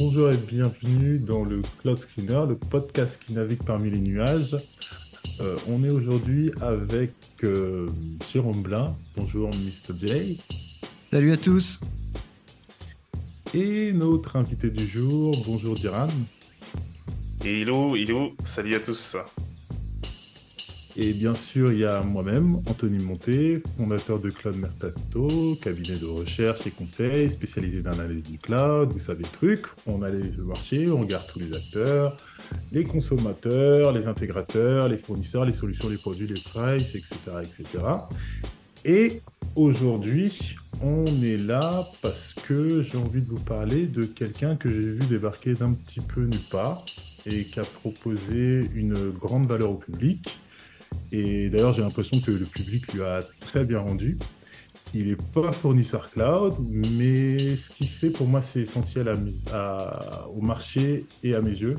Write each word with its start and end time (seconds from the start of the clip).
bonjour 0.00 0.30
et 0.30 0.36
bienvenue 0.36 1.18
dans 1.18 1.44
le 1.44 1.60
Cloud 1.82 1.98
Screener, 1.98 2.46
le 2.48 2.56
podcast 2.56 3.22
qui 3.22 3.34
navigue 3.34 3.62
parmi 3.66 3.90
les 3.90 4.00
nuages. 4.00 4.56
Euh, 5.42 5.58
on 5.68 5.84
est 5.84 5.90
aujourd'hui 5.90 6.50
avec 6.62 7.12
euh, 7.44 7.86
Jérôme 8.32 8.62
Blin. 8.62 8.96
Bonjour 9.14 9.50
Mr. 9.50 9.94
J. 10.00 10.40
Salut 11.12 11.32
à 11.32 11.36
tous. 11.36 11.80
Et 13.52 13.92
notre 13.92 14.36
invité 14.36 14.70
du 14.70 14.86
jour, 14.86 15.34
bonjour 15.46 15.74
Diran. 15.74 16.08
Hello, 17.44 17.94
hello, 17.94 18.32
salut 18.42 18.76
à 18.76 18.80
tous. 18.80 19.16
Et 21.02 21.14
bien 21.14 21.34
sûr, 21.34 21.72
il 21.72 21.78
y 21.78 21.86
a 21.86 22.02
moi-même, 22.02 22.56
Anthony 22.66 22.98
Monté, 22.98 23.62
fondateur 23.78 24.18
de 24.18 24.28
Cloud 24.28 24.56
Mercato, 24.56 25.56
cabinet 25.62 25.96
de 25.96 26.04
recherche 26.04 26.66
et 26.66 26.70
conseil 26.70 27.30
spécialisé 27.30 27.80
dans 27.80 27.92
l'analyse 27.92 28.24
du 28.24 28.36
cloud. 28.36 28.92
Vous 28.92 28.98
savez 28.98 29.22
le 29.22 29.30
truc, 29.30 29.64
on 29.86 30.02
allait 30.02 30.18
le 30.18 30.44
marché, 30.44 30.90
on 30.90 31.00
regarde 31.00 31.26
tous 31.26 31.38
les 31.38 31.56
acteurs, 31.56 32.18
les 32.70 32.84
consommateurs, 32.84 33.92
les 33.92 34.08
intégrateurs, 34.08 34.88
les 34.90 34.98
fournisseurs, 34.98 35.46
les 35.46 35.54
solutions, 35.54 35.88
les 35.88 35.96
produits, 35.96 36.26
les 36.26 36.34
prices, 36.38 36.94
etc. 36.94 37.14
etc. 37.44 37.82
Et 38.84 39.22
aujourd'hui, 39.56 40.58
on 40.82 41.06
est 41.22 41.38
là 41.38 41.88
parce 42.02 42.34
que 42.34 42.82
j'ai 42.82 42.98
envie 42.98 43.22
de 43.22 43.28
vous 43.28 43.40
parler 43.40 43.86
de 43.86 44.04
quelqu'un 44.04 44.54
que 44.54 44.70
j'ai 44.70 44.90
vu 44.90 45.00
débarquer 45.08 45.54
d'un 45.54 45.72
petit 45.72 46.00
peu 46.00 46.24
nulle 46.24 46.46
part 46.50 46.84
et 47.24 47.44
qui 47.44 47.58
a 47.58 47.64
proposé 47.64 48.68
une 48.74 49.08
grande 49.12 49.46
valeur 49.46 49.70
au 49.70 49.76
public 49.76 50.28
et 51.12 51.50
d'ailleurs, 51.50 51.72
j'ai 51.72 51.82
l'impression 51.82 52.20
que 52.20 52.30
le 52.30 52.44
public 52.44 52.92
lui 52.92 53.02
a 53.02 53.20
très 53.40 53.64
bien 53.64 53.80
rendu. 53.80 54.18
Il 54.94 55.06
n'est 55.06 55.16
pas 55.16 55.52
fournisseur 55.52 56.10
cloud, 56.10 56.54
mais 56.68 57.56
ce 57.56 57.70
qu'il 57.70 57.88
fait 57.88 58.10
pour 58.10 58.26
moi, 58.26 58.42
c'est 58.42 58.60
essentiel 58.60 59.08
au 60.34 60.40
marché 60.40 61.04
et 61.22 61.34
à 61.34 61.40
mes 61.40 61.50
yeux. 61.50 61.76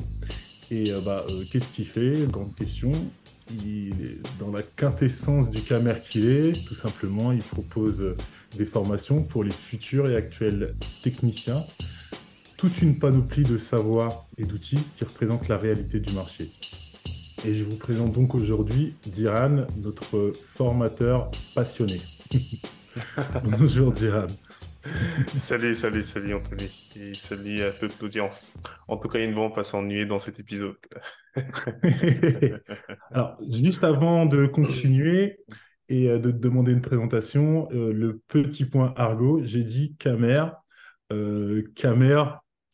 Et 0.69 0.91
euh, 0.91 1.01
bah, 1.01 1.25
euh, 1.29 1.43
qu'est-ce 1.51 1.69
qu'il 1.71 1.85
fait? 1.85 2.29
Grande 2.29 2.55
question. 2.55 2.91
Il 3.65 4.01
est 4.01 4.39
dans 4.39 4.51
la 4.51 4.61
quintessence 4.61 5.51
du 5.51 5.61
camer 5.61 5.95
qu'il 6.09 6.29
est. 6.29 6.65
Tout 6.65 6.75
simplement, 6.75 7.33
il 7.33 7.41
propose 7.41 8.15
des 8.57 8.65
formations 8.65 9.23
pour 9.23 9.43
les 9.43 9.51
futurs 9.51 10.09
et 10.09 10.15
actuels 10.15 10.75
techniciens. 11.03 11.65
Toute 12.55 12.81
une 12.81 12.97
panoplie 12.97 13.43
de 13.43 13.57
savoirs 13.57 14.25
et 14.37 14.45
d'outils 14.45 14.79
qui 14.95 15.03
représentent 15.03 15.49
la 15.49 15.57
réalité 15.57 15.99
du 15.99 16.13
marché. 16.13 16.49
Et 17.43 17.55
je 17.55 17.63
vous 17.63 17.77
présente 17.77 18.11
donc 18.13 18.35
aujourd'hui 18.35 18.93
Diran, 19.03 19.65
notre 19.77 20.31
formateur 20.55 21.31
passionné. 21.55 21.99
Bonjour 23.43 23.91
Diran. 23.91 24.27
salut, 25.25 25.73
salut, 25.73 26.03
salut 26.03 26.35
Anthony. 26.35 26.91
Et 26.95 27.15
salut 27.15 27.61
à 27.61 27.71
toute 27.71 27.99
l'audience. 27.99 28.53
En 28.87 28.97
tout 28.97 29.07
cas, 29.07 29.17
ils 29.17 29.31
ne 29.31 29.35
vont 29.35 29.49
pas 29.49 29.63
s'ennuyer 29.63 30.05
dans 30.05 30.19
cet 30.19 30.39
épisode. 30.39 30.75
Alors, 33.11 33.37
juste 33.49 33.83
avant 33.83 34.27
de 34.27 34.45
continuer 34.45 35.39
et 35.89 36.09
euh, 36.09 36.19
de 36.19 36.29
te 36.29 36.37
demander 36.37 36.73
une 36.73 36.81
présentation, 36.81 37.67
euh, 37.71 37.91
le 37.91 38.19
petit 38.27 38.65
point 38.65 38.93
argot, 38.97 39.41
j'ai 39.43 39.63
dit 39.63 39.95
Camer. 39.97 40.45
Euh, 41.11 41.63
Camer, 41.73 42.23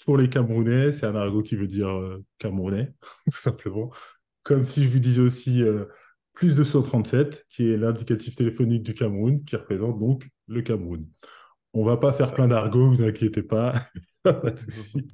pour 0.04 0.18
les 0.18 0.28
Camerounais, 0.28 0.92
c'est 0.92 1.06
un 1.06 1.16
argot 1.16 1.42
qui 1.42 1.56
veut 1.56 1.68
dire 1.68 1.90
Camerounais, 2.38 2.92
tout 3.32 3.38
simplement. 3.38 3.92
Comme 4.48 4.64
si 4.64 4.86
je 4.86 4.88
vous 4.88 5.00
disais 5.00 5.20
aussi 5.20 5.62
euh, 5.62 5.84
plus 6.31 6.56
de 6.56 6.64
137, 6.64 7.45
qui 7.50 7.70
est 7.70 7.76
l'indicatif 7.76 8.34
téléphonique 8.34 8.81
du 8.81 8.94
Cameroun, 8.94 9.44
qui 9.44 9.58
représente 9.58 10.00
donc 10.00 10.26
le 10.48 10.62
Cameroun. 10.62 11.06
On 11.73 11.84
va 11.84 11.98
pas 11.98 12.14
faire 12.14 12.34
plein 12.34 12.48
d'argot, 12.48 12.88
vous 12.88 13.02
inquiétez 13.02 13.44
pas, 13.44 13.73
pas 14.23 14.52
de 14.52 14.58
souci. 14.58 15.06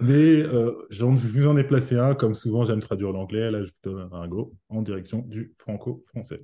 Mais 0.00 0.42
euh, 0.44 0.72
je 0.88 1.04
vous 1.04 1.46
en 1.46 1.58
ai 1.58 1.64
placé 1.64 1.98
un, 1.98 2.14
comme 2.14 2.34
souvent 2.34 2.64
j'aime 2.64 2.80
traduire 2.80 3.12
l'anglais, 3.12 3.50
là 3.50 3.62
je 3.62 3.68
vous 3.68 3.92
donne 3.92 4.08
un 4.10 4.16
argot 4.16 4.54
en 4.70 4.80
direction 4.80 5.18
du 5.18 5.52
franco-français. 5.58 6.42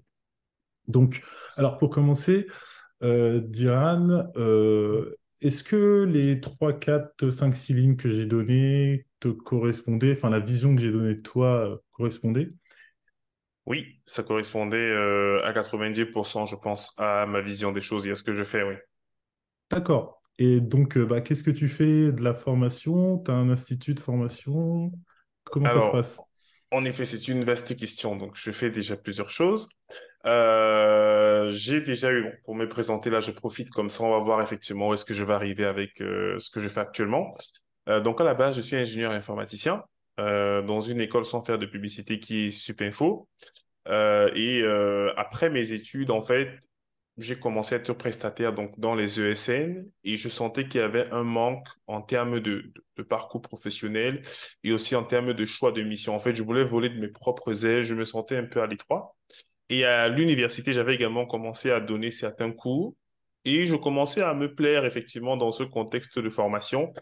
Donc, 0.87 1.23
alors 1.57 1.78
pour 1.78 1.89
commencer, 1.89 2.49
euh, 3.03 3.41
Diane, 3.41 4.31
euh, 4.37 5.15
est-ce 5.41 5.65
que 5.65 6.05
les 6.05 6.39
3, 6.39 6.75
4, 6.75 7.31
5, 7.31 7.55
6 7.55 7.73
lignes 7.73 7.97
que 7.97 8.12
j'ai 8.12 8.27
données 8.27 9.07
te 9.25 9.29
correspondaient, 9.29 10.15
enfin 10.17 10.31
la 10.31 10.41
vision 10.41 10.75
que 10.75 10.83
j'ai 10.83 10.93
donnée 10.93 11.15
de 11.15 11.21
toi 11.23 11.71
euh, 11.71 11.77
correspondait? 11.93 12.51
Oui, 13.67 14.01
ça 14.05 14.23
correspondait 14.23 14.77
euh, 14.77 15.43
à 15.45 15.53
90%, 15.53 16.45
je 16.45 16.57
pense, 16.57 16.93
à 16.99 17.25
ma 17.27 17.41
vision 17.41 17.73
des 17.73 17.81
choses 17.81 18.07
et 18.07 18.11
à 18.11 18.17
ce 18.17 18.23
que 18.23 18.34
je 18.34 18.45
fais, 18.45 18.63
oui. 18.63 18.75
D'accord. 19.71 20.21
Et 20.39 20.61
donc, 20.61 20.97
euh, 20.97 21.07
bah, 21.07 21.21
qu'est-ce 21.21 21.43
que 21.43 21.51
tu 21.51 21.69
fais 21.69 22.13
de 22.13 22.23
la 22.23 22.34
formation? 22.34 23.19
Tu 23.19 23.31
as 23.31 23.34
un 23.34 23.49
institut 23.49 23.95
de 23.95 24.01
formation? 24.01 24.93
Comment 25.45 25.69
ça 25.69 25.81
se 25.81 25.89
passe? 25.89 26.21
En 26.71 26.84
effet, 26.84 27.05
c'est 27.05 27.29
une 27.29 27.45
vaste 27.45 27.77
question. 27.77 28.17
Donc, 28.17 28.37
je 28.37 28.51
fais 28.51 28.71
déjà 28.71 28.97
plusieurs 28.97 29.31
choses. 29.31 29.69
Euh, 30.27 31.51
j'ai 31.53 31.81
déjà 31.81 32.11
eu, 32.11 32.27
pour 32.45 32.55
me 32.55 32.69
présenter 32.69 33.11
là, 33.11 33.21
je 33.21 33.31
profite 33.31 33.71
comme 33.71 33.91
ça, 33.91 34.05
on 34.05 34.11
va 34.11 34.19
voir 34.19 34.43
effectivement 34.43 34.89
où 34.89 34.95
est-ce 34.95 35.05
que 35.05 35.15
je 35.15 35.25
vais 35.25 35.34
arriver 35.34 35.67
avec 35.67 36.01
euh, 36.01 36.39
ce 36.39 36.51
que 36.51 36.61
je 36.61 36.69
fais 36.69 36.81
actuellement. 36.81 37.34
Euh, 37.89 38.00
donc 38.00 38.21
à 38.21 38.25
la 38.25 38.34
base, 38.34 38.56
je 38.56 38.61
suis 38.61 38.77
ingénieur 38.77 39.12
informaticien 39.12 39.84
dans 40.17 40.81
une 40.81 41.00
école 41.00 41.27
sans 41.27 41.45
faire 41.45 41.59
de 41.59 41.67
publicité 41.67 42.21
qui 42.21 42.47
est 42.47 42.50
Supinfo. 42.53 43.28
et 43.89 44.62
après 45.17 45.50
mes 45.50 45.72
études, 45.72 46.12
en 46.12 46.22
fait, 46.22 46.61
j'ai 47.19 47.39
commencé 47.39 47.75
à 47.75 47.78
être 47.78 47.93
prestataire 47.93 48.53
donc 48.53 48.78
dans 48.78 48.95
les 48.95 49.21
ESN 49.21 49.89
et 50.03 50.17
je 50.17 50.28
sentais 50.28 50.67
qu'il 50.67 50.81
y 50.81 50.84
avait 50.84 51.09
un 51.11 51.22
manque 51.22 51.67
en 51.87 52.03
termes 52.03 52.41
de, 52.41 52.72
de, 52.97 53.03
parcours 53.03 53.43
professionnel 53.43 54.22
et 54.65 54.72
aussi 54.72 54.97
en 54.97 55.05
termes 55.05 55.33
de 55.33 55.45
choix 55.45 55.71
de 55.71 55.83
mission. 55.83 56.15
En 56.15 56.21
fait, 56.21 56.34
je 56.34 56.43
voulais 56.43 56.65
voler 56.65 56.89
de 56.89 56.99
mes 56.99 57.09
propres 57.09 57.65
ailes, 57.66 57.84
je 57.84 57.95
me 57.95 58.05
sentais 58.05 58.37
un 58.37 58.45
peu 58.45 58.62
à 58.62 58.66
l'étroit. 58.66 59.16
Et 59.69 59.84
à 59.84 60.09
l'université, 60.09 60.72
j'avais 60.72 60.95
également 60.95 61.27
commencé 61.27 61.71
à 61.71 61.81
donner 61.81 62.11
certains 62.11 62.51
cours 62.51 62.95
et 63.45 63.65
je 63.65 63.77
commençais 63.77 64.22
à 64.22 64.34
me 64.34 64.55
plaire 64.55 64.84
effectivement 64.84 65.37
dans 65.37 65.53
ce 65.53 65.62
contexte 65.62 66.19
de 66.19 66.31
formation 66.31 66.93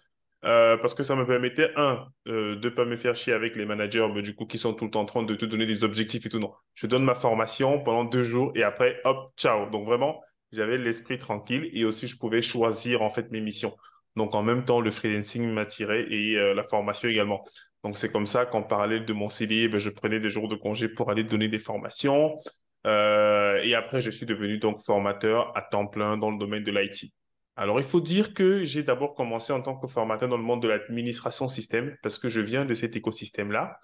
euh, 0.44 0.76
parce 0.76 0.94
que 0.94 1.02
ça 1.04 1.14
me 1.14 1.24
permettait, 1.24 1.70
un, 1.76 2.06
euh, 2.26 2.56
de 2.56 2.68
ne 2.68 2.74
pas 2.74 2.84
me 2.84 2.96
faire 2.96 3.14
chier 3.14 3.32
avec 3.32 3.54
les 3.54 3.64
managers 3.64 4.08
mais 4.12 4.22
du 4.22 4.34
coup, 4.34 4.44
qui 4.44 4.58
sont 4.58 4.74
tout 4.74 4.84
le 4.86 4.90
temps 4.90 5.02
en 5.02 5.04
train 5.04 5.22
de 5.22 5.34
te 5.36 5.44
donner 5.44 5.66
des 5.66 5.84
objectifs 5.84 6.26
et 6.26 6.28
tout. 6.28 6.40
Non, 6.40 6.52
je 6.74 6.86
donne 6.86 7.04
ma 7.04 7.14
formation 7.14 7.80
pendant 7.80 8.04
deux 8.04 8.24
jours 8.24 8.50
et 8.56 8.64
après, 8.64 9.00
hop, 9.04 9.32
ciao. 9.36 9.70
Donc 9.70 9.86
vraiment, 9.86 10.20
j'avais 10.50 10.78
l'esprit 10.78 11.18
tranquille 11.18 11.70
et 11.72 11.84
aussi 11.84 12.08
je 12.08 12.18
pouvais 12.18 12.42
choisir 12.42 13.02
en 13.02 13.10
fait 13.10 13.30
mes 13.30 13.40
missions. 13.40 13.76
Donc 14.16 14.34
en 14.34 14.42
même 14.42 14.64
temps, 14.64 14.80
le 14.80 14.90
freelancing 14.90 15.48
m'attirait 15.48 16.06
et 16.10 16.36
euh, 16.36 16.54
la 16.54 16.64
formation 16.64 17.08
également. 17.08 17.44
Donc 17.84 17.96
c'est 17.96 18.10
comme 18.10 18.26
ça 18.26 18.44
qu'en 18.44 18.62
parallèle 18.62 19.04
de 19.04 19.12
mon 19.12 19.30
CDI, 19.30 19.68
ben, 19.68 19.78
je 19.78 19.90
prenais 19.90 20.18
des 20.20 20.28
jours 20.28 20.48
de 20.48 20.56
congé 20.56 20.88
pour 20.88 21.10
aller 21.10 21.24
donner 21.24 21.48
des 21.48 21.58
formations. 21.58 22.38
Et 22.84 23.74
après, 23.76 24.00
je 24.00 24.10
suis 24.10 24.26
devenu 24.26 24.58
donc 24.58 24.80
formateur 24.80 25.56
à 25.56 25.62
temps 25.62 25.86
plein 25.86 26.16
dans 26.16 26.30
le 26.30 26.38
domaine 26.38 26.64
de 26.64 26.72
l'IT. 26.72 27.12
Alors, 27.56 27.78
il 27.78 27.84
faut 27.84 28.00
dire 28.00 28.32
que 28.32 28.64
j'ai 28.64 28.82
d'abord 28.82 29.14
commencé 29.14 29.52
en 29.52 29.60
tant 29.60 29.76
que 29.76 29.86
formateur 29.86 30.28
dans 30.28 30.38
le 30.38 30.42
monde 30.42 30.62
de 30.62 30.68
l'administration 30.68 31.48
système 31.48 31.94
parce 32.02 32.18
que 32.18 32.28
je 32.28 32.40
viens 32.40 32.64
de 32.64 32.74
cet 32.74 32.96
écosystème-là. 32.96 33.78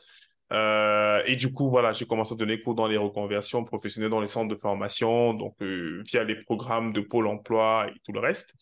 Euh, 0.53 1.23
et 1.27 1.37
du 1.37 1.53
coup, 1.53 1.69
voilà, 1.69 1.93
j'ai 1.93 2.07
commencé 2.07 2.33
à 2.33 2.37
donner 2.37 2.63
cours 2.63 2.75
dans 2.75 2.87
les 2.87 2.97
reconversions 2.97 3.65
professionnelles 3.65 4.11
dans 4.11 4.21
les 4.21 4.29
centres 4.29 4.49
de 4.49 4.59
formation, 4.59 5.35
donc 5.35 5.55
euh, 5.61 6.03
via 6.07 6.25
les 6.25 6.37
programmes 6.43 6.93
de 6.93 7.01
Pôle 7.03 7.27
emploi 7.27 7.87
et 7.89 7.99
tout 8.05 8.13
le 8.13 8.21
reste. 8.21 8.55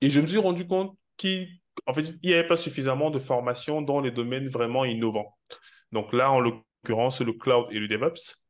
Et 0.00 0.10
je 0.10 0.20
me 0.20 0.26
suis 0.26 0.38
rendu 0.38 0.66
compte 0.66 0.96
qu'il 1.16 1.48
fait, 1.94 2.02
il 2.22 2.28
n'y 2.28 2.34
avait 2.34 2.46
pas 2.46 2.56
suffisamment 2.56 3.10
de 3.10 3.18
formation 3.18 3.82
dans 3.82 4.00
les 4.00 4.12
domaines 4.12 4.48
vraiment 4.48 4.84
innovants. 4.84 5.36
Donc 5.90 6.12
là, 6.12 6.30
en 6.30 6.40
l'occurrence, 6.40 7.20
le 7.20 7.32
cloud 7.32 7.66
et 7.70 7.78
le 7.80 7.88
DevOps. 7.88 8.45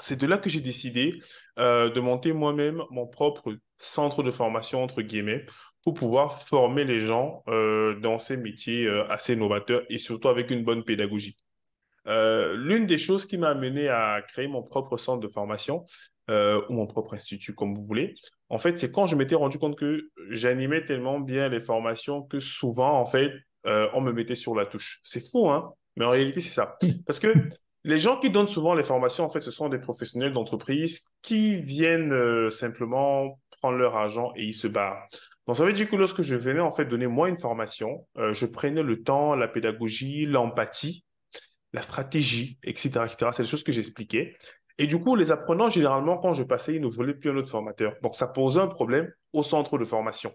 C'est 0.00 0.18
de 0.18 0.26
là 0.26 0.38
que 0.38 0.50
j'ai 0.50 0.60
décidé 0.60 1.20
euh, 1.58 1.90
de 1.90 2.00
monter 2.00 2.32
moi-même 2.32 2.82
mon 2.90 3.06
propre 3.06 3.56
centre 3.78 4.22
de 4.22 4.30
formation, 4.30 4.82
entre 4.82 5.02
guillemets, 5.02 5.46
pour 5.84 5.94
pouvoir 5.94 6.42
former 6.42 6.84
les 6.84 7.00
gens 7.00 7.42
euh, 7.48 7.98
dans 8.00 8.18
ces 8.18 8.36
métiers 8.36 8.86
euh, 8.86 9.06
assez 9.08 9.36
novateurs 9.36 9.82
et 9.90 9.98
surtout 9.98 10.28
avec 10.28 10.50
une 10.50 10.64
bonne 10.64 10.84
pédagogie. 10.84 11.36
L'une 12.06 12.84
des 12.84 12.98
choses 12.98 13.24
qui 13.24 13.38
m'a 13.38 13.48
amené 13.48 13.88
à 13.88 14.20
créer 14.28 14.46
mon 14.46 14.62
propre 14.62 14.98
centre 14.98 15.20
de 15.20 15.28
formation, 15.32 15.86
ou 16.28 16.72
mon 16.72 16.86
propre 16.86 17.14
institut, 17.14 17.54
comme 17.54 17.74
vous 17.74 17.82
voulez, 17.82 18.14
en 18.50 18.58
fait, 18.58 18.78
c'est 18.78 18.92
quand 18.92 19.06
je 19.06 19.16
m'étais 19.16 19.34
rendu 19.34 19.58
compte 19.58 19.78
que 19.78 20.10
j'animais 20.28 20.84
tellement 20.84 21.18
bien 21.18 21.48
les 21.48 21.62
formations 21.62 22.22
que 22.22 22.40
souvent, 22.40 23.00
en 23.00 23.06
fait, 23.06 23.32
on 23.64 24.02
me 24.02 24.12
mettait 24.12 24.34
sur 24.34 24.54
la 24.54 24.66
touche. 24.66 25.00
C'est 25.02 25.26
fou, 25.30 25.48
hein? 25.48 25.72
Mais 25.96 26.04
en 26.04 26.10
réalité, 26.10 26.40
c'est 26.40 26.52
ça. 26.52 26.76
Parce 27.06 27.18
que 27.18 27.32
les 27.84 27.98
gens 27.98 28.18
qui 28.18 28.30
donnent 28.30 28.48
souvent 28.48 28.74
les 28.74 28.82
formations, 28.82 29.24
en 29.24 29.28
fait, 29.28 29.42
ce 29.42 29.50
sont 29.50 29.68
des 29.68 29.78
professionnels 29.78 30.32
d'entreprise 30.32 31.12
qui 31.22 31.56
viennent 31.56 32.12
euh, 32.12 32.48
simplement 32.48 33.38
prendre 33.60 33.76
leur 33.76 33.94
argent 33.96 34.32
et 34.36 34.44
ils 34.44 34.54
se 34.54 34.66
barrent. 34.66 35.06
Donc, 35.46 35.56
ça 35.56 35.64
veut 35.64 35.74
dire 35.74 35.88
que 35.88 35.96
lorsque 35.96 36.22
je 36.22 36.34
venais, 36.34 36.60
en 36.60 36.70
fait, 36.70 36.86
donner 36.86 37.06
moi 37.06 37.28
une 37.28 37.36
formation, 37.36 38.06
euh, 38.16 38.32
je 38.32 38.46
prenais 38.46 38.82
le 38.82 39.02
temps, 39.02 39.34
la 39.34 39.48
pédagogie, 39.48 40.24
l'empathie, 40.24 41.04
la 41.74 41.82
stratégie, 41.82 42.58
etc., 42.62 42.88
etc. 43.04 43.30
C'est 43.32 43.42
des 43.42 43.48
choses 43.48 43.64
que 43.64 43.72
j'expliquais. 43.72 44.36
Et 44.78 44.86
du 44.86 44.98
coup, 44.98 45.14
les 45.14 45.30
apprenants, 45.30 45.68
généralement, 45.68 46.16
quand 46.16 46.32
je 46.32 46.42
passais, 46.42 46.74
ils 46.74 46.80
ne 46.80 46.88
voulaient 46.88 47.14
plus 47.14 47.30
un 47.30 47.36
autre 47.36 47.50
formateur. 47.50 47.94
Donc, 48.02 48.14
ça 48.14 48.26
posait 48.26 48.60
un 48.60 48.66
problème 48.66 49.12
au 49.34 49.42
centre 49.42 49.76
de 49.76 49.84
formation. 49.84 50.32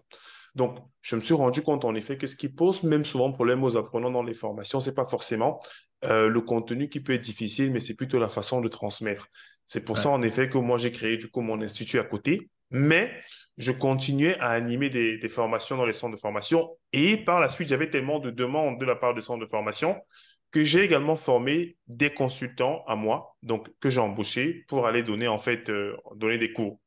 Donc, 0.54 0.78
je 1.02 1.16
me 1.16 1.20
suis 1.20 1.34
rendu 1.34 1.62
compte, 1.62 1.84
en 1.84 1.94
effet, 1.94 2.16
que 2.16 2.26
ce 2.26 2.36
qui 2.36 2.48
pose 2.48 2.82
même 2.82 3.04
souvent 3.04 3.32
problème 3.32 3.64
aux 3.64 3.76
apprenants 3.76 4.10
dans 4.10 4.22
les 4.22 4.34
formations, 4.34 4.80
c'est 4.80 4.94
pas 4.94 5.06
forcément 5.06 5.60
euh, 6.04 6.28
le 6.28 6.40
contenu 6.40 6.88
qui 6.88 7.00
peut 7.00 7.12
être 7.12 7.20
difficile, 7.20 7.72
mais 7.72 7.80
c'est 7.80 7.94
plutôt 7.94 8.18
la 8.18 8.28
façon 8.28 8.60
de 8.60 8.68
transmettre. 8.68 9.28
C'est 9.66 9.84
pour 9.84 9.98
ça, 9.98 10.10
en 10.10 10.22
effet, 10.22 10.48
que 10.48 10.58
moi, 10.58 10.78
j'ai 10.78 10.92
créé, 10.92 11.16
du 11.16 11.30
coup, 11.30 11.40
mon 11.40 11.60
institut 11.60 11.98
à 11.98 12.04
côté. 12.04 12.50
Mais 12.72 13.12
je 13.56 13.72
continuais 13.72 14.38
à 14.38 14.50
animer 14.50 14.90
des, 14.90 15.18
des 15.18 15.28
formations 15.28 15.76
dans 15.76 15.86
les 15.86 15.92
centres 15.92 16.14
de 16.14 16.20
formation. 16.20 16.76
Et 16.92 17.16
par 17.16 17.40
la 17.40 17.48
suite, 17.48 17.68
j'avais 17.68 17.90
tellement 17.90 18.20
de 18.20 18.30
demandes 18.30 18.78
de 18.78 18.84
la 18.84 18.94
part 18.94 19.14
des 19.14 19.22
centres 19.22 19.44
de 19.44 19.50
formation 19.50 19.96
que 20.50 20.62
j'ai 20.62 20.82
également 20.82 21.16
formé 21.16 21.76
des 21.86 22.12
consultants 22.12 22.82
à 22.86 22.96
moi, 22.96 23.36
donc 23.42 23.68
que 23.80 23.88
j'ai 23.88 24.00
embauchés 24.00 24.64
pour 24.68 24.86
aller 24.86 25.02
donner 25.02 25.28
en 25.28 25.38
fait 25.38 25.70
euh, 25.70 25.96
donner 26.16 26.38
des 26.38 26.52
cours. 26.52 26.80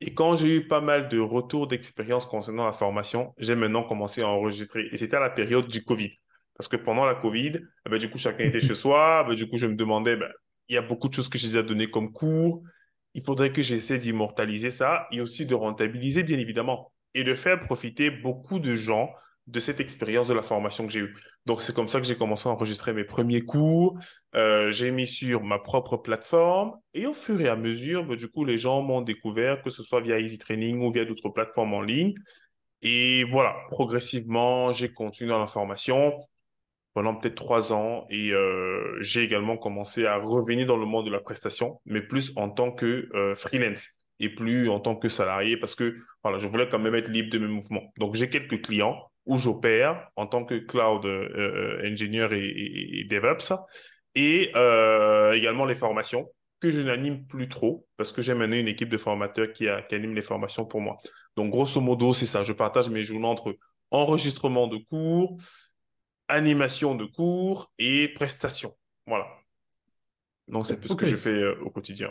Et 0.00 0.14
quand 0.14 0.34
j'ai 0.34 0.56
eu 0.56 0.66
pas 0.66 0.80
mal 0.80 1.08
de 1.08 1.18
retours 1.18 1.66
d'expérience 1.66 2.24
concernant 2.24 2.64
la 2.64 2.72
formation, 2.72 3.34
j'ai 3.38 3.54
maintenant 3.54 3.82
commencé 3.82 4.22
à 4.22 4.28
enregistrer. 4.28 4.88
Et 4.92 4.96
c'était 4.96 5.16
à 5.16 5.20
la 5.20 5.30
période 5.30 5.68
du 5.68 5.84
Covid. 5.84 6.10
Parce 6.56 6.68
que 6.68 6.76
pendant 6.76 7.04
la 7.04 7.14
Covid, 7.14 7.60
eh 7.86 7.90
ben, 7.90 7.98
du 7.98 8.10
coup, 8.10 8.18
chacun 8.18 8.44
était 8.44 8.60
chez 8.60 8.74
soi. 8.74 9.24
Ben, 9.28 9.34
du 9.34 9.48
coup, 9.48 9.58
je 9.58 9.66
me 9.66 9.74
demandais, 9.74 10.16
ben, 10.16 10.30
il 10.68 10.74
y 10.74 10.78
a 10.78 10.82
beaucoup 10.82 11.08
de 11.08 11.14
choses 11.14 11.28
que 11.28 11.36
j'ai 11.36 11.48
déjà 11.48 11.62
données 11.62 11.90
comme 11.90 12.12
cours. 12.12 12.62
Il 13.14 13.22
faudrait 13.24 13.52
que 13.52 13.60
j'essaie 13.60 13.98
d'immortaliser 13.98 14.70
ça 14.70 15.06
et 15.10 15.20
aussi 15.20 15.44
de 15.44 15.54
rentabiliser, 15.54 16.22
bien 16.22 16.38
évidemment, 16.38 16.92
et 17.12 17.24
de 17.24 17.34
faire 17.34 17.60
profiter 17.60 18.10
beaucoup 18.10 18.58
de 18.58 18.76
gens 18.76 19.10
de 19.46 19.60
cette 19.60 19.80
expérience 19.80 20.28
de 20.28 20.34
la 20.34 20.42
formation 20.42 20.86
que 20.86 20.92
j'ai 20.92 21.00
eue. 21.00 21.16
Donc, 21.46 21.60
c'est 21.60 21.74
comme 21.74 21.88
ça 21.88 22.00
que 22.00 22.06
j'ai 22.06 22.16
commencé 22.16 22.48
à 22.48 22.52
enregistrer 22.52 22.92
mes 22.92 23.04
premiers 23.04 23.42
cours. 23.42 23.98
Euh, 24.34 24.70
j'ai 24.70 24.90
mis 24.92 25.06
sur 25.06 25.42
ma 25.42 25.58
propre 25.58 25.96
plateforme 25.96 26.74
et 26.94 27.06
au 27.06 27.12
fur 27.12 27.40
et 27.40 27.48
à 27.48 27.56
mesure, 27.56 28.04
bah, 28.04 28.16
du 28.16 28.28
coup, 28.28 28.44
les 28.44 28.58
gens 28.58 28.82
m'ont 28.82 29.00
découvert, 29.02 29.62
que 29.62 29.70
ce 29.70 29.82
soit 29.82 30.00
via 30.00 30.18
Easy 30.20 30.38
Training 30.38 30.80
ou 30.82 30.92
via 30.92 31.04
d'autres 31.04 31.30
plateformes 31.30 31.74
en 31.74 31.82
ligne. 31.82 32.14
Et 32.82 33.24
voilà, 33.24 33.54
progressivement, 33.70 34.72
j'ai 34.72 34.92
continué 34.92 35.30
dans 35.30 35.40
la 35.40 35.46
formation 35.46 36.18
pendant 36.94 37.14
peut-être 37.14 37.36
trois 37.36 37.72
ans 37.72 38.06
et 38.10 38.32
euh, 38.32 38.96
j'ai 39.00 39.22
également 39.22 39.56
commencé 39.56 40.06
à 40.06 40.16
revenir 40.16 40.66
dans 40.66 40.76
le 40.76 40.86
monde 40.86 41.06
de 41.06 41.10
la 41.10 41.20
prestation, 41.20 41.80
mais 41.84 42.00
plus 42.00 42.32
en 42.36 42.50
tant 42.50 42.72
que 42.72 43.08
euh, 43.14 43.34
freelance 43.34 43.90
et 44.18 44.28
plus 44.28 44.68
en 44.68 44.80
tant 44.80 44.96
que 44.96 45.08
salarié 45.08 45.56
parce 45.56 45.74
que 45.74 45.96
voilà, 46.22 46.38
je 46.38 46.46
voulais 46.46 46.68
quand 46.68 46.78
même 46.78 46.94
être 46.94 47.08
libre 47.08 47.30
de 47.30 47.38
mes 47.38 47.46
mouvements. 47.48 47.92
Donc, 47.98 48.14
j'ai 48.14 48.28
quelques 48.28 48.62
clients 48.62 49.09
où 49.26 49.36
j'opère 49.36 50.10
en 50.16 50.26
tant 50.26 50.44
que 50.44 50.54
cloud 50.54 51.04
euh, 51.04 51.28
euh, 51.82 51.90
engineer 51.90 52.28
et, 52.32 53.04
DevOps, 53.08 53.54
et 54.14 54.50
euh, 54.56 55.32
également 55.32 55.64
les 55.64 55.74
formations 55.74 56.28
que 56.60 56.70
je 56.70 56.80
n'anime 56.80 57.26
plus 57.26 57.48
trop 57.48 57.86
parce 57.96 58.12
que 58.12 58.22
j'ai 58.22 58.34
maintenant 58.34 58.56
une 58.56 58.68
équipe 58.68 58.88
de 58.88 58.98
formateurs 58.98 59.52
qui, 59.52 59.68
anime 59.68 60.14
les 60.14 60.22
formations 60.22 60.66
pour 60.66 60.80
moi. 60.80 60.98
Donc, 61.36 61.50
grosso 61.50 61.80
modo, 61.80 62.12
c'est 62.12 62.26
ça. 62.26 62.42
Je 62.42 62.52
partage 62.52 62.90
mes 62.90 63.02
journées 63.02 63.28
entre 63.28 63.56
enregistrement 63.90 64.66
de 64.66 64.76
cours, 64.76 65.38
animation 66.28 66.94
de 66.94 67.06
cours 67.06 67.72
et 67.78 68.08
prestations. 68.08 68.76
Voilà. 69.06 69.26
Donc, 70.48 70.66
c'est 70.66 70.78
tout 70.78 70.88
ce 70.88 70.94
que 70.94 71.06
je 71.06 71.16
fais 71.16 71.46
au 71.62 71.70
quotidien. 71.70 72.10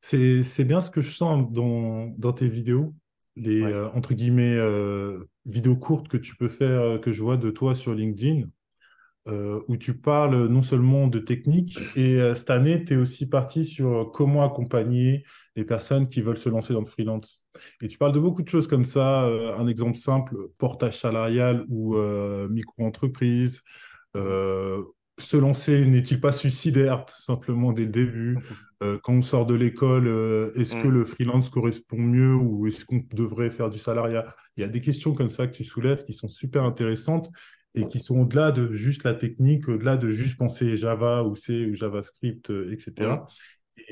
C'est 0.00 0.64
bien 0.64 0.80
ce 0.80 0.90
que 0.90 1.02
je 1.02 1.10
sens 1.10 1.50
dans, 1.52 2.06
dans 2.16 2.32
tes 2.32 2.48
vidéos 2.48 2.94
les 3.36 3.62
euh, 3.62 3.88
entre 3.90 4.14
guillemets 4.14 4.56
euh, 4.56 5.24
vidéos 5.44 5.76
courtes 5.76 6.08
que 6.08 6.16
tu 6.16 6.34
peux 6.36 6.48
faire, 6.48 6.80
euh, 6.80 6.98
que 6.98 7.12
je 7.12 7.22
vois 7.22 7.36
de 7.36 7.50
toi 7.50 7.74
sur 7.74 7.94
LinkedIn, 7.94 8.48
où 9.66 9.76
tu 9.76 9.98
parles 9.98 10.46
non 10.46 10.62
seulement 10.62 11.08
de 11.08 11.18
technique, 11.18 11.80
et 11.96 12.20
cette 12.36 12.48
année, 12.48 12.84
tu 12.84 12.94
es 12.94 12.96
aussi 12.96 13.28
parti 13.28 13.64
sur 13.64 14.12
comment 14.14 14.44
accompagner 14.44 15.24
les 15.56 15.64
personnes 15.64 16.08
qui 16.08 16.22
veulent 16.22 16.38
se 16.38 16.48
lancer 16.48 16.74
dans 16.74 16.80
le 16.82 16.86
freelance. 16.86 17.44
Et 17.82 17.88
tu 17.88 17.98
parles 17.98 18.12
de 18.12 18.20
beaucoup 18.20 18.44
de 18.44 18.48
choses 18.48 18.68
comme 18.68 18.84
ça. 18.84 19.22
un 19.22 19.66
exemple 19.66 19.98
simple, 19.98 20.36
portage 20.58 21.00
salarial 21.00 21.64
ou 21.68 21.96
micro-entreprise 22.48 23.64
se 25.18 25.36
lancer 25.36 25.86
n'est-il 25.86 26.20
pas 26.20 26.32
suicidaire 26.32 27.04
tout 27.04 27.22
simplement 27.22 27.72
dès 27.72 27.84
le 27.84 27.90
début? 27.90 28.38
Euh, 28.82 28.98
Quand 29.02 29.14
on 29.14 29.22
sort 29.22 29.46
de 29.46 29.54
l'école, 29.54 30.06
euh, 30.08 30.52
est-ce 30.54 30.74
que 30.76 30.86
mm. 30.86 30.92
le 30.92 31.04
freelance 31.04 31.48
correspond 31.48 31.98
mieux 31.98 32.34
ou 32.34 32.66
est-ce 32.66 32.84
qu'on 32.84 33.02
devrait 33.12 33.50
faire 33.50 33.70
du 33.70 33.78
salariat? 33.78 34.34
Il 34.56 34.60
y 34.60 34.64
a 34.64 34.68
des 34.68 34.80
questions 34.80 35.14
comme 35.14 35.30
ça 35.30 35.46
que 35.46 35.54
tu 35.54 35.64
soulèves 35.64 36.04
qui 36.04 36.14
sont 36.14 36.28
super 36.28 36.64
intéressantes 36.64 37.30
et 37.74 37.88
qui 37.88 38.00
sont 38.00 38.20
au-delà 38.20 38.52
de 38.52 38.72
juste 38.72 39.04
la 39.04 39.12
technique, 39.12 39.68
au-delà 39.68 39.96
de 39.96 40.10
juste 40.10 40.38
penser 40.38 40.76
Java 40.78 41.24
ou 41.24 41.36
C 41.36 41.66
ou 41.66 41.74
JavaScript, 41.74 42.50
etc. 42.70 42.92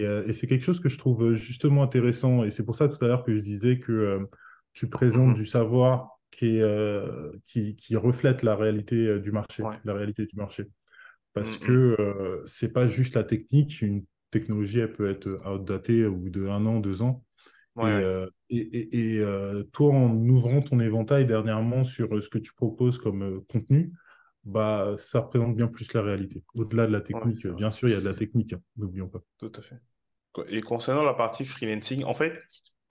Euh, 0.00 0.24
et, 0.24 0.30
et 0.30 0.32
c'est 0.32 0.46
quelque 0.46 0.64
chose 0.64 0.80
que 0.80 0.88
je 0.88 0.96
trouve 0.96 1.34
justement 1.34 1.82
intéressant. 1.82 2.44
Et 2.44 2.50
c'est 2.50 2.64
pour 2.64 2.74
ça 2.74 2.88
tout 2.88 3.02
à 3.04 3.08
l'heure 3.08 3.24
que 3.24 3.34
je 3.34 3.40
disais 3.40 3.78
que 3.78 4.20
tu 4.72 4.88
présentes 4.88 5.34
mm-hmm. 5.34 5.38
du 5.38 5.46
savoir 5.46 6.08
qui, 6.30 6.60
qui, 7.46 7.76
qui, 7.76 7.96
reflète 7.96 8.42
la 8.42 8.56
réalité 8.56 9.20
du 9.20 9.32
marché, 9.32 9.62
la 9.84 9.94
réalité 9.94 10.26
du 10.26 10.36
marché 10.36 10.64
parce 11.34 11.60
mmh, 11.60 11.64
que 11.64 11.96
euh, 12.00 12.42
c'est 12.46 12.72
pas 12.72 12.88
juste 12.88 13.14
la 13.16 13.24
technique. 13.24 13.82
Une 13.82 14.04
technologie, 14.38 14.80
elle 14.80 14.92
peut 14.92 15.08
être 15.08 15.40
outdatée 15.46 16.04
au 16.04 16.14
bout 16.14 16.30
de 16.30 16.46
un 16.46 16.66
an, 16.66 16.80
deux 16.80 17.02
ans. 17.02 17.24
Et, 17.80 17.84
euh, 17.84 18.28
et, 18.50 19.18
euh, 19.18 19.64
toi, 19.72 19.92
en 19.92 20.14
ouvrant 20.28 20.60
ton 20.60 20.78
éventail 20.78 21.26
dernièrement 21.26 21.82
sur 21.82 22.22
ce 22.22 22.28
que 22.28 22.38
tu 22.38 22.52
proposes 22.52 22.98
comme 22.98 23.44
contenu, 23.46 23.92
bah, 24.44 24.94
ça 24.98 25.20
représente 25.20 25.56
bien 25.56 25.66
plus 25.66 25.92
la 25.92 26.02
réalité. 26.02 26.44
Au-delà 26.54 26.86
de 26.86 26.92
la 26.92 27.00
technique, 27.00 27.46
bien 27.46 27.70
sûr, 27.70 27.88
il 27.88 27.92
y 27.92 27.96
a 27.96 28.00
de 28.00 28.08
la 28.08 28.14
technique, 28.14 28.52
hein, 28.52 28.60
n'oublions 28.76 29.08
pas. 29.08 29.20
Tout 29.38 29.52
à 29.56 29.62
fait. 29.62 29.76
Et 30.48 30.60
concernant 30.60 31.02
la 31.02 31.14
partie 31.14 31.44
freelancing, 31.44 32.04
en 32.04 32.14
fait, 32.14 32.34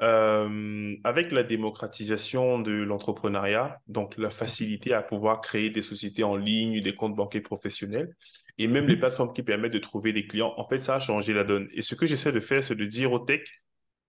euh, 0.02 0.96
avec 1.04 1.32
la 1.32 1.44
démocratisation 1.44 2.60
de 2.60 2.72
l'entrepreneuriat, 2.72 3.80
donc 3.88 4.18
la 4.18 4.30
facilité 4.30 4.94
à 4.94 5.02
pouvoir 5.02 5.40
créer 5.40 5.70
des 5.70 5.82
sociétés 5.82 6.24
en 6.24 6.36
ligne, 6.36 6.82
des 6.82 6.96
comptes 6.96 7.16
bancaires 7.16 7.44
professionnels, 7.44 8.16
et 8.58 8.68
même 8.68 8.88
les 8.88 8.96
mhm. 8.96 9.00
plateformes 9.00 9.34
qui 9.34 9.44
permettent 9.44 9.74
de 9.74 9.80
trouver 9.80 10.12
des 10.12 10.26
clients, 10.26 10.54
en 10.58 10.68
fait, 10.68 10.82
ça 10.82 10.96
a 10.96 11.00
changé 11.00 11.34
la 11.34 11.44
donne. 11.44 11.70
Et 11.74 11.82
ce 11.82 11.96
que 11.96 12.06
j'essaie 12.06 12.32
de 12.32 12.40
faire, 12.40 12.64
c'est 12.64 12.76
de 12.76 12.86
dire 12.86 13.12
aux 13.12 13.20
tech 13.20 13.44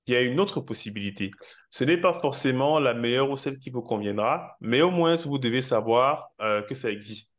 qu'il 0.04 0.14
y 0.14 0.16
a 0.16 0.22
une 0.22 0.40
autre 0.40 0.60
possibilité. 0.60 1.31
Ce 1.70 1.84
n'est 1.84 1.96
pas 1.96 2.14
forcément 2.14 2.78
la 2.78 2.94
meilleure 2.94 3.30
ou 3.30 3.37
celle 3.37 3.58
qui 3.58 3.70
vous 3.70 3.82
conviendra, 3.82 4.56
mais 4.60 4.82
au 4.82 4.90
moins, 4.90 5.14
vous 5.14 5.38
devez 5.38 5.62
savoir 5.62 6.30
euh, 6.40 6.62
que 6.62 6.75
ça 6.75 6.90
existe. 6.90 7.33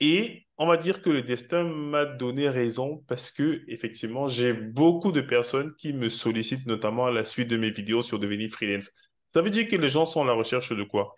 Et 0.00 0.46
on 0.58 0.66
va 0.66 0.76
dire 0.76 1.02
que 1.02 1.10
le 1.10 1.22
destin 1.22 1.64
m'a 1.64 2.04
donné 2.04 2.48
raison 2.48 3.04
parce 3.08 3.30
que, 3.30 3.62
effectivement, 3.68 4.28
j'ai 4.28 4.52
beaucoup 4.52 5.12
de 5.12 5.20
personnes 5.20 5.74
qui 5.76 5.92
me 5.92 6.08
sollicitent, 6.08 6.66
notamment 6.66 7.06
à 7.06 7.10
la 7.10 7.24
suite 7.24 7.48
de 7.48 7.56
mes 7.56 7.70
vidéos 7.70 8.02
sur 8.02 8.18
devenir 8.18 8.50
freelance. 8.50 8.90
Ça 9.28 9.42
veut 9.42 9.50
dire 9.50 9.68
que 9.68 9.76
les 9.76 9.88
gens 9.88 10.06
sont 10.06 10.22
à 10.22 10.26
la 10.26 10.32
recherche 10.32 10.72
de 10.72 10.82
quoi? 10.82 11.14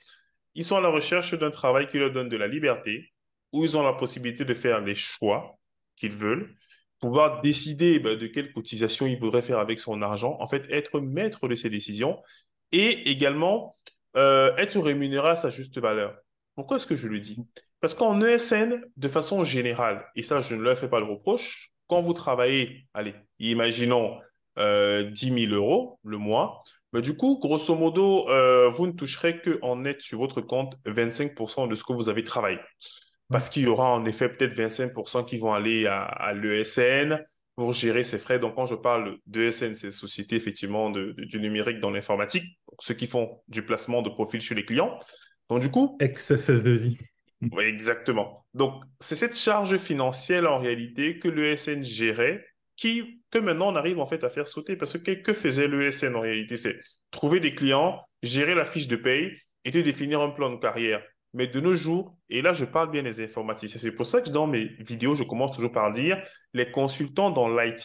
Ils 0.55 0.65
sont 0.65 0.77
à 0.77 0.81
la 0.81 0.89
recherche 0.89 1.35
d'un 1.35 1.51
travail 1.51 1.89
qui 1.89 1.99
leur 1.99 2.13
donne 2.13 2.29
de 2.29 2.37
la 2.37 2.49
liberté, 2.49 3.13
où 3.53 3.65
ils 3.65 3.77
ont 3.77 3.83
la 3.83 3.93
possibilité 3.93 4.45
de 4.45 4.55
faire 4.55 4.81
les 4.81 4.95
choix 4.95 5.59
qu'ils 5.97 6.13
veulent, 6.13 6.55
pouvoir 7.01 7.41
décider 7.43 7.99
ben, 7.99 8.17
de 8.17 8.27
quelle 8.27 8.53
cotisation 8.53 9.07
ils 9.07 9.19
voudraient 9.19 9.43
faire 9.43 9.59
avec 9.59 9.79
son 9.79 10.03
argent, 10.03 10.37
en 10.41 10.49
fait, 10.49 10.69
être 10.71 11.01
maître 11.01 11.49
de 11.49 11.55
ses 11.55 11.71
décisions 11.71 12.21
et 12.73 13.11
également 13.11 13.77
euh, 14.17 14.55
être 14.57 14.79
rémunéré 14.81 15.31
à 15.31 15.37
sa 15.37 15.51
juste 15.51 15.79
valeur. 15.79 16.17
Pourquoi 16.55 16.77
est-ce 16.77 16.87
que 16.87 16.97
je 16.97 17.09
le 17.09 17.21
dis? 17.21 17.39
Parce 17.81 17.95
qu'en 17.95 18.21
ESN, 18.21 18.81
de 18.97 19.09
façon 19.09 19.45
générale, 19.45 20.05
et 20.17 20.23
ça, 20.23 20.41
je 20.41 20.55
ne 20.55 20.63
leur 20.63 20.77
fais 20.77 20.89
pas 20.89 21.01
le 21.01 21.07
reproche, 21.07 21.73
quand 21.87 22.03
vous 22.03 22.13
travaillez, 22.13 22.87
allez, 22.95 23.15
imaginons 23.39 24.19
euh, 24.59 25.05
10 25.11 25.49
000 25.49 25.53
euros 25.53 25.99
le 26.05 26.19
mois, 26.19 26.63
mais 26.93 27.03
du 27.03 27.17
coup, 27.17 27.39
grosso 27.41 27.75
modo, 27.75 28.29
euh, 28.29 28.71
vous 28.71 28.87
ne 28.87 28.93
toucherez 28.93 29.41
qu'en 29.41 29.77
net 29.77 30.01
sur 30.01 30.19
votre 30.19 30.41
compte 30.41 30.75
25% 30.87 31.69
de 31.69 31.75
ce 31.75 31.85
que 31.85 31.93
vous 31.93 32.09
avez 32.09 32.25
travaillé. 32.25 32.59
Parce 33.31 33.51
qu'il 33.51 33.65
y 33.65 33.67
aura 33.67 33.91
en 33.91 34.05
effet 34.07 34.29
peut-être 34.29 34.55
25% 34.55 35.27
qui 35.27 35.39
vont 35.39 35.53
aller 35.53 35.87
à, 35.87 36.33
l'ESN 36.33 37.23
pour 37.57 37.73
gérer 37.73 38.05
ces 38.05 38.19
frais. 38.19 38.39
Donc, 38.39 38.55
quand 38.55 38.65
je 38.65 38.75
parle 38.75 39.19
d'ESN, 39.27 39.75
c'est 39.75 39.93
société 39.93 40.37
effectivement 40.37 40.91
de, 40.91 41.15
du 41.19 41.39
numérique 41.39 41.79
dans 41.81 41.91
l'informatique, 41.91 42.59
ceux 42.81 42.95
qui 42.95 43.07
font 43.07 43.43
du 43.49 43.63
placement 43.63 44.01
de 44.01 44.09
profil 44.09 44.41
chez 44.41 44.55
les 44.55 44.65
clients. 44.65 44.99
Donc, 45.51 45.61
du 45.61 45.71
coup. 45.71 45.99
XSS 46.01 46.63
de 46.63 46.71
vie. 46.71 46.97
Oui, 47.53 47.65
exactement. 47.65 48.45
Donc, 48.55 48.83
c'est 49.01 49.17
cette 49.17 49.37
charge 49.37 49.77
financière 49.77 50.51
en 50.51 50.59
réalité 50.59 51.19
que 51.19 51.29
l'ESN 51.29 51.83
gérait 51.83 52.45
qui, 52.77 53.21
que 53.31 53.39
maintenant 53.39 53.73
on 53.73 53.77
arrive 53.77 53.99
en 53.99 54.07
fait 54.07 54.25
à 54.25 54.29
faire 54.29 54.49
sauter. 54.49 54.77
Parce 54.77 54.99
que 54.99 55.13
que 55.13 55.33
faisait 55.33 55.69
l'ESN 55.69 56.17
en 56.17 56.21
réalité? 56.21 56.57
C'est 56.57 56.81
trouver 57.11 57.41
des 57.41 57.55
clients, 57.55 58.01
gérer 58.23 58.55
la 58.55 58.65
fiche 58.65 58.89
de 58.89 58.97
paye 58.97 59.37
et 59.65 59.71
te 59.71 59.79
définir 59.79 60.21
un 60.21 60.31
plan 60.31 60.51
de 60.51 60.57
carrière. 60.57 61.03
Mais 61.35 61.47
de 61.47 61.61
nos 61.61 61.75
jours, 61.75 62.17
et 62.31 62.41
là 62.41 62.53
je 62.55 62.65
parle 62.65 62.91
bien 62.91 63.03
des 63.03 63.23
informaticiens, 63.23 63.79
c'est 63.79 63.93
pour 63.93 64.07
ça 64.07 64.23
que 64.23 64.31
dans 64.31 64.47
mes 64.47 64.65
vidéos, 64.79 65.15
je 65.15 65.25
commence 65.25 65.55
toujours 65.55 65.73
par 65.73 65.93
dire 65.93 66.23
les 66.55 66.71
consultants 66.71 67.31
dans 67.31 67.49
l'IT. 67.49 67.83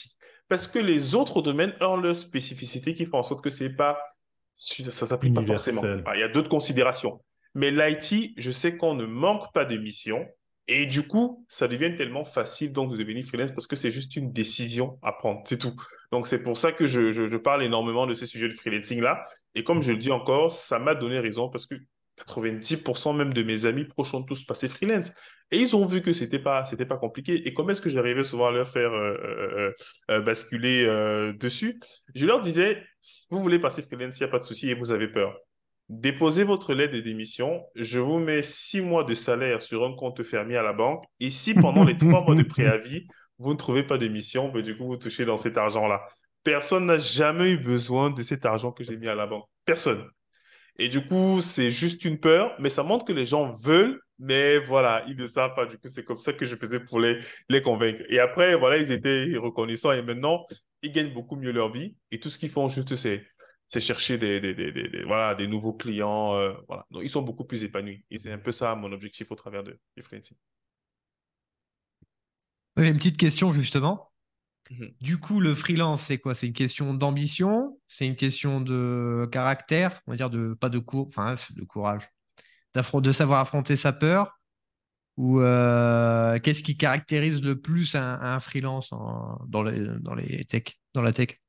Parce 0.47 0.67
que 0.67 0.79
les 0.79 1.15
autres 1.15 1.41
domaines 1.41 1.73
ont 1.81 1.97
leurs 1.97 2.15
spécificités 2.15 2.93
qui 2.93 3.05
font 3.05 3.17
en 3.17 3.23
sorte 3.23 3.43
que 3.43 3.49
c'est 3.49 3.75
pas, 3.75 3.99
ça 4.53 5.07
s'applique 5.07 5.33
pas 5.33 5.45
forcément. 5.45 5.81
Il 6.13 6.19
y 6.19 6.23
a 6.23 6.29
d'autres 6.29 6.49
considérations. 6.49 7.19
Mais 7.55 7.71
l'IT, 7.71 8.33
je 8.37 8.51
sais 8.51 8.77
qu'on 8.77 8.95
ne 8.95 9.05
manque 9.05 9.53
pas 9.53 9.65
de 9.65 9.77
missions 9.77 10.25
Et 10.67 10.85
du 10.85 11.07
coup, 11.07 11.45
ça 11.49 11.67
devient 11.67 11.95
tellement 11.95 12.25
facile 12.25 12.71
donc 12.71 12.91
de 12.91 12.97
devenir 12.97 13.23
freelance 13.25 13.51
parce 13.51 13.67
que 13.67 13.75
c'est 13.75 13.91
juste 13.91 14.15
une 14.15 14.31
décision 14.31 14.97
à 15.03 15.11
prendre, 15.11 15.41
c'est 15.45 15.57
tout. 15.57 15.75
Donc 16.11 16.27
c'est 16.27 16.41
pour 16.41 16.57
ça 16.57 16.71
que 16.71 16.87
je, 16.87 17.37
parle 17.37 17.63
énormément 17.63 18.07
de 18.07 18.13
ce 18.13 18.25
sujet 18.25 18.47
de 18.47 18.53
freelancing-là. 18.53 19.23
Et 19.55 19.63
comme 19.63 19.81
je 19.81 19.91
le 19.91 19.97
dis 19.97 20.11
encore, 20.11 20.51
ça 20.51 20.79
m'a 20.79 20.95
donné 20.95 21.19
raison 21.19 21.49
parce 21.49 21.65
que 21.65 21.75
90% 22.27 23.15
même 23.15 23.33
de 23.33 23.43
mes 23.43 23.65
amis 23.65 23.85
proches 23.85 24.13
ont 24.13 24.23
tous 24.23 24.45
passé 24.45 24.67
freelance. 24.67 25.11
Et 25.51 25.57
ils 25.57 25.75
ont 25.75 25.85
vu 25.85 26.01
que 26.01 26.13
c'était 26.13 26.39
pas, 26.39 26.63
pas 26.63 26.97
compliqué. 26.97 27.47
Et 27.47 27.53
comment 27.53 27.69
est-ce 27.69 27.81
que 27.81 27.89
j'arrivais 27.89 28.23
souvent 28.23 28.47
à 28.47 28.51
leur 28.51 28.67
faire 28.67 28.91
euh, 28.91 29.15
euh, 29.23 29.71
euh, 30.11 30.21
basculer 30.21 30.85
dessus? 31.33 31.79
Je 32.15 32.25
leur 32.25 32.39
disais, 32.39 32.83
vous 33.31 33.41
voulez 33.41 33.59
passer 33.59 33.81
freelance, 33.81 34.19
il 34.19 34.23
n'y 34.23 34.29
a 34.29 34.31
pas 34.31 34.39
de 34.39 34.43
souci 34.43 34.69
et 34.69 34.75
vous 34.75 34.91
avez 34.91 35.07
peur. 35.07 35.37
Déposez 35.89 36.43
votre 36.43 36.73
lettre 36.73 36.93
de 36.93 37.01
démission. 37.01 37.63
Je 37.75 37.99
vous 37.99 38.19
mets 38.19 38.41
six 38.41 38.81
mois 38.81 39.03
de 39.03 39.13
salaire 39.13 39.61
sur 39.61 39.83
un 39.83 39.93
compte 39.95 40.23
fermé 40.23 40.55
à 40.55 40.63
la 40.63 40.73
banque. 40.73 41.03
Et 41.19 41.29
si 41.29 41.53
pendant 41.53 41.83
les 41.83 41.97
trois 41.97 42.23
mois 42.23 42.35
de 42.35 42.43
préavis, 42.43 43.07
vous 43.37 43.51
ne 43.51 43.57
trouvez 43.57 43.83
pas 43.83 43.97
d'émission, 43.97 44.49
ben, 44.49 44.61
du 44.61 44.77
coup, 44.77 44.85
vous 44.85 44.97
touchez 44.97 45.25
dans 45.25 45.37
cet 45.37 45.57
argent-là. 45.57 46.01
Personne 46.43 46.85
n'a 46.85 46.97
jamais 46.97 47.51
eu 47.51 47.57
besoin 47.57 48.09
de 48.09 48.23
cet 48.23 48.45
argent 48.45 48.71
que 48.71 48.83
j'ai 48.83 48.97
mis 48.97 49.07
à 49.07 49.15
la 49.15 49.27
banque. 49.27 49.45
Personne. 49.65 50.05
Et 50.79 50.87
du 50.89 51.05
coup, 51.05 51.39
c'est 51.41 51.69
juste 51.69 52.03
une 52.03 52.19
peur, 52.19 52.55
mais 52.59 52.69
ça 52.69 52.83
montre 52.83 53.05
que 53.05 53.13
les 53.13 53.25
gens 53.25 53.53
veulent, 53.53 53.99
mais 54.17 54.57
voilà, 54.59 55.03
ils 55.07 55.15
ne 55.15 55.27
savent 55.27 55.53
pas. 55.53 55.65
Du 55.65 55.77
coup, 55.77 55.87
c'est 55.87 56.03
comme 56.03 56.17
ça 56.17 56.33
que 56.33 56.45
je 56.45 56.55
faisais 56.55 56.79
pour 56.79 56.99
les, 56.99 57.19
les 57.49 57.61
convaincre. 57.61 58.03
Et 58.09 58.19
après, 58.19 58.55
voilà, 58.55 58.77
ils 58.77 58.91
étaient 58.91 59.37
reconnaissants 59.37 59.91
et 59.91 60.01
maintenant, 60.01 60.45
ils 60.81 60.91
gagnent 60.91 61.13
beaucoup 61.13 61.35
mieux 61.35 61.51
leur 61.51 61.71
vie. 61.71 61.95
Et 62.11 62.19
tout 62.19 62.29
ce 62.29 62.37
qu'ils 62.37 62.49
font 62.49 62.69
juste, 62.69 62.95
c'est 62.95 63.25
c'est 63.67 63.79
chercher 63.79 64.17
des, 64.17 64.39
des, 64.39 64.53
des, 64.53 64.71
des, 64.71 65.03
voilà, 65.03 65.35
des 65.35 65.47
nouveaux 65.47 65.73
clients. 65.73 66.35
Euh, 66.35 66.53
voilà. 66.67 66.85
Donc, 66.91 67.03
ils 67.03 67.09
sont 67.09 67.21
beaucoup 67.21 67.45
plus 67.45 67.63
épanouis. 67.63 68.05
Et 68.11 68.19
c'est 68.19 68.31
un 68.31 68.37
peu 68.37 68.51
ça 68.51 68.75
mon 68.75 68.91
objectif 68.91 69.31
au 69.31 69.35
travers 69.35 69.63
de, 69.63 69.79
du 69.95 70.03
freelancing. 70.03 70.37
Oui, 72.77 72.87
une 72.87 72.97
petite 72.97 73.17
question 73.17 73.51
justement. 73.51 74.11
Mhm. 74.69 74.93
Du 75.01 75.17
coup, 75.17 75.39
le 75.39 75.55
freelance, 75.55 76.03
c'est 76.03 76.17
quoi? 76.19 76.35
C'est 76.35 76.47
une 76.47 76.53
question 76.53 76.93
d'ambition? 76.93 77.79
C'est 77.87 78.05
une 78.05 78.15
question 78.15 78.61
de 78.61 79.27
caractère? 79.31 80.01
On 80.07 80.11
va 80.11 80.17
dire 80.17 80.29
de 80.29 80.53
pas 80.53 80.69
de 80.69 80.79
cour... 80.79 81.07
enfin, 81.07 81.35
de 81.51 81.63
courage, 81.63 82.07
de 82.75 83.11
savoir 83.11 83.41
affronter 83.41 83.75
sa 83.75 83.91
peur? 83.91 84.39
Ou 85.15 85.41
euh, 85.41 86.39
qu'est-ce 86.39 86.63
qui 86.63 86.75
caractérise 86.75 87.43
le 87.43 87.61
plus 87.61 87.93
un, 87.93 88.39
freelance 88.39 88.89
dans, 89.47 89.61
les, 89.61 89.85
dans 89.99 90.15
les 90.15 90.43
tech, 90.45 90.79
dans 90.95 91.03
la 91.03 91.13
tech? 91.13 91.42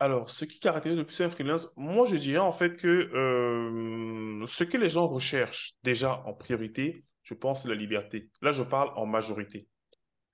Alors, 0.00 0.30
ce 0.30 0.44
qui 0.44 0.60
caractérise 0.60 0.98
le 0.98 1.04
plus 1.04 1.20
un 1.20 1.28
freelance, 1.28 1.72
moi 1.76 2.06
je 2.06 2.16
dirais 2.16 2.38
en 2.38 2.52
fait 2.52 2.76
que 2.76 2.86
euh, 2.86 4.46
ce 4.46 4.62
que 4.62 4.76
les 4.76 4.88
gens 4.88 5.08
recherchent 5.08 5.72
déjà 5.82 6.22
en 6.24 6.34
priorité, 6.34 7.04
je 7.24 7.34
pense, 7.34 7.62
c'est 7.62 7.68
la 7.68 7.74
liberté. 7.74 8.30
Là, 8.40 8.52
je 8.52 8.62
parle 8.62 8.90
en 8.96 9.06
majorité. 9.06 9.68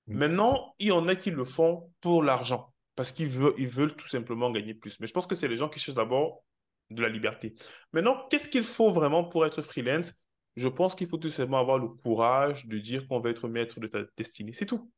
Mm. 0.06 0.16
Maintenant, 0.18 0.74
il 0.78 0.88
y 0.88 0.92
en 0.92 1.08
a 1.08 1.16
qui 1.16 1.30
le 1.30 1.44
font 1.44 1.90
pour 2.00 2.22
l'argent, 2.22 2.72
parce 2.94 3.10
qu'ils 3.10 3.28
veulent, 3.28 3.54
ils 3.56 3.68
veulent 3.68 3.96
tout 3.96 4.08
simplement 4.08 4.50
gagner 4.50 4.74
plus. 4.74 5.00
Mais 5.00 5.06
je 5.06 5.12
pense 5.12 5.26
que 5.26 5.34
c'est 5.34 5.48
les 5.48 5.56
gens 5.56 5.68
qui 5.68 5.80
cherchent 5.80 5.96
d'abord 5.96 6.44
de 6.90 7.00
la 7.00 7.08
liberté. 7.08 7.54
Maintenant, 7.92 8.26
qu'est-ce 8.28 8.48
qu'il 8.48 8.62
faut 8.62 8.92
vraiment 8.92 9.24
pour 9.24 9.46
être 9.46 9.62
freelance? 9.62 10.12
Je 10.56 10.68
pense 10.68 10.94
qu'il 10.94 11.08
faut 11.08 11.16
tout 11.16 11.30
simplement 11.30 11.58
avoir 11.58 11.78
le 11.78 11.88
courage 11.88 12.66
de 12.66 12.78
dire 12.78 13.08
qu'on 13.08 13.18
va 13.18 13.30
être 13.30 13.48
maître 13.48 13.80
de 13.80 13.86
ta 13.86 14.02
destinée. 14.16 14.52
C'est 14.52 14.66
tout. 14.66 14.90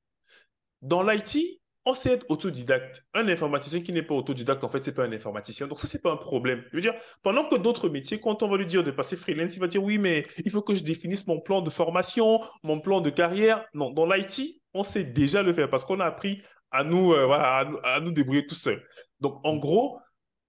Dans 0.83 1.03
l'IT, 1.03 1.63
on 1.87 1.95
sait 1.95 2.13
être 2.15 2.27
autodidacte. 2.29 3.07
Un 3.15 3.29
informaticien 3.29 3.81
qui 3.81 3.93
n'est 3.93 4.03
pas 4.03 4.15
autodidacte, 4.15 4.65
en 4.65 4.69
fait, 4.69 4.85
c'est 4.85 4.93
pas 4.93 5.05
un 5.05 5.13
informaticien. 5.13 5.69
Donc 5.69 5.79
ça, 5.79 5.87
c'est 5.87 6.03
pas 6.03 6.11
un 6.11 6.17
problème. 6.17 6.65
Je 6.73 6.77
veux 6.77 6.83
dire, 6.83 6.95
pendant 7.23 7.49
que 7.49 7.55
d'autres 7.55 7.89
métiers, 7.89 8.21
quand 8.21 8.43
on 8.43 8.49
va 8.49 8.57
lui 8.57 8.67
dire 8.67 8.83
de 8.83 8.91
passer 8.91 9.17
freelance, 9.17 9.55
il 9.55 9.61
va 9.61 9.69
dire 9.69 9.83
oui, 9.83 9.97
mais 9.97 10.27
il 10.45 10.51
faut 10.51 10.63
que 10.63 10.75
je 10.75 10.83
définisse 10.83 11.29
mon 11.29 11.41
plan 11.41 11.63
de 11.63 11.71
formation, 11.71 12.41
mon 12.65 12.81
plan 12.81 13.01
de 13.01 13.09
carrière. 13.09 13.65
Non, 13.73 13.93
dans 13.93 14.05
l'IT, 14.05 14.61
on 14.75 14.83
sait 14.83 15.05
déjà 15.05 15.43
le 15.43 15.55
faire 15.55 15.71
parce 15.71 15.85
qu'on 15.85 16.01
a 16.01 16.05
appris 16.05 16.43
à 16.73 16.83
nous, 16.83 17.13
euh, 17.13 17.31
à, 17.31 18.01
nous 18.01 18.11
débrouiller 18.11 18.47
tout 18.47 18.57
seul. 18.57 18.85
Donc, 19.21 19.41
en 19.45 19.57
gros, 19.57 20.01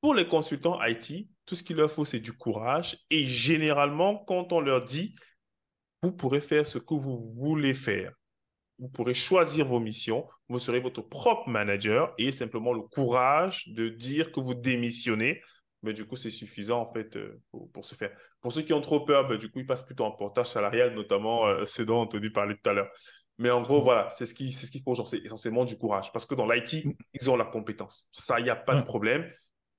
pour 0.01 0.15
les 0.15 0.27
consultants 0.27 0.83
IT, 0.83 1.27
tout 1.45 1.53
ce 1.53 1.61
qu'il 1.61 1.77
leur 1.77 1.91
faut, 1.91 2.03
c'est 2.03 2.19
du 2.19 2.33
courage. 2.33 2.97
Et 3.11 3.25
généralement, 3.25 4.17
quand 4.25 4.51
on 4.53 4.59
leur 4.59 4.83
dit, 4.83 5.15
vous 6.01 6.11
pourrez 6.11 6.41
faire 6.41 6.65
ce 6.65 6.79
que 6.79 6.95
vous 6.95 7.31
voulez 7.35 7.75
faire, 7.75 8.11
vous 8.79 8.89
pourrez 8.89 9.13
choisir 9.13 9.65
vos 9.65 9.79
missions, 9.79 10.27
vous 10.49 10.59
serez 10.59 10.79
votre 10.79 11.01
propre 11.01 11.49
manager 11.49 12.13
et 12.17 12.31
simplement 12.31 12.73
le 12.73 12.81
courage 12.81 13.67
de 13.69 13.89
dire 13.89 14.31
que 14.31 14.39
vous 14.39 14.53
démissionnez. 14.53 15.41
Mais 15.83 15.93
du 15.93 16.05
coup, 16.05 16.15
c'est 16.15 16.31
suffisant 16.31 16.81
en 16.81 16.91
fait 16.91 17.15
euh, 17.15 17.39
pour, 17.51 17.85
se 17.85 17.95
faire. 17.95 18.11
Pour 18.41 18.51
ceux 18.51 18.61
qui 18.61 18.73
ont 18.73 18.81
trop 18.81 19.01
peur, 19.01 19.27
ben, 19.27 19.37
du 19.37 19.49
coup, 19.49 19.59
ils 19.59 19.65
passent 19.65 19.85
plutôt 19.85 20.05
en 20.05 20.11
portage 20.11 20.47
salarial, 20.47 20.93
notamment 20.95 21.47
euh, 21.47 21.65
ce 21.65 21.81
dont 21.81 21.99
Anthony 21.99 22.29
parlait 22.29 22.55
tout 22.55 22.69
à 22.69 22.73
l'heure. 22.73 22.89
Mais 23.37 23.51
en 23.51 23.61
gros, 23.61 23.81
voilà, 23.83 24.09
c'est 24.11 24.25
ce 24.25 24.33
qu'il 24.33 24.53
ce 24.53 24.65
faut, 24.83 24.95
c'est 25.05 25.23
essentiellement 25.23 25.65
du 25.65 25.77
courage. 25.77 26.11
Parce 26.11 26.25
que 26.25 26.33
dans 26.33 26.49
l'IT, 26.49 26.85
ils 27.13 27.29
ont 27.29 27.35
la 27.35 27.45
compétence. 27.45 28.07
Ça, 28.11 28.39
il 28.39 28.43
n'y 28.43 28.49
a 28.49 28.55
pas 28.55 28.75
de 28.75 28.81
problème. 28.81 29.29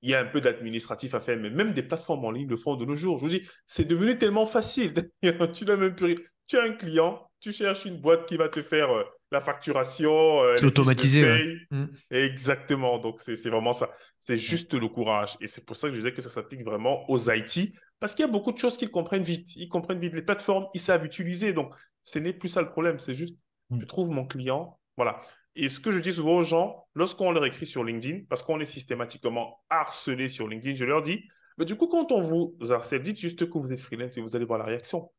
Il 0.01 0.09
y 0.09 0.15
a 0.15 0.21
un 0.21 0.25
peu 0.25 0.39
d'administratif 0.39 1.13
à 1.13 1.19
faire, 1.19 1.37
mais 1.37 1.49
même 1.49 1.73
des 1.73 1.83
plateformes 1.83 2.23
en 2.23 2.31
ligne 2.31 2.47
le 2.47 2.55
font 2.55 2.75
de 2.75 2.85
nos 2.85 2.95
jours. 2.95 3.19
Je 3.19 3.23
vous 3.25 3.29
dis, 3.29 3.45
c'est 3.67 3.83
devenu 3.83 4.17
tellement 4.17 4.45
facile. 4.45 4.93
tu 5.53 5.65
n'as 5.65 5.75
même 5.75 5.93
plus 5.93 6.25
Tu 6.47 6.57
as 6.57 6.63
un 6.63 6.71
client, 6.71 7.28
tu 7.39 7.51
cherches 7.51 7.85
une 7.85 7.97
boîte 7.97 8.25
qui 8.25 8.37
va 8.37 8.49
te 8.49 8.61
faire 8.61 8.91
euh, 8.91 9.03
la 9.31 9.39
facturation. 9.39 10.43
Euh, 10.43 10.55
c'est 10.57 10.65
automatisé. 10.65 11.57
Mm. 11.71 11.85
Exactement. 12.11 12.99
Donc, 12.99 13.21
c'est 13.21 13.49
vraiment 13.49 13.73
ça. 13.73 13.89
C'est 14.19 14.37
juste 14.37 14.73
le 14.73 14.87
courage. 14.87 15.37
Et 15.41 15.47
c'est 15.47 15.65
pour 15.65 15.75
ça 15.75 15.87
que 15.87 15.93
je 15.93 15.99
disais 15.99 16.13
que 16.13 16.21
ça 16.21 16.29
s'applique 16.29 16.63
vraiment 16.63 17.09
aux 17.09 17.29
IT. 17.29 17.73
Parce 17.99 18.15
qu'il 18.15 18.25
y 18.25 18.29
a 18.29 18.31
beaucoup 18.31 18.51
de 18.51 18.57
choses 18.57 18.77
qu'ils 18.77 18.91
comprennent 18.91 19.23
vite. 19.23 19.55
Ils 19.55 19.69
comprennent 19.69 19.99
vite 19.99 20.15
les 20.15 20.21
plateformes, 20.21 20.67
ils 20.73 20.79
savent 20.79 21.05
utiliser. 21.05 21.53
Donc, 21.53 21.73
ce 22.01 22.19
n'est 22.19 22.33
plus 22.33 22.49
ça 22.49 22.61
le 22.61 22.69
problème. 22.69 22.99
C'est 22.99 23.13
juste, 23.13 23.37
mm. 23.69 23.81
je 23.81 23.85
trouve 23.85 24.09
mon 24.09 24.25
client. 24.25 24.79
Voilà. 24.97 25.19
Et 25.55 25.69
ce 25.69 25.79
que 25.79 25.91
je 25.91 25.99
dis 25.99 26.13
souvent 26.13 26.37
aux 26.37 26.43
gens, 26.43 26.87
lorsqu'on 26.95 27.31
leur 27.31 27.45
écrit 27.45 27.65
sur 27.65 27.83
LinkedIn, 27.83 28.25
parce 28.29 28.43
qu'on 28.43 28.59
est 28.59 28.65
systématiquement 28.65 29.61
harcelé 29.69 30.27
sur 30.27 30.47
LinkedIn, 30.47 30.75
je 30.75 30.85
leur 30.85 31.01
dis, 31.01 31.23
mais 31.57 31.65
du 31.65 31.75
coup, 31.75 31.87
quand 31.87 32.11
on 32.13 32.21
vous 32.21 32.55
harcèle, 32.71 33.01
dites 33.01 33.19
juste 33.19 33.49
que 33.49 33.57
vous 33.57 33.71
êtes 33.71 33.81
freelance 33.81 34.15
et 34.17 34.21
vous 34.21 34.35
allez 34.35 34.45
voir 34.45 34.59
la 34.59 34.65
réaction. 34.65 35.11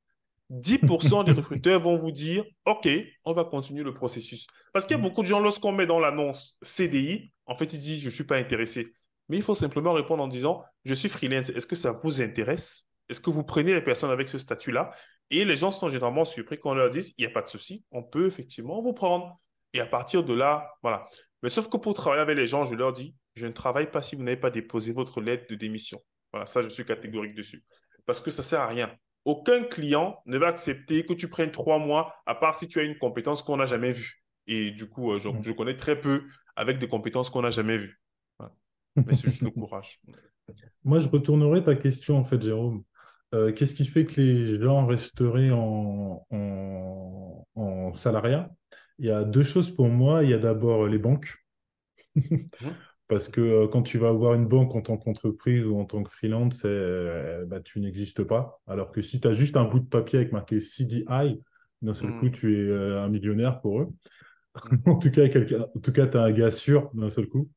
10% 0.51 1.25
des 1.25 1.33
recruteurs 1.41 1.81
vont 1.81 1.97
vous 1.97 2.11
dire 2.11 2.45
OK, 2.67 2.89
on 3.25 3.33
va 3.33 3.45
continuer 3.45 3.85
le 3.85 3.95
processus. 3.95 4.47
Parce 4.73 4.85
qu'il 4.85 4.97
y 4.97 5.01
a 5.01 5.03
mm. 5.03 5.07
beaucoup 5.07 5.23
de 5.23 5.27
gens, 5.27 5.41
lorsqu'on 5.41 5.73
met 5.73 5.87
dans 5.87 6.01
l'annonce 6.01 6.59
CDI, 6.63 7.33
en 7.47 7.57
fait, 7.57 7.73
ils 7.73 7.79
disent 7.79 8.01
Je 8.01 8.07
ne 8.07 8.11
suis 8.11 8.25
pas 8.25 8.37
intéressé. 8.37 8.93
Mais 9.29 9.37
il 9.37 9.43
faut 9.43 9.55
simplement 9.55 9.93
répondre 9.93 10.23
en 10.23 10.29
disant 10.29 10.65
Je 10.85 10.95
suis 10.95 11.09
freelance. 11.09 11.51
Est-ce 11.51 11.67
que 11.67 11.77
ça 11.77 11.93
vous 11.93 12.21
intéresse? 12.21 12.89
Est-ce 13.09 13.21
que 13.21 13.31
vous 13.31 13.45
prenez 13.45 13.75
les 13.75 13.83
personnes 13.83 14.11
avec 14.11 14.29
ce 14.29 14.39
statut-là? 14.39 14.91
Et 15.31 15.45
les 15.45 15.57
gens 15.57 15.71
sont 15.71 15.89
généralement 15.89 16.25
surpris 16.25 16.59
quand 16.59 16.71
on 16.71 16.75
leur 16.75 16.91
dit 16.91 17.15
Il 17.17 17.25
n'y 17.25 17.31
a 17.31 17.35
pas 17.35 17.43
de 17.43 17.49
souci, 17.49 17.85
on 17.93 18.03
peut 18.03 18.27
effectivement 18.27 18.83
vous 18.83 18.93
prendre. 18.93 19.41
Et 19.73 19.81
à 19.81 19.87
partir 19.87 20.25
de 20.25 20.35
là, 20.35 20.69
voilà. 20.83 21.05
Mais 21.43 21.49
sauf 21.49 21.69
que 21.69 21.77
pour 21.77 21.95
travailler 21.95 22.23
avec 22.23 22.37
les 22.37 22.47
gens, 22.47 22.65
je 22.65 22.75
leur 22.75 22.93
dis 22.93 23.15
Je 23.35 23.47
ne 23.47 23.53
travaille 23.53 23.91
pas 23.91 24.03
si 24.03 24.17
vous 24.17 24.25
n'avez 24.25 24.37
pas 24.37 24.51
déposé 24.51 24.93
votre 24.93 25.21
lettre 25.21 25.47
de 25.49 25.55
démission. 25.55 26.03
Voilà, 26.33 26.47
ça, 26.47 26.63
je 26.63 26.69
suis 26.69 26.85
catégorique 26.85 27.35
dessus. 27.35 27.65
Parce 28.07 28.21
que 28.21 28.31
ça 28.31 28.43
ne 28.43 28.47
sert 28.47 28.61
à 28.61 28.67
rien 28.67 28.91
aucun 29.25 29.65
client 29.65 30.21
ne 30.27 30.39
va 30.39 30.49
accepter 30.49 31.05
que 31.05 31.13
tu 31.13 31.29
prennes 31.29 31.51
trois 31.51 31.79
mois, 31.79 32.15
à 32.27 32.35
part 32.35 32.57
si 32.57 32.69
tu 32.69 32.81
as 32.81 32.83
une 32.83 32.99
compétence 32.99 33.43
qu'on 33.43 33.57
n'a 33.57 33.67
jamais 33.67 33.93
vue. 33.93 34.23
Et 34.47 34.71
du 34.71 34.89
coup, 34.89 35.13
euh, 35.13 35.19
je, 35.19 35.53
connais 35.53 35.77
très 35.77 36.01
peu 36.01 36.25
avec 36.57 36.79
des 36.79 36.89
compétences 36.89 37.31
qu'on 37.31 37.43
n'a 37.43 37.51
jamais 37.51 37.79
vues. 37.79 38.01
Mais 38.97 39.15
c'est 39.15 39.29
juste 39.29 39.43
le 39.43 39.51
courage. 39.51 40.01
Moi, 40.83 40.99
je 40.99 41.09
retournerai 41.09 41.63
ta 41.63 41.77
question, 41.77 42.17
en 42.17 42.25
fait, 42.25 42.43
Jérôme. 42.43 42.83
Euh, 43.33 43.53
qu'est-ce 43.53 43.75
qui 43.75 43.87
fait 43.87 44.05
que 44.05 44.21
les 44.21 44.61
gens 44.61 44.87
resteraient 44.87 45.53
en, 45.53 46.27
en, 46.31 47.95
salariat? 47.95 48.51
Il 48.99 49.07
y 49.07 49.11
a 49.11 49.23
deux 49.23 49.45
choses 49.45 49.71
pour 49.71 49.89
moi. 49.89 50.25
Il 50.25 50.31
y 50.31 50.35
a 50.35 50.39
d'abord 50.39 50.87
les 50.87 50.99
banques. 50.99 51.37
Parce 53.11 53.29
que 53.29 53.41
euh, 53.41 53.67
quand 53.67 53.83
tu 53.83 53.99
vas 53.99 54.09
avoir 54.09 54.35
une 54.35 54.47
banque 54.47 54.77
en 54.77 54.83
tant 54.83 54.97
qu'entreprise 54.97 55.67
ou 55.67 55.77
en 55.77 55.85
tant 55.85 56.01
que 56.05 56.09
freelance, 56.09 56.63
euh, 56.65 57.45
bah, 57.45 57.59
tu 57.59 57.81
n'existes 57.81 58.23
pas. 58.23 58.63
Alors 58.69 58.93
que 58.93 59.03
si 59.03 59.21
tu 59.21 59.27
as 59.27 59.35
juste 59.35 59.57
un 59.57 59.65
bout 59.65 59.81
de 59.81 59.89
papier 59.89 60.21
avec 60.21 60.31
marqué 60.31 60.61
CDI, 60.61 61.43
d'un 61.83 61.95
seul 61.95 62.17
coup, 62.21 62.27
hmm. 62.27 62.31
tu 62.31 62.57
es 62.57 62.61
euh, 62.61 63.03
un 63.03 63.09
millionnaire 63.09 63.61
pour 63.61 63.81
eux. 63.81 63.89
en 64.87 64.95
tout 64.95 65.11
cas, 65.11 65.29
tu 65.29 66.17
as 66.17 66.23
un 66.23 66.31
gars 66.31 66.53
sûr 66.53 66.89
d'un 66.95 67.11
seul 67.11 67.27
coup. 67.27 67.51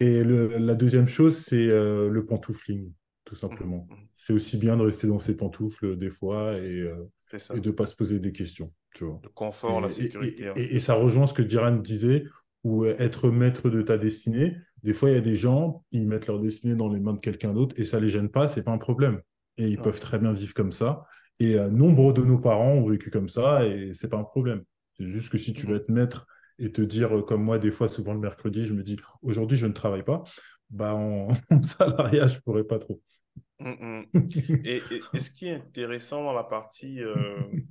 Et 0.00 0.24
la 0.24 0.74
deuxième 0.74 1.06
chose, 1.06 1.36
c'est 1.36 1.68
le 1.68 2.24
pantoufling, 2.26 2.90
tout 3.24 3.36
simplement. 3.36 3.86
Hmm, 3.88 3.94
hmm. 3.94 4.08
C'est 4.16 4.32
aussi 4.32 4.56
bien 4.56 4.76
de 4.76 4.82
rester 4.82 5.06
dans 5.06 5.20
ses 5.20 5.36
pantoufles 5.36 5.96
des 5.96 6.10
fois 6.10 6.58
et, 6.58 6.82
de 6.82 7.60
ne 7.64 7.70
pas 7.70 7.86
se 7.86 7.94
poser 7.94 8.18
des 8.18 8.32
questions. 8.32 8.72
Tu 8.92 9.04
vois. 9.04 9.20
Le 9.22 9.28
confort, 9.28 9.80
la 9.80 9.92
sécurité. 9.92 10.48
Hein. 10.48 10.52
Et, 10.56 10.80
ça 10.80 10.94
rejoint 10.94 11.28
ce 11.28 11.34
que 11.34 11.42
Diran 11.42 11.76
disait 11.76 12.24
ou 12.64 12.86
être 12.86 13.30
maître 13.30 13.70
de 13.70 13.82
ta 13.82 13.98
destinée. 13.98 14.56
Des 14.82 14.92
fois, 14.94 15.10
il 15.10 15.14
y 15.14 15.18
a 15.18 15.22
des 15.22 15.36
gens, 15.36 15.84
ils 15.92 16.08
mettent 16.08 16.26
leur 16.26 16.40
destinée 16.40 16.74
dans 16.74 16.88
les 16.88 17.00
mains 17.00 17.12
de 17.12 17.20
quelqu'un 17.20 17.54
d'autre 17.54 17.74
et 17.78 17.84
ça 17.84 18.00
les 18.00 18.08
gêne 18.08 18.30
pas, 18.30 18.48
c'est 18.48 18.64
pas 18.64 18.72
un 18.72 18.78
problème. 18.78 19.20
Et 19.56 19.68
ils 19.68 19.78
peuvent 19.78 20.00
très 20.00 20.18
bien 20.18 20.32
vivre 20.32 20.54
comme 20.54 20.72
ça. 20.72 21.06
Et 21.40 21.58
euh, 21.58 21.70
nombre 21.70 22.12
de 22.12 22.24
nos 22.24 22.38
parents 22.38 22.72
ont 22.72 22.88
vécu 22.88 23.10
comme 23.10 23.28
ça 23.28 23.64
et 23.64 23.92
c'est 23.94 24.08
pas 24.08 24.18
un 24.18 24.24
problème. 24.24 24.64
C'est 24.98 25.06
juste 25.06 25.30
que 25.30 25.38
si 25.38 25.52
tu 25.52 25.66
veux 25.66 25.76
être 25.76 25.90
maître 25.90 26.26
et 26.58 26.72
te 26.72 26.80
dire, 26.80 27.16
euh, 27.16 27.22
comme 27.22 27.42
moi, 27.42 27.58
des 27.58 27.70
fois, 27.70 27.88
souvent 27.88 28.14
le 28.14 28.20
mercredi, 28.20 28.66
je 28.66 28.72
me 28.72 28.82
dis, 28.82 28.96
aujourd'hui, 29.22 29.58
je 29.58 29.66
ne 29.66 29.72
travaille 29.72 30.04
pas, 30.04 30.22
bah, 30.70 30.94
en, 30.94 31.28
salariat, 31.62 32.28
je 32.28 32.38
pourrais 32.40 32.64
pas 32.64 32.78
trop. 32.78 33.00
et, 33.60 34.80
ce 35.18 35.30
qui 35.30 35.48
est 35.48 35.54
intéressant 35.54 36.24
dans 36.24 36.32
la 36.32 36.44
partie, 36.44 37.00
euh, 37.00 37.14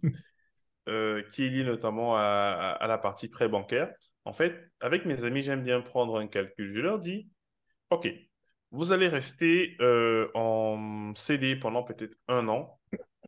qui 0.85 1.45
est 1.45 1.49
lié 1.49 1.63
notamment 1.63 2.17
à, 2.17 2.77
à 2.79 2.87
la 2.87 2.97
partie 2.97 3.27
prêt 3.27 3.47
bancaire. 3.47 3.93
En 4.25 4.33
fait, 4.33 4.55
avec 4.79 5.05
mes 5.05 5.23
amis, 5.23 5.41
j'aime 5.41 5.63
bien 5.63 5.81
prendre 5.81 6.17
un 6.17 6.27
calcul. 6.27 6.73
Je 6.75 6.81
leur 6.81 6.99
dis, 6.99 7.29
OK, 7.89 8.09
vous 8.71 8.91
allez 8.91 9.07
rester 9.07 9.77
en 10.33 11.13
CD 11.15 11.55
pendant 11.55 11.83
peut-être 11.83 12.15
un 12.27 12.47
an 12.47 12.79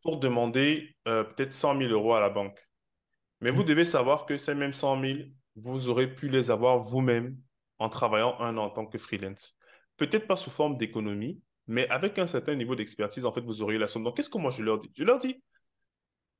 pour 0.03 0.19
demander 0.19 0.95
peut-être 1.05 1.53
100 1.53 1.77
000 1.79 1.91
euros 1.91 2.13
à 2.15 2.19
la 2.19 2.29
banque. 2.29 2.59
Mais 3.41 3.51
vous 3.51 3.63
devez 3.63 3.85
savoir 3.85 4.25
que 4.25 4.37
ces 4.37 4.55
mêmes 4.55 4.73
100 4.73 5.01
000, 5.01 5.19
vous 5.55 5.89
aurez 5.89 6.13
pu 6.13 6.29
les 6.29 6.51
avoir 6.51 6.79
vous-même 6.79 7.37
en 7.79 7.89
travaillant 7.89 8.39
un 8.39 8.57
an 8.57 8.65
en 8.65 8.69
tant 8.69 8.85
que 8.85 8.97
freelance. 8.97 9.57
Peut-être 9.97 10.27
pas 10.27 10.35
sous 10.35 10.49
forme 10.49 10.77
d'économie, 10.77 11.41
mais 11.67 11.87
avec 11.89 12.17
un 12.19 12.27
certain 12.27 12.55
niveau 12.55 12.75
d'expertise, 12.75 13.25
en 13.25 13.31
fait, 13.31 13.41
vous 13.41 13.61
aurez 13.61 13.77
la 13.77 13.87
somme. 13.87 14.03
Donc, 14.03 14.15
qu'est-ce 14.15 14.29
que 14.29 14.37
moi 14.37 14.51
je 14.51 14.63
leur 14.63 14.79
dis? 14.79 14.91
Je 14.95 15.03
leur 15.03 15.19
dis, 15.19 15.41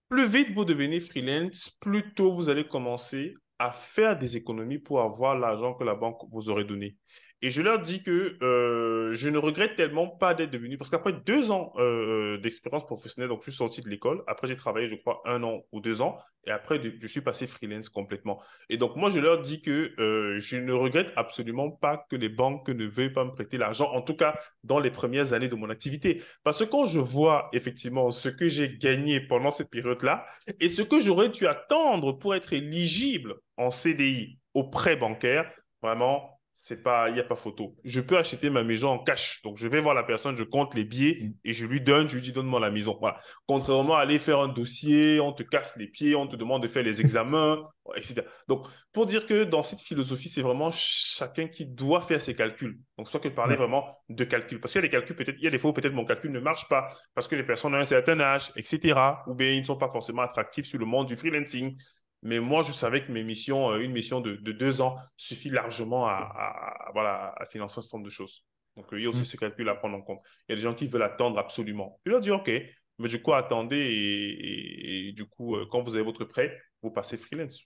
plus 0.10 0.26
vite 0.26 0.52
vous 0.52 0.66
devenez 0.66 1.00
freelance, 1.00 1.70
plus 1.82 2.14
tôt 2.14 2.34
vous 2.34 2.50
allez 2.50 2.68
commencer 2.68 3.34
à 3.60 3.72
faire 3.72 4.18
des 4.18 4.38
économies 4.38 4.80
pour 4.80 5.02
avoir 5.02 5.38
l'argent 5.38 5.74
que 5.74 5.84
la 5.84 5.96
banque 5.96 6.20
vous 6.32 6.50
aurait 6.50 6.66
donné. 6.66 6.98
Et 7.42 7.52
je 7.52 7.62
leur 7.62 7.80
dis 7.80 8.02
que 8.02 8.38
euh, 8.42 9.14
je 9.14 9.30
ne 9.30 9.38
regrette 9.38 9.76
tellement 9.76 10.08
pas 10.08 10.34
d'être 10.34 10.52
devenu, 10.52 10.78
parce 10.78 10.90
qu'après 10.90 11.14
deux 11.14 11.52
ans 11.52 11.74
euh, 11.78 12.38
d'expérience 12.38 12.86
professionnelle, 12.86 13.30
donc 13.30 13.42
je 13.42 13.52
suis 13.52 13.58
sorti 13.58 13.82
de 13.82 13.90
l'école, 13.90 14.24
après 14.26 14.48
j'ai 14.48 14.56
travaillé, 14.56 14.88
je 14.88 14.96
crois, 14.96 15.22
un 15.26 15.44
an 15.44 15.62
ou 15.72 15.82
deux 15.82 16.02
ans, 16.02 16.18
et 16.48 16.52
après 16.52 16.82
je 17.00 17.08
suis 17.08 17.22
passé 17.22 17.46
freelance 17.46 17.90
complètement. 17.90 18.42
Et 18.70 18.78
donc 18.78 18.96
moi, 18.96 19.10
je 19.10 19.20
leur 19.20 19.42
dis 19.42 19.62
que 19.62 19.94
euh, 20.00 20.40
je 20.40 20.58
ne 20.58 20.72
regrette 20.72 21.12
absolument 21.16 21.70
pas 21.70 22.06
que 22.10 22.16
les 22.16 22.30
banques 22.30 22.70
ne 22.70 22.86
veuillent 22.86 23.14
pas 23.14 23.26
me 23.26 23.32
prêter 23.32 23.58
l'argent, 23.58 23.92
en 23.92 24.02
tout 24.02 24.16
cas 24.16 24.40
dans 24.64 24.80
les 24.80 24.92
premières 24.92 25.34
années 25.34 25.50
de 25.50 25.56
mon 25.56 25.70
activité. 25.70 26.24
Parce 26.44 26.60
que 26.60 26.70
quand 26.70 26.86
je 26.86 27.00
vois 27.00 27.50
effectivement 27.54 28.12
ce 28.12 28.30
que 28.30 28.48
j'ai 28.48 28.78
gagné 28.78 29.20
pendant 29.20 29.52
cette 29.52 29.70
période-là, 29.70 30.26
et 30.60 30.70
ce 30.70 30.82
que 30.82 31.02
j'aurais 31.02 31.30
dû 31.30 31.48
attendre 31.48 32.14
pour 32.14 32.34
être 32.34 32.54
éligible 32.54 33.36
en 33.58 33.72
CDI 33.72 34.40
au 34.54 34.64
prêt 34.64 34.96
bancaire, 34.96 35.52
vraiment, 35.82 36.35
c'est 36.58 36.82
pas, 36.82 37.10
il 37.10 37.16
n'y 37.16 37.20
a 37.20 37.24
pas 37.24 37.36
photo. 37.36 37.76
Je 37.84 38.00
peux 38.00 38.18
acheter 38.18 38.50
ma 38.50 38.64
maison 38.64 38.88
en 38.88 39.00
cash. 39.00 39.42
Donc, 39.44 39.58
je 39.58 39.68
vais 39.68 39.82
voir 39.82 39.94
la 39.94 40.04
personne, 40.04 40.38
je 40.38 40.44
compte 40.46 40.74
les 40.74 40.86
billets 40.86 41.20
mm. 41.22 41.34
et 41.44 41.54
je 41.54 41.66
lui 41.66 41.82
donne, 41.82 42.08
je 42.08 42.16
lui 42.16 42.22
dis, 42.22 42.32
donne-moi 42.32 42.62
la 42.62 42.72
maison. 42.72 42.98
Voilà. 42.98 43.20
Contrairement 43.46 43.98
à 43.98 44.00
aller 44.00 44.20
faire 44.20 44.40
un 44.40 44.48
dossier, 44.48 45.20
on 45.20 45.34
te 45.34 45.44
casse 45.44 45.76
les 45.76 45.88
pieds, 45.88 46.16
on 46.16 46.28
te 46.28 46.38
demande 46.38 46.64
de 46.64 46.70
faire 46.70 46.82
les 46.82 47.02
examens, 47.02 47.62
etc. 47.98 48.22
Donc, 48.48 48.68
pour 48.94 49.06
dire 49.06 49.26
que 49.26 49.44
dans 49.44 49.64
cette 49.64 49.82
philosophie, 49.82 50.30
c'est 50.30 50.42
vraiment 50.42 50.72
chacun 50.72 51.50
qui 51.50 51.66
doit 51.66 52.00
faire 52.00 52.22
ses 52.22 52.36
calculs. 52.36 52.80
Donc, 52.98 53.10
soit 53.10 53.20
que 53.20 53.28
parler 53.28 53.58
vraiment 53.58 54.00
de 54.08 54.24
calcul. 54.24 54.62
Parce 54.62 54.72
qu'il 54.72 54.80
y 54.80 54.86
a 54.86 54.88
des 54.88 54.92
calculs, 54.92 55.18
peut-être, 55.18 55.36
il 55.38 55.44
y 55.44 55.48
a 55.48 55.52
des 55.52 55.58
fois 55.58 55.72
où 55.72 55.74
peut-être 55.74 55.94
mon 55.94 56.06
calcul 56.06 56.32
ne 56.32 56.40
marche 56.40 56.70
pas 56.70 56.88
parce 57.14 57.28
que 57.28 57.36
les 57.36 57.44
personnes 57.44 57.76
ont 57.76 57.80
un 57.80 57.84
certain 57.84 58.18
âge, 58.22 58.54
etc. 58.56 58.98
Ou 59.28 59.34
bien 59.34 59.52
ils 59.52 59.60
ne 59.60 59.66
sont 59.66 59.78
pas 59.78 59.90
forcément 59.90 60.22
attractifs 60.22 60.68
sur 60.68 60.80
le 60.80 60.86
monde 60.86 61.08
du 61.08 61.18
freelancing. 61.18 61.76
Mais 62.26 62.40
moi, 62.40 62.64
je 62.64 62.72
savais 62.72 63.06
que 63.06 63.12
mes 63.12 63.24
missions, 63.24 63.70
euh, 63.70 63.78
une 63.78 63.92
mission 63.92 64.20
de, 64.20 64.36
deux 64.36 64.82
ans 64.82 64.98
suffit 65.16 65.52
largement 65.52 66.08
à, 66.08 66.90
voilà, 66.92 67.36
à 67.38 67.46
financer 67.46 67.78
un 67.78 67.82
certain 67.84 67.98
nombre 67.98 68.08
de 68.08 68.12
choses. 68.12 68.44
Donc, 68.76 68.88
il 68.94 69.02
y 69.02 69.06
a 69.06 69.10
aussi 69.10 69.22
mm. 69.22 69.26
ce 69.26 69.38
calcul 69.38 69.70
à 69.70 69.76
prendre 69.76 69.96
en 69.96 70.02
compte. 70.02 70.22
Il 70.50 70.52
y 70.52 70.54
a 70.54 70.56
des 70.56 70.64
gens 70.64 70.74
qui 70.74 70.88
veulent 70.88 71.04
attendre 71.04 71.38
absolument. 71.38 72.00
Je 72.04 72.10
leur 72.10 72.22
dis, 72.22 72.32
OK, 72.32 72.50
mais 72.98 73.08
du 73.10 73.22
coup, 73.22 73.32
attendez 73.32 73.78
et, 73.78 75.12
du 75.12 75.26
coup, 75.26 75.56
euh, 75.56 75.68
quand 75.72 75.84
vous 75.84 75.94
avez 75.94 76.04
votre 76.04 76.26
prêt, 76.26 76.58
vous 76.82 76.90
passez 76.90 77.16
freelance. 77.16 77.62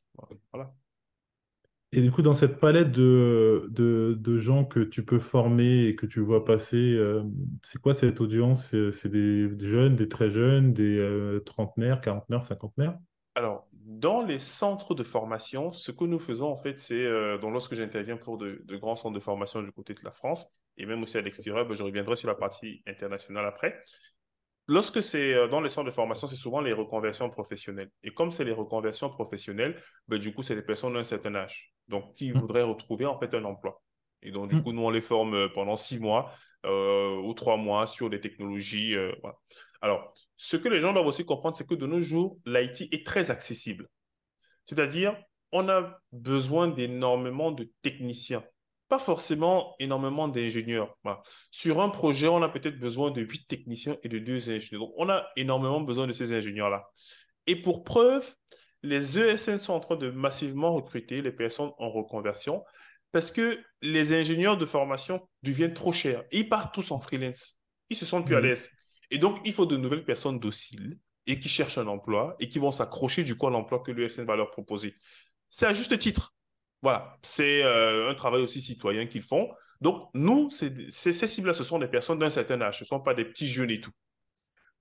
Voilà. 0.51 0.73
Et 1.93 2.01
du 2.01 2.11
coup, 2.11 2.21
dans 2.21 2.33
cette 2.33 2.59
palette 2.59 2.91
de, 2.91 3.69
de, 3.71 4.39
gens 4.39 4.65
que 4.65 4.81
tu 4.81 5.05
peux 5.05 5.19
former 5.19 5.85
et 5.85 5.95
que 5.95 6.05
tu 6.05 6.19
vois 6.19 6.43
passer, 6.43 6.95
euh, 6.97 7.23
c'est 7.63 7.81
quoi 7.81 7.93
cette 7.93 8.19
audience? 8.19 8.75
C'est 8.91 9.09
des, 9.09 9.49
jeunes, 9.57 9.95
des 9.95 10.09
très 10.09 10.29
jeunes, 10.29 10.73
des 10.73 11.39
trentenaires, 11.45 12.01
quarantenaires, 12.01 12.43
cinquantenaires? 12.43 12.97
Alors, 13.35 13.68
dans 14.00 14.22
les 14.22 14.39
centres 14.39 14.96
de 14.96 15.03
formation, 15.03 15.72
ce 15.72 15.91
que 15.91 16.06
nous 16.06 16.20
faisons, 16.20 16.50
en 16.50 16.58
fait, 16.58 16.79
c'est, 16.79 17.03
euh, 17.03 17.38
lorsque 17.41 17.75
j'interviens 17.75 18.18
pour 18.18 18.38
de, 18.38 18.63
grands 18.77 18.96
centres 18.96 19.15
de 19.15 19.20
formation 19.20 19.62
du 19.62 19.72
côté 19.72 19.94
de 19.94 20.00
la 20.03 20.12
France, 20.12 20.48
et 20.77 20.86
même 20.86 21.03
aussi 21.03 21.18
à 21.18 21.22
l'extérieur, 21.22 21.68
ben, 21.68 21.74
je 21.74 21.84
reviendrai 21.84 22.15
sur 22.15 22.29
la 22.29 22.36
partie 22.36 22.82
internationale 22.88 23.46
après. 23.46 23.84
Lorsque 24.68 25.03
c'est 25.03 25.34
euh, 25.34 25.48
dans 25.48 25.60
les 25.60 25.70
centres 25.70 25.88
de 25.88 25.94
formation, 25.94 26.27
c'est 26.27 26.38
souvent 26.38 26.62
les 26.62 26.72
reconversions 26.72 27.29
professionnelles. 27.29 27.92
Et 28.03 28.12
comme 28.12 28.31
c'est 28.31 28.46
les 28.46 28.53
reconversions 28.53 29.09
professionnelles, 29.09 29.81
ben, 30.07 30.18
du 30.18 30.33
coup, 30.33 30.44
c'est 30.44 30.55
les 30.55 30.62
personnes 30.62 30.94
d'un 30.94 31.03
certain 31.03 31.35
âge, 31.35 31.74
donc 31.90 32.16
qui 32.16 32.31
mmh. 32.31 32.40
voudraient 32.40 32.64
retrouver 32.64 33.05
en 33.05 33.20
fait 33.20 33.33
un 33.33 33.44
emploi. 33.44 33.81
Et 34.22 34.31
donc, 34.31 34.50
du 34.50 34.55
mmh. 34.55 34.64
coup, 34.64 34.72
nous, 34.72 34.83
on 34.83 34.92
les 34.92 35.01
forme 35.01 35.33
euh, 35.33 35.50
pendant 35.50 35.75
six 35.75 36.00
mois 36.00 36.31
ou 36.66 37.33
trois 37.35 37.55
mois 37.55 37.88
sur 37.88 38.09
des 38.09 38.20
technologies. 38.20 38.94
Alors, 39.81 40.14
ce 40.41 40.55
que 40.55 40.69
les 40.69 40.79
gens 40.79 40.93
doivent 40.93 41.05
aussi 41.05 41.25
comprendre, 41.25 41.57
c'est 41.57 41.67
que 41.67 41.75
de 41.75 41.85
nos 41.85 41.99
jours, 41.99 42.39
l'IT 42.45 42.93
est 42.93 43.05
très 43.05 43.29
accessible. 43.29 43.89
C'est-à-dire, 44.63 45.13
on 45.51 45.67
a 45.67 45.99
besoin 46.13 46.69
d'énormément 46.69 47.51
de 47.51 47.69
techniciens, 47.81 48.45
pas 48.87 48.99
forcément 48.99 49.75
énormément 49.79 50.29
d'ingénieurs. 50.29 50.97
Sur 51.51 51.81
un 51.81 51.89
projet, 51.89 52.29
on 52.29 52.41
a 52.41 52.47
peut-être 52.47 52.79
besoin 52.79 53.11
de 53.11 53.19
huit 53.19 53.49
techniciens 53.49 53.97
et 54.01 54.07
de 54.07 54.17
deux 54.17 54.49
ingénieurs. 54.49 54.87
Donc, 54.87 54.93
on 54.95 55.09
a 55.09 55.27
énormément 55.35 55.81
besoin 55.81 56.07
de 56.07 56.13
ces 56.13 56.31
ingénieurs-là. 56.31 56.87
Et 57.45 57.57
pour 57.57 57.83
preuve, 57.83 58.33
les 58.81 59.19
ESN 59.19 59.59
sont 59.59 59.73
en 59.73 59.81
train 59.81 59.97
de 59.97 60.09
massivement 60.09 60.73
recruter 60.73 61.21
les 61.21 61.33
personnes 61.33 61.71
en 61.79 61.89
reconversion 61.89 62.63
parce 63.11 63.33
que 63.33 63.59
les 63.81 64.13
ingénieurs 64.13 64.57
de 64.57 64.65
formation 64.65 65.27
deviennent 65.43 65.73
trop 65.73 65.91
chers. 65.91 66.23
ils 66.31 66.47
partent 66.47 66.73
tous 66.73 66.91
en 66.91 67.01
freelance. 67.01 67.59
Ils 67.89 67.97
se 67.97 68.05
sentent 68.05 68.25
plus 68.25 68.37
à 68.37 68.39
mmh. 68.39 68.45
l'aise. 68.45 68.69
Et 69.11 69.17
donc, 69.17 69.39
il 69.45 69.53
faut 69.53 69.65
de 69.65 69.77
nouvelles 69.77 70.05
personnes 70.05 70.39
dociles 70.39 70.98
et 71.27 71.39
qui 71.39 71.50
cherchent 71.50 71.77
un 71.77 71.87
emploi 71.87 72.35
et 72.39 72.50
qui 72.50 72.59
vont 72.59 72.72
s'accrocher 72.72 73.24
du 73.24 73.35
coup 73.35 73.48
à 73.48 73.50
l'emploi 73.50 73.79
que 73.79 73.91
l'USN 73.91 74.24
va 74.24 74.35
leur 74.35 74.51
proposer. 74.51 74.95
C'est 75.48 75.65
à 75.65 75.74
juste 75.74 75.98
titre. 75.98 76.33
Voilà, 76.81 77.17
c'est 77.24 77.63
euh, 77.63 78.09
un 78.09 78.15
travail 78.15 78.41
aussi 78.41 78.61
citoyen 78.61 79.05
qu'ils 79.05 79.22
font. 79.22 79.50
Donc, 79.81 80.09
nous, 80.13 80.50
ces 80.50 81.11
cibles-là, 81.13 81.53
ce 81.53 81.63
sont 81.63 81.79
des 81.79 81.87
personnes 81.87 82.19
d'un 82.19 82.29
certain 82.29 82.61
âge, 82.61 82.79
ce 82.79 82.83
ne 82.83 82.87
sont 82.87 83.00
pas 83.00 83.13
des 83.13 83.25
petits 83.25 83.48
jeunes 83.48 83.72
et 83.72 83.81
tout. 83.81 83.91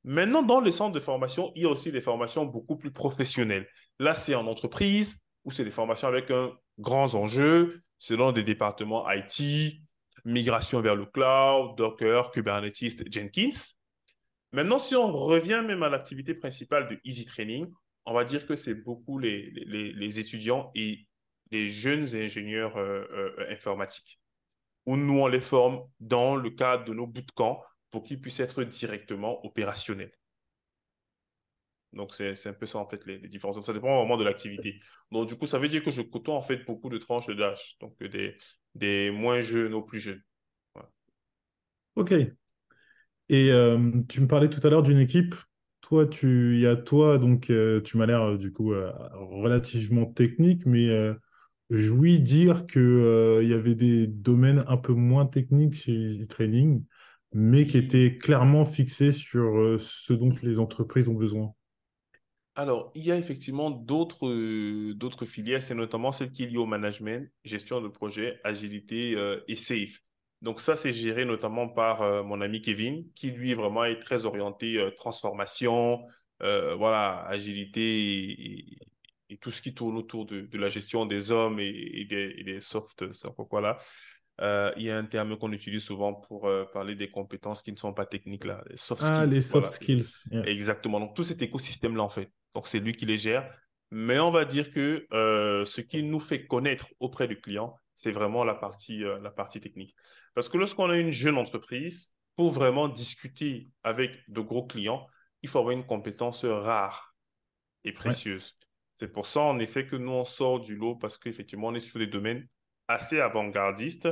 Maintenant, 0.05 0.43
dans 0.43 0.61
les 0.61 0.71
centres 0.71 0.95
de 0.95 1.01
formation, 1.01 1.53
il 1.55 1.63
y 1.63 1.67
a 1.67 1.69
aussi 1.69 1.91
des 1.93 2.01
formations 2.01 2.45
beaucoup 2.45 2.77
plus 2.77 2.93
professionnelles. 2.93 3.69
Là, 3.99 4.15
c'est 4.15 4.35
en 4.35 4.47
entreprise, 4.47 5.21
ou 5.45 5.51
c'est 5.51 5.65
des 5.65 5.71
formations 5.71 6.09
avec 6.09 6.31
un 6.31 6.53
grand 6.79 7.15
enjeu, 7.15 7.83
selon 7.99 8.33
des 8.33 8.43
départements 8.43 9.07
IT, 9.11 9.81
migration 10.25 10.81
vers 10.81 10.95
le 10.95 11.07
cloud, 11.07 11.77
Docker, 11.77 12.31
Kubernetes, 12.31 13.13
Jenkins. 13.13 13.78
Maintenant, 14.53 14.79
si 14.79 14.97
on 14.97 15.13
revient 15.13 15.63
même 15.67 15.83
à 15.83 15.89
l'activité 15.89 16.35
principale 16.35 16.89
de 16.89 16.99
Easy 17.05 17.27
Training, 17.27 17.71
on 18.07 18.15
va 18.15 18.25
dire 18.25 18.47
que 18.47 18.57
c'est 18.57 18.75
beaucoup 18.75 19.19
les, 19.19 19.51
les, 19.51 20.19
étudiants 20.19 20.71
et 20.75 21.07
les 21.51 21.69
jeunes 21.69 22.15
ingénieurs 22.15 22.77
euh, 22.79 23.05
euh, 23.13 23.47
informatiques, 23.51 24.19
où 24.87 24.97
nous, 24.97 25.19
on 25.19 25.27
les 25.27 25.41
forme 25.41 25.87
dans 26.01 26.35
le 26.35 26.51
cadre 26.51 26.85
de 26.85 26.95
nos 26.95 27.07
bootcamps 27.07 27.63
pour 27.91 28.05
qu'ils 28.05 28.21
puissent 28.21 28.41
être 28.41 28.65
directement 28.65 29.45
opérationnels. 29.45 30.13
Donc, 31.93 32.15
c'est 32.15 32.47
un 32.47 32.53
peu 32.53 32.67
ça, 32.67 32.79
en 32.79 32.89
fait, 32.89 33.05
les, 33.07 33.19
différences. 33.29 33.61
ça 33.65 33.73
dépend 33.73 33.99
vraiment 33.99 34.17
de 34.17 34.25
l'activité. 34.25 34.81
Donc, 35.11 35.29
du 35.29 35.37
coup, 35.37 35.47
ça 35.47 35.59
veut 35.59 35.69
dire 35.69 35.83
que 35.83 35.91
je 35.91 36.03
côtoie, 36.03 36.35
en 36.35 36.43
fait, 36.43 36.65
beaucoup 36.65 36.91
de 36.91 36.99
tranches 36.99 37.29
d'âge. 37.29 37.77
Donc, 37.81 38.03
des, 38.03 38.37
des 38.75 39.11
moins 39.11 39.41
jeunes 39.41 39.75
aux 39.75 39.83
plus 39.83 40.01
jeunes. 40.01 40.23
OK. 41.97 42.15
Et 43.29 43.51
euh, 43.53 43.91
tu 44.09 44.21
me 44.21 44.27
parlais 44.27 44.49
tout 44.49 44.65
à 44.67 44.71
l'heure 44.71 44.83
d'une 44.83 44.99
équipe. 44.99 45.35
Toi, 45.81 46.07
tu, 46.07 46.55
il 46.55 46.61
y 46.61 46.67
a 46.67 46.77
toi, 46.77 47.19
donc 47.19 47.51
euh, 47.51 47.81
tu 47.83 47.97
m'as 47.97 48.07
l'air 48.07 48.23
euh, 48.23 48.37
du 48.39 48.53
coup 48.53 48.73
relativement 49.15 50.07
technique, 50.07 50.67
mais 50.67 50.89
je 51.71 51.91
oui 51.91 52.21
dire 52.21 52.67
qu'il 52.67 53.47
y 53.47 53.53
avait 53.53 53.75
des 53.75 54.07
domaines 54.07 54.65
un 54.69 54.77
peu 54.77 54.93
moins 54.95 55.27
techniques 55.27 55.75
chez 55.75 56.23
e-training, 56.23 56.85
mais 57.33 57.67
qui 57.67 57.79
étaient 57.79 58.17
clairement 58.17 58.65
fixés 58.65 59.13
sur 59.13 59.79
ce 59.81 60.13
dont 60.13 60.33
les 60.43 60.59
entreprises 60.59 61.09
ont 61.09 61.15
besoin. 61.15 61.55
Alors, 62.55 62.91
il 62.97 63.05
y 63.05 63.13
a 63.13 63.17
effectivement 63.17 63.71
d'autres 63.71 64.93
d'autres 64.93 65.25
filières, 65.27 65.63
c'est 65.63 65.75
notamment 65.77 66.11
celle 66.11 66.33
qui 66.33 66.43
est 66.43 66.47
liée 66.47 66.57
au 66.57 66.67
management, 66.67 67.31
gestion 67.45 67.81
de 67.81 67.89
projet, 67.89 68.41
agilité 68.43 69.17
et 69.47 69.57
safe. 69.57 70.01
Donc 70.41 70.61
ça, 70.61 70.77
c'est 70.77 70.93
géré 70.93 71.25
notamment 71.25 71.69
par 71.69 72.03
euh, 72.03 72.23
mon 72.23 72.41
ami 72.41 72.63
Kevin, 72.63 73.11
qui 73.15 73.31
lui 73.31 73.55
vraiment 73.55 73.85
est 73.85 73.99
très 73.99 74.25
orienté 74.25 74.77
euh, 74.77 74.91
transformation, 74.91 76.07
euh, 76.43 76.75
voilà, 76.77 77.25
agilité 77.27 77.81
et, 77.81 78.79
tout 79.41 79.51
ce 79.51 79.61
qui 79.61 79.75
tourne 79.75 79.99
autour 79.99 80.25
de, 80.25 80.49
la 80.55 80.71
gestion 80.71 81.05
des 81.05 81.31
hommes 81.31 81.61
et, 81.61 82.07
des, 82.09 82.43
des, 82.45 82.61
soft, 82.63 83.05
quoi 83.51 83.61
là. 83.61 84.73
il 84.79 84.83
y 84.83 84.91
a 84.91 84.97
un 84.97 85.05
terme 85.05 85.37
qu'on 85.37 85.53
utilise 85.53 85.83
souvent 85.83 86.15
pour 86.15 86.51
parler 86.73 86.95
des 86.95 87.11
compétences 87.11 87.61
qui 87.61 87.71
ne 87.71 87.77
sont 87.77 87.93
pas 87.93 88.07
techniques 88.07 88.47
là, 88.47 88.65
les 88.71 88.79
soft 88.79 89.03
ah, 89.05 89.27
les 89.27 89.43
soft 89.43 89.71
skills. 89.71 90.07
Exactement. 90.47 90.99
Donc 90.99 91.15
tout 91.15 91.25
cet 91.25 91.43
écosystème 91.43 91.95
là 91.95 92.05
en 92.05 92.09
fait. 92.09 92.33
Donc 92.55 92.69
c'est 92.69 92.79
lui 92.79 92.97
qui 92.97 93.05
les 93.05 93.19
gère. 93.19 93.55
Mais 93.91 94.19
on 94.19 94.31
va 94.31 94.47
dire 94.47 94.73
que 94.73 95.07
ce 95.11 95.81
qui 95.83 96.03
nous 96.03 96.21
fait 96.21 96.47
connaître 96.47 96.87
auprès 96.99 97.29
du 97.29 97.39
client, 97.39 97.77
c'est 97.99 98.13
vraiment 98.13 98.45
la 98.45 98.55
partie, 98.55 99.05
euh, 99.05 99.19
la 99.19 99.31
partie 99.31 99.61
technique. 99.61 99.97
Parce 100.33 100.49
que 100.49 100.57
lorsqu'on 100.57 100.89
a 100.89 100.97
une 100.97 101.11
jeune 101.11 101.37
entreprise, 101.37 102.13
pour 102.37 102.53
vraiment 102.53 102.87
discuter 102.89 103.71
avec 103.83 104.13
de 104.29 104.41
gros 104.41 104.65
clients, 104.65 105.09
il 105.43 105.49
faut 105.49 105.59
avoir 105.59 105.73
une 105.73 105.85
compétence 105.85 106.45
rare. 106.45 107.17
et 107.83 107.93
précieuse. 107.93 108.57
C'est 108.95 109.09
pour 109.13 109.27
ça, 109.27 109.41
en 109.41 109.59
effet, 109.59 109.85
que 109.87 109.97
nous, 109.97 110.13
on 110.13 110.25
sort 110.25 110.61
du 110.61 110.77
lot 110.77 110.95
parce 110.95 111.19
qu'effectivement, 111.19 111.69
on 111.69 111.75
est 111.75 111.81
sur 111.81 111.99
des 111.99 112.07
domaines 112.07 112.47
assez 112.87 113.21
avant-gardistes. 113.21 114.09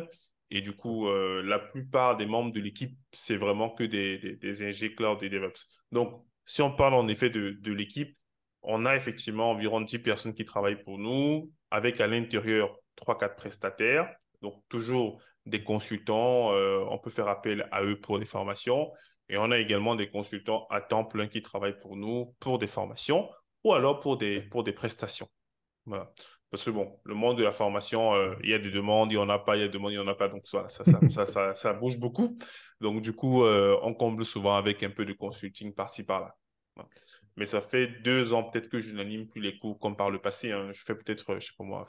Et 0.51 0.62
du 0.62 0.72
coup, 0.75 1.09
euh, 1.09 1.42
la 1.44 1.61
plupart 1.61 2.16
des 2.16 2.27
membres 2.27 2.53
de 2.53 2.61
l'équipe, 2.61 2.96
c'est 3.12 3.37
vraiment 3.37 3.70
que 3.70 3.85
des, 3.85 4.18
des, 4.18 4.37
des 4.37 4.62
ingé 4.62 4.94
cloud 4.96 5.22
et 5.22 5.29
DevOps. 5.29 5.64
Donc, 5.92 6.25
si 6.44 6.61
on 6.62 6.72
parle 6.75 6.94
en 6.94 7.07
effet 7.07 7.31
de, 7.31 7.51
de 7.61 7.72
l'équipe, 7.72 8.16
on 8.62 8.85
a 8.85 8.96
effectivement 8.96 9.51
environ 9.53 9.81
10 9.81 10.01
personnes 10.01 10.35
qui 10.35 10.44
travaillent 10.44 10.83
pour 10.83 10.99
nous, 10.99 11.53
avec 11.70 12.01
à 12.01 12.09
l'intérieur 12.09 12.77
3-4 12.96 13.37
prestataires. 13.37 14.14
Donc, 14.42 14.62
toujours 14.68 15.20
des 15.46 15.62
consultants, 15.62 16.52
euh, 16.52 16.85
on 16.90 16.98
peut 16.98 17.11
faire 17.11 17.28
appel 17.28 17.68
à 17.72 17.82
eux 17.82 17.98
pour 17.98 18.18
des 18.18 18.24
formations. 18.24 18.92
Et 19.28 19.38
on 19.38 19.50
a 19.50 19.59
également 19.59 19.96
des 19.96 20.09
consultants 20.09 20.66
à 20.70 20.80
temps 20.80 21.04
plein 21.04 21.26
qui 21.28 21.42
travaillent 21.42 21.78
pour 21.78 21.96
nous 21.96 22.35
pour 22.38 22.59
des 22.59 22.66
formations 22.66 23.28
ou 23.64 23.72
alors 23.74 24.00
pour 24.00 24.16
des, 24.16 24.40
pour 24.40 24.62
des 24.62 24.72
prestations. 24.72 25.28
Voilà. 25.85 26.12
Parce 26.50 26.64
que 26.64 26.70
bon, 26.70 27.00
le 27.04 27.14
monde 27.14 27.37
de 27.38 27.42
la 27.42 27.50
formation, 27.50 28.14
euh, 28.14 28.35
il 28.42 28.50
y 28.50 28.54
a 28.54 28.59
des 28.59 28.70
demandes, 28.70 29.11
il 29.11 29.16
n'y 29.16 29.20
en 29.20 29.28
a 29.28 29.38
pas, 29.38 29.56
il 29.56 29.61
y 29.61 29.62
a 29.62 29.66
des 29.66 29.72
demandes, 29.72 29.92
il 29.92 29.96
n'y 29.96 30.02
en 30.02 30.09
a 30.09 30.14
pas. 30.14 30.28
Donc 30.28 30.46
ça, 30.46 30.68
ça, 30.68 30.85
ça, 30.85 31.26
ça, 31.26 31.54
ça, 31.54 31.72
bouge 31.72 31.98
beaucoup. 31.98 32.38
Donc 32.80 33.02
du 33.02 33.12
coup, 33.12 33.44
euh, 33.44 33.76
on 33.82 33.94
comble 33.94 34.24
souvent 34.24 34.56
avec 34.56 34.82
un 34.85 34.90
peu 34.90 35.04
de 35.04 35.12
consulting 35.12 35.74
par-ci, 35.74 36.04
par-là. 36.04 36.37
Mais 37.37 37.46
ça 37.46 37.61
fait 37.61 37.88
deux 38.02 38.32
ans 38.32 38.44
peut-être 38.44 38.68
que 38.68 38.78
je 38.78 38.94
n'anime 38.94 39.26
plus 39.28 39.40
les 39.40 39.59
cours 39.59 39.78
comme 39.80 39.96
par 39.96 40.11
le 40.11 40.20
passé. 40.20 40.52
Hein. 40.52 40.70
Je 40.72 40.85
fais 40.85 40.94
peut-être, 40.94 41.38
je 41.38 41.46
sais 41.46 41.52
pas 41.59 41.64
moi, 41.64 41.88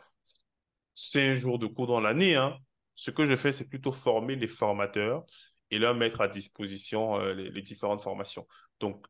cinq 0.97 1.35
jours 1.35 1.59
de 1.59 1.67
cours 1.67 1.85
dans 1.85 1.99
l'année. 1.99 2.35
Hein. 2.35 2.57
Ce 2.95 3.11
que 3.11 3.25
je 3.25 3.35
fais, 3.35 3.51
c'est 3.51 3.69
plutôt 3.69 3.91
former 3.91 4.35
les 4.35 4.47
formateurs 4.47 5.23
et 5.69 5.77
leur 5.77 5.93
mettre 5.93 6.21
à 6.21 6.27
disposition 6.27 7.19
euh, 7.19 7.33
les, 7.33 7.51
les 7.51 7.61
différentes 7.61 8.01
formations. 8.01 8.47
Donc, 8.79 9.05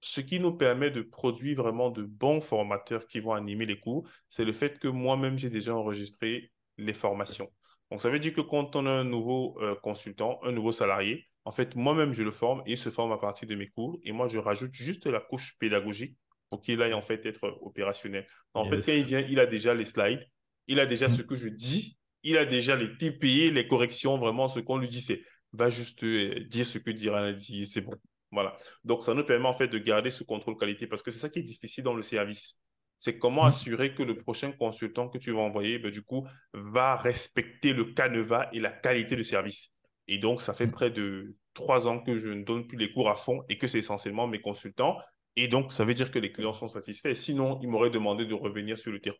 ce 0.00 0.20
qui 0.20 0.40
nous 0.40 0.52
permet 0.52 0.90
de 0.90 1.02
produire 1.02 1.62
vraiment 1.62 1.90
de 1.90 2.02
bons 2.02 2.40
formateurs 2.40 3.06
qui 3.06 3.20
vont 3.20 3.34
animer 3.34 3.66
les 3.66 3.78
cours, 3.78 4.08
c'est 4.28 4.44
le 4.44 4.52
fait 4.52 4.78
que 4.78 4.88
moi-même, 4.88 5.38
j'ai 5.38 5.50
déjà 5.50 5.74
enregistré 5.74 6.50
les 6.78 6.94
formations. 6.94 7.48
Donc, 7.90 8.00
ça 8.00 8.10
veut 8.10 8.18
dire 8.18 8.32
que 8.32 8.40
quand 8.40 8.74
on 8.74 8.86
a 8.86 8.90
un 8.90 9.04
nouveau 9.04 9.56
euh, 9.60 9.76
consultant, 9.76 10.40
un 10.42 10.52
nouveau 10.52 10.72
salarié, 10.72 11.28
en 11.44 11.52
fait, 11.52 11.76
moi-même, 11.76 12.12
je 12.12 12.24
le 12.24 12.32
forme 12.32 12.62
et 12.66 12.72
il 12.72 12.78
se 12.78 12.90
forme 12.90 13.12
à 13.12 13.18
partir 13.18 13.46
de 13.46 13.54
mes 13.54 13.68
cours. 13.68 13.98
Et 14.02 14.10
moi, 14.10 14.26
je 14.26 14.38
rajoute 14.38 14.72
juste 14.72 15.06
la 15.06 15.20
couche 15.20 15.56
pédagogique 15.58 16.16
pour 16.48 16.60
qu'il 16.60 16.82
aille 16.82 16.94
en 16.94 17.02
fait 17.02 17.24
être 17.24 17.56
opérationnel. 17.60 18.26
En 18.54 18.64
fait, 18.64 18.80
quand 18.84 18.92
il 18.92 19.04
vient, 19.04 19.20
il 19.20 19.38
a 19.38 19.46
déjà 19.46 19.74
les 19.74 19.84
slides, 19.84 20.26
il 20.66 20.80
a 20.80 20.86
déjà 20.86 21.06
mm. 21.06 21.10
ce 21.10 21.22
que 21.22 21.36
je 21.36 21.48
dis, 21.48 21.98
il 22.22 22.36
a 22.36 22.44
déjà 22.44 22.76
les 22.76 22.96
TPI, 22.96 23.50
les 23.50 23.66
corrections, 23.66 24.18
vraiment 24.18 24.48
ce 24.48 24.60
qu'on 24.60 24.78
lui 24.78 24.88
dit, 24.88 25.00
c'est 25.00 25.22
va 25.52 25.68
juste 25.68 26.04
euh, 26.04 26.44
dire 26.44 26.66
ce 26.66 26.78
que 26.78 26.90
Diran 26.90 27.24
a 27.24 27.32
dit, 27.32 27.66
c'est 27.66 27.80
bon. 27.80 27.94
Voilà. 28.32 28.56
Donc, 28.84 29.02
ça 29.02 29.14
nous 29.14 29.24
permet 29.24 29.48
en 29.48 29.54
fait 29.54 29.68
de 29.68 29.78
garder 29.78 30.10
ce 30.10 30.22
contrôle 30.22 30.56
qualité 30.56 30.86
parce 30.86 31.02
que 31.02 31.10
c'est 31.10 31.18
ça 31.18 31.28
qui 31.28 31.40
est 31.40 31.42
difficile 31.42 31.84
dans 31.84 31.94
le 31.94 32.02
service. 32.02 32.60
C'est 32.96 33.18
comment 33.18 33.44
mmh. 33.44 33.48
assurer 33.48 33.94
que 33.94 34.02
le 34.02 34.16
prochain 34.16 34.52
consultant 34.52 35.08
que 35.08 35.18
tu 35.18 35.32
vas 35.32 35.40
envoyer, 35.40 35.78
ben, 35.78 35.90
du 35.90 36.02
coup, 36.02 36.26
va 36.52 36.96
respecter 36.96 37.72
le 37.72 37.86
canevas 37.86 38.48
et 38.52 38.60
la 38.60 38.70
qualité 38.70 39.16
de 39.16 39.22
service. 39.22 39.74
Et 40.06 40.18
donc, 40.18 40.42
ça 40.42 40.52
fait 40.52 40.66
mmh. 40.66 40.72
près 40.72 40.90
de 40.90 41.34
trois 41.54 41.88
ans 41.88 42.00
que 42.00 42.18
je 42.18 42.28
ne 42.28 42.44
donne 42.44 42.66
plus 42.66 42.78
les 42.78 42.92
cours 42.92 43.08
à 43.08 43.14
fond 43.14 43.42
et 43.48 43.58
que 43.58 43.66
c'est 43.66 43.78
essentiellement 43.78 44.28
mes 44.28 44.40
consultants. 44.40 44.98
Et 45.36 45.48
donc, 45.48 45.72
ça 45.72 45.84
veut 45.84 45.94
dire 45.94 46.10
que 46.10 46.18
les 46.18 46.30
clients 46.30 46.52
sont 46.52 46.68
satisfaits. 46.68 47.14
Sinon, 47.14 47.58
ils 47.62 47.68
m'auraient 47.68 47.90
demandé 47.90 48.26
de 48.26 48.34
revenir 48.34 48.78
sur 48.78 48.92
le 48.92 49.00
terrain. 49.00 49.16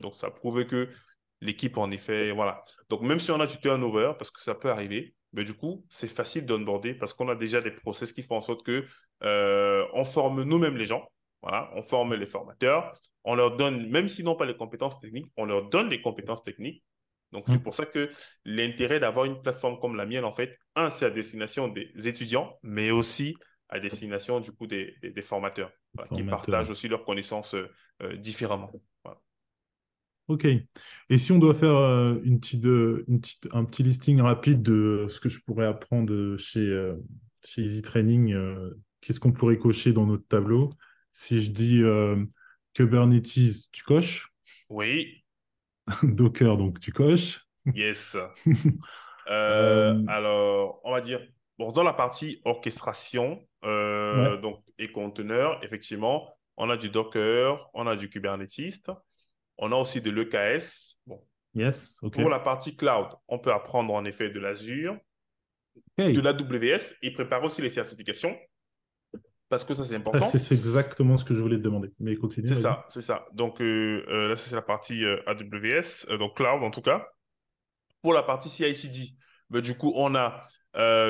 Donc, 0.00 0.14
ça 0.14 0.30
prouve 0.30 0.64
que 0.66 0.88
l'équipe, 1.40 1.76
en 1.76 1.90
effet, 1.90 2.30
voilà. 2.32 2.62
Donc, 2.88 3.02
même 3.02 3.18
si 3.18 3.30
on 3.30 3.40
a 3.40 3.46
du 3.46 3.58
turnover, 3.58 4.12
parce 4.18 4.30
que 4.30 4.42
ça 4.42 4.54
peut 4.54 4.70
arriver, 4.70 5.14
mais 5.32 5.44
du 5.44 5.54
coup, 5.54 5.84
c'est 5.88 6.08
facile 6.08 6.46
d'onboarder 6.46 6.94
parce 6.94 7.14
qu'on 7.14 7.28
a 7.28 7.34
déjà 7.34 7.60
des 7.60 7.70
process 7.70 8.12
qui 8.12 8.22
font 8.22 8.36
en 8.36 8.40
sorte 8.40 8.64
que 8.64 8.84
euh, 9.22 9.86
on 9.94 10.04
forme 10.04 10.42
nous-mêmes 10.42 10.76
les 10.76 10.84
gens. 10.84 11.06
Voilà, 11.42 11.70
on 11.74 11.82
forme 11.82 12.14
les 12.14 12.26
formateurs, 12.26 12.92
on 13.24 13.34
leur 13.34 13.56
donne, 13.56 13.88
même 13.88 14.08
s'ils 14.08 14.26
n'ont 14.26 14.36
pas 14.36 14.44
les 14.44 14.56
compétences 14.56 14.98
techniques, 14.98 15.32
on 15.38 15.46
leur 15.46 15.70
donne 15.70 15.88
les 15.88 16.02
compétences 16.02 16.42
techniques. 16.42 16.84
Donc, 17.32 17.44
c'est 17.46 17.56
mmh. 17.56 17.62
pour 17.62 17.74
ça 17.74 17.86
que 17.86 18.10
l'intérêt 18.44 19.00
d'avoir 19.00 19.24
une 19.24 19.40
plateforme 19.40 19.78
comme 19.78 19.96
la 19.96 20.04
mienne, 20.04 20.24
en 20.24 20.34
fait, 20.34 20.58
un, 20.74 20.90
c'est 20.90 21.06
à 21.06 21.10
destination 21.10 21.68
des 21.68 21.90
étudiants, 22.08 22.58
mais 22.62 22.90
aussi 22.90 23.36
à 23.70 23.78
destination, 23.78 24.40
du 24.40 24.52
coup, 24.52 24.66
des, 24.66 24.96
des, 25.00 25.22
formateurs, 25.22 25.70
qui 26.12 26.24
partagent 26.24 26.70
aussi 26.70 26.88
leurs 26.88 27.04
connaissances 27.04 27.54
euh, 27.54 28.16
différemment. 28.16 28.70
Ok. 30.30 30.44
Et 30.44 31.18
si 31.18 31.32
on 31.32 31.40
doit 31.40 31.54
faire 31.54 31.74
euh, 31.74 32.20
une 32.22 32.38
petite, 32.38 32.64
euh, 32.64 33.04
une 33.08 33.20
petite, 33.20 33.48
un 33.50 33.64
petit 33.64 33.82
listing 33.82 34.20
rapide 34.20 34.62
de 34.62 35.08
ce 35.10 35.18
que 35.18 35.28
je 35.28 35.40
pourrais 35.40 35.66
apprendre 35.66 36.36
chez, 36.36 36.60
euh, 36.60 36.94
chez 37.44 37.62
Easy 37.62 37.82
Training, 37.82 38.32
qu'est-ce 39.00 39.18
qu'on 39.18 39.32
pourrait 39.32 39.58
cocher 39.58 39.92
dans 39.92 40.06
notre 40.06 40.24
tableau? 40.28 40.70
Si 41.10 41.40
je 41.40 41.50
dis 41.50 41.82
Kubernetes, 42.74 43.70
tu 43.72 43.82
coches? 43.82 44.32
Oui. 44.68 45.24
Docker, 46.04 46.56
donc 46.56 46.78
tu 46.78 46.92
coches? 46.92 47.44
Yes. 47.74 48.16
alors, 49.26 50.80
on 50.84 50.92
va 50.92 51.00
dire, 51.00 51.20
bon, 51.58 51.72
dans 51.72 51.82
la 51.82 51.92
partie 51.92 52.40
orchestration 52.44 53.44
donc, 53.64 54.62
et 54.78 54.92
conteneur, 54.92 55.58
effectivement, 55.64 56.32
on 56.56 56.70
a 56.70 56.76
du 56.76 56.88
Docker, 56.88 57.68
on 57.74 57.88
a 57.88 57.96
du 57.96 58.08
Kubernetes. 58.08 58.86
On 59.60 59.70
a 59.72 59.76
aussi 59.76 60.00
de 60.00 60.10
l'EKS. 60.10 60.98
Bon. 61.06 61.22
Yes, 61.54 62.00
Pour 62.12 62.28
la 62.28 62.38
partie 62.38 62.76
cloud, 62.76 63.08
on 63.26 63.38
peut 63.38 63.52
apprendre 63.52 63.92
en 63.92 64.04
effet 64.04 64.30
de 64.30 64.38
l'Azure, 64.38 64.96
de 65.98 66.20
l'AWS 66.20 66.94
et 67.02 67.12
préparer 67.12 67.44
aussi 67.44 67.60
les 67.60 67.70
certifications 67.70 68.36
parce 69.50 69.64
que 69.64 69.74
ça 69.74 69.84
c'est 69.84 69.96
important. 69.96 70.26
C'est 70.26 70.54
exactement 70.54 71.18
ce 71.18 71.24
que 71.24 71.34
je 71.34 71.42
voulais 71.42 71.56
te 71.56 71.62
demander. 71.62 71.90
Mais 71.98 72.14
continue. 72.14 72.46
C'est 72.46 72.54
ça, 72.54 72.86
c'est 72.88 73.02
ça. 73.02 73.26
Donc 73.34 73.60
euh, 73.60 74.04
euh, 74.08 74.28
là, 74.28 74.36
c'est 74.36 74.54
la 74.54 74.62
partie 74.62 75.04
euh, 75.04 75.20
AWS, 75.26 76.16
donc 76.18 76.36
cloud 76.36 76.62
en 76.62 76.70
tout 76.70 76.82
cas. 76.82 77.04
Pour 78.00 78.14
la 78.14 78.22
partie 78.22 78.48
CI/CD, 78.48 79.08
ben, 79.50 79.60
du 79.60 79.76
coup, 79.76 79.92
on 79.96 80.14
a 80.14 80.40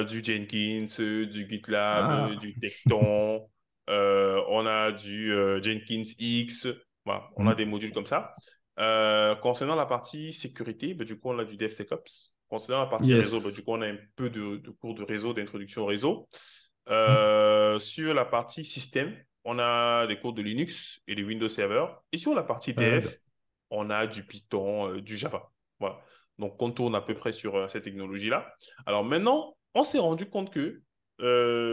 du 0.04 0.24
Jenkins, 0.24 0.86
du 0.96 1.46
GitLab, 1.48 2.06
ah. 2.08 2.30
du 2.40 2.58
Tekton, 2.58 3.46
on 3.88 4.66
a 4.66 4.90
du 4.90 5.34
Jenkins 5.62 6.10
X, 6.18 6.66
on 7.06 7.46
a 7.46 7.52
mm. 7.52 7.56
des 7.56 7.64
modules 7.64 7.92
comme 7.92 8.06
ça. 8.06 8.34
Euh, 8.78 9.34
concernant 9.36 9.74
la 9.74 9.86
partie 9.86 10.32
sécurité, 10.32 10.94
ben, 10.94 11.04
du 11.04 11.18
coup, 11.18 11.30
on 11.30 11.38
a 11.38 11.44
du 11.44 11.56
DevSecOps. 11.56 12.32
Concernant 12.48 12.80
la 12.80 12.88
partie 12.88 13.14
réseau, 13.14 13.40
ben, 13.42 13.54
du 13.54 13.62
coup, 13.62 13.72
on 13.72 13.82
a 13.82 13.86
un 13.86 13.98
peu 14.16 14.30
de, 14.30 14.70
cours 14.80 14.94
de 14.94 15.04
réseau, 15.04 15.32
d'introduction 15.34 15.82
au 15.82 15.86
réseau. 15.86 16.28
Euh, 16.88 17.76
mm. 17.76 17.80
Sur 17.80 18.14
la 18.14 18.24
partie 18.24 18.64
système, 18.64 19.16
on 19.44 19.58
a 19.58 20.06
des 20.06 20.18
cours 20.18 20.32
de 20.32 20.42
Linux 20.42 21.00
et 21.06 21.14
de 21.14 21.22
Windows 21.22 21.48
Server. 21.48 21.86
Et 22.12 22.16
sur 22.16 22.34
la 22.34 22.42
partie 22.42 22.74
Dev, 22.74 23.08
on 23.70 23.90
a 23.90 24.06
du 24.06 24.24
Python, 24.24 24.88
euh, 24.88 25.00
du 25.00 25.16
Java. 25.16 25.50
Voilà. 25.78 26.00
Donc, 26.38 26.60
on 26.62 26.70
tourne 26.70 26.94
à 26.94 27.02
peu 27.02 27.14
près 27.14 27.32
sur 27.32 27.70
cette 27.70 27.84
technologie-là. 27.84 28.50
Alors 28.86 29.04
maintenant, 29.04 29.56
on 29.74 29.84
s'est 29.84 29.98
rendu 29.98 30.28
compte 30.28 30.50
que 30.50 30.82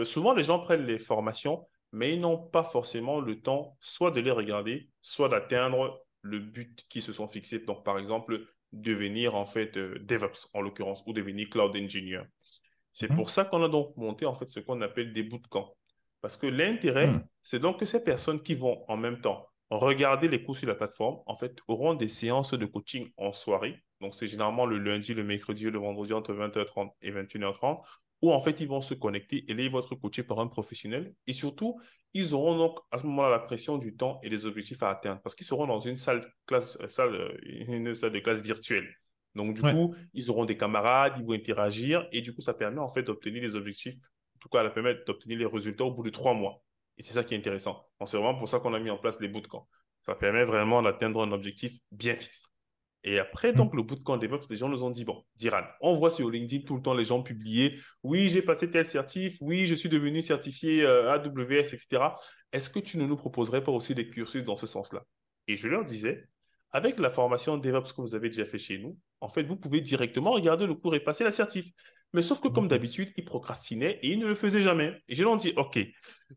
souvent, 0.04 0.34
les 0.34 0.42
gens 0.42 0.58
prennent 0.58 0.84
les 0.84 0.98
formations 0.98 1.66
mais 1.92 2.14
ils 2.14 2.20
n'ont 2.20 2.38
pas 2.38 2.64
forcément 2.64 3.20
le 3.20 3.40
temps 3.40 3.76
soit 3.80 4.10
de 4.10 4.20
les 4.20 4.30
regarder, 4.30 4.90
soit 5.02 5.28
d'atteindre 5.28 6.04
le 6.22 6.38
but 6.38 6.86
qu'ils 6.88 7.02
se 7.02 7.12
sont 7.12 7.28
fixés. 7.28 7.60
Donc, 7.60 7.84
par 7.84 7.98
exemple, 7.98 8.44
devenir 8.72 9.34
en 9.34 9.46
fait 9.46 9.76
euh, 9.76 9.98
DevOps 10.00 10.50
en 10.52 10.60
l'occurrence 10.60 11.02
ou 11.06 11.12
devenir 11.12 11.48
Cloud 11.48 11.74
Engineer. 11.76 12.22
C'est 12.90 13.10
mhm. 13.10 13.16
pour 13.16 13.30
ça 13.30 13.44
qu'on 13.44 13.62
a 13.62 13.68
donc 13.68 13.96
monté 13.96 14.26
en 14.26 14.34
fait 14.34 14.50
ce 14.50 14.60
qu'on 14.60 14.80
appelle 14.80 15.12
des 15.12 15.22
bootcamps. 15.22 15.74
Parce 16.20 16.36
que 16.36 16.46
l'intérêt, 16.46 17.08
mhm. 17.08 17.24
c'est 17.42 17.60
donc 17.60 17.78
que 17.78 17.86
ces 17.86 18.02
personnes 18.02 18.42
qui 18.42 18.54
vont 18.54 18.84
en 18.88 18.96
même 18.96 19.20
temps 19.20 19.46
regarder 19.70 20.28
les 20.28 20.42
cours 20.42 20.56
sur 20.56 20.66
la 20.66 20.74
plateforme, 20.74 21.18
en 21.26 21.36
fait, 21.36 21.58
auront 21.68 21.94
des 21.94 22.08
séances 22.08 22.54
de 22.54 22.66
coaching 22.66 23.10
en 23.16 23.32
soirée. 23.32 23.82
Donc, 24.00 24.14
c'est 24.14 24.26
généralement 24.26 24.64
le 24.64 24.78
lundi, 24.78 25.12
le 25.12 25.24
mercredi 25.24 25.64
le 25.64 25.78
vendredi 25.78 26.12
entre 26.12 26.32
20h30 26.32 26.90
et 27.02 27.12
21h30, 27.12 27.82
où 28.22 28.32
en 28.32 28.40
fait 28.40 28.60
ils 28.60 28.68
vont 28.68 28.80
se 28.80 28.94
connecter 28.94 29.44
et 29.48 29.54
là 29.54 29.62
ils 29.62 29.70
vont 29.70 29.80
être 29.80 29.94
coachés 29.94 30.22
par 30.22 30.40
un 30.40 30.46
professionnel. 30.46 31.14
Et 31.26 31.32
surtout 31.32 31.80
ils 32.14 32.34
auront 32.34 32.56
donc 32.56 32.78
à 32.90 32.98
ce 32.98 33.06
moment-là 33.06 33.30
la 33.30 33.38
pression 33.38 33.78
du 33.78 33.96
temps 33.96 34.20
et 34.22 34.28
les 34.28 34.46
objectifs 34.46 34.82
à 34.82 34.90
atteindre 34.90 35.20
parce 35.22 35.34
qu'ils 35.34 35.46
seront 35.46 35.66
dans 35.66 35.80
une 35.80 35.96
salle 35.96 36.32
classe 36.46 36.78
euh, 36.80 36.88
salle 36.88 37.14
euh, 37.14 37.38
une 37.44 37.94
salle 37.94 38.12
de 38.12 38.20
classe 38.20 38.42
virtuelle. 38.42 38.88
Donc 39.34 39.54
du 39.54 39.62
coup 39.62 39.94
ils 40.14 40.30
auront 40.30 40.44
des 40.44 40.56
camarades 40.56 41.14
ils 41.18 41.24
vont 41.24 41.32
interagir 41.32 42.08
et 42.12 42.22
du 42.22 42.34
coup 42.34 42.40
ça 42.40 42.54
permet 42.54 42.80
en 42.80 42.88
fait 42.88 43.02
d'obtenir 43.02 43.42
les 43.42 43.54
objectifs. 43.54 44.00
En 44.36 44.38
tout 44.40 44.48
cas 44.48 44.64
ça 44.64 44.70
permet 44.70 44.96
d'obtenir 45.06 45.38
les 45.38 45.46
résultats 45.46 45.84
au 45.84 45.92
bout 45.92 46.02
de 46.02 46.10
trois 46.10 46.34
mois. 46.34 46.62
Et 46.96 47.02
c'est 47.02 47.12
ça 47.12 47.22
qui 47.22 47.34
est 47.34 47.38
intéressant. 47.38 47.86
C'est 48.06 48.16
vraiment 48.16 48.36
pour 48.36 48.48
ça 48.48 48.58
qu'on 48.58 48.74
a 48.74 48.80
mis 48.80 48.90
en 48.90 48.98
place 48.98 49.20
les 49.20 49.28
bootcamps. 49.28 49.68
Ça 50.00 50.16
permet 50.16 50.44
vraiment 50.44 50.82
d'atteindre 50.82 51.22
un 51.22 51.30
objectif 51.30 51.78
bien 51.92 52.16
fixe 52.16 52.48
et 53.04 53.18
après, 53.18 53.52
donc, 53.52 53.74
le 53.74 53.82
bootcamp 53.82 54.16
DevOps, 54.16 54.46
les 54.50 54.56
gens 54.56 54.68
nous 54.68 54.82
ont 54.82 54.90
dit, 54.90 55.04
bon, 55.04 55.24
Diran, 55.36 55.62
on 55.80 55.96
voit 55.96 56.10
sur 56.10 56.28
LinkedIn 56.28 56.64
tout 56.64 56.76
le 56.76 56.82
temps 56.82 56.94
les 56.94 57.04
gens 57.04 57.22
publier, 57.22 57.78
oui, 58.02 58.28
j'ai 58.28 58.42
passé 58.42 58.70
tel 58.70 58.84
certif, 58.84 59.36
oui, 59.40 59.66
je 59.66 59.74
suis 59.74 59.88
devenu 59.88 60.20
certifié 60.20 60.82
euh, 60.82 61.12
AWS, 61.12 61.74
etc. 61.74 62.02
Est-ce 62.52 62.68
que 62.68 62.80
tu 62.80 62.98
ne 62.98 63.06
nous 63.06 63.16
proposerais 63.16 63.62
pas 63.62 63.72
aussi 63.72 63.94
des 63.94 64.08
cursus 64.08 64.42
dans 64.42 64.56
ce 64.56 64.66
sens-là? 64.66 65.04
Et 65.46 65.56
je 65.56 65.68
leur 65.68 65.84
disais, 65.84 66.28
avec 66.72 66.98
la 66.98 67.08
formation 67.08 67.56
DevOps 67.56 67.92
que 67.92 68.00
vous 68.00 68.14
avez 68.14 68.28
déjà 68.30 68.44
fait 68.44 68.58
chez 68.58 68.78
nous, 68.78 68.98
en 69.20 69.28
fait, 69.28 69.44
vous 69.44 69.56
pouvez 69.56 69.80
directement 69.80 70.32
regarder 70.32 70.66
le 70.66 70.74
cours 70.74 70.94
et 70.94 71.00
passer 71.00 71.24
la 71.24 71.30
certif. 71.30 71.70
Mais 72.14 72.22
sauf 72.22 72.40
que 72.40 72.48
comme 72.48 72.68
d'habitude, 72.68 73.12
il 73.16 73.24
procrastinait 73.24 73.98
et 74.02 74.08
il 74.08 74.18
ne 74.18 74.26
le 74.26 74.34
faisait 74.34 74.62
jamais. 74.62 74.94
Et 75.08 75.14
j'ai 75.14 75.24
donc 75.24 75.40
dit, 75.40 75.52
OK, 75.56 75.78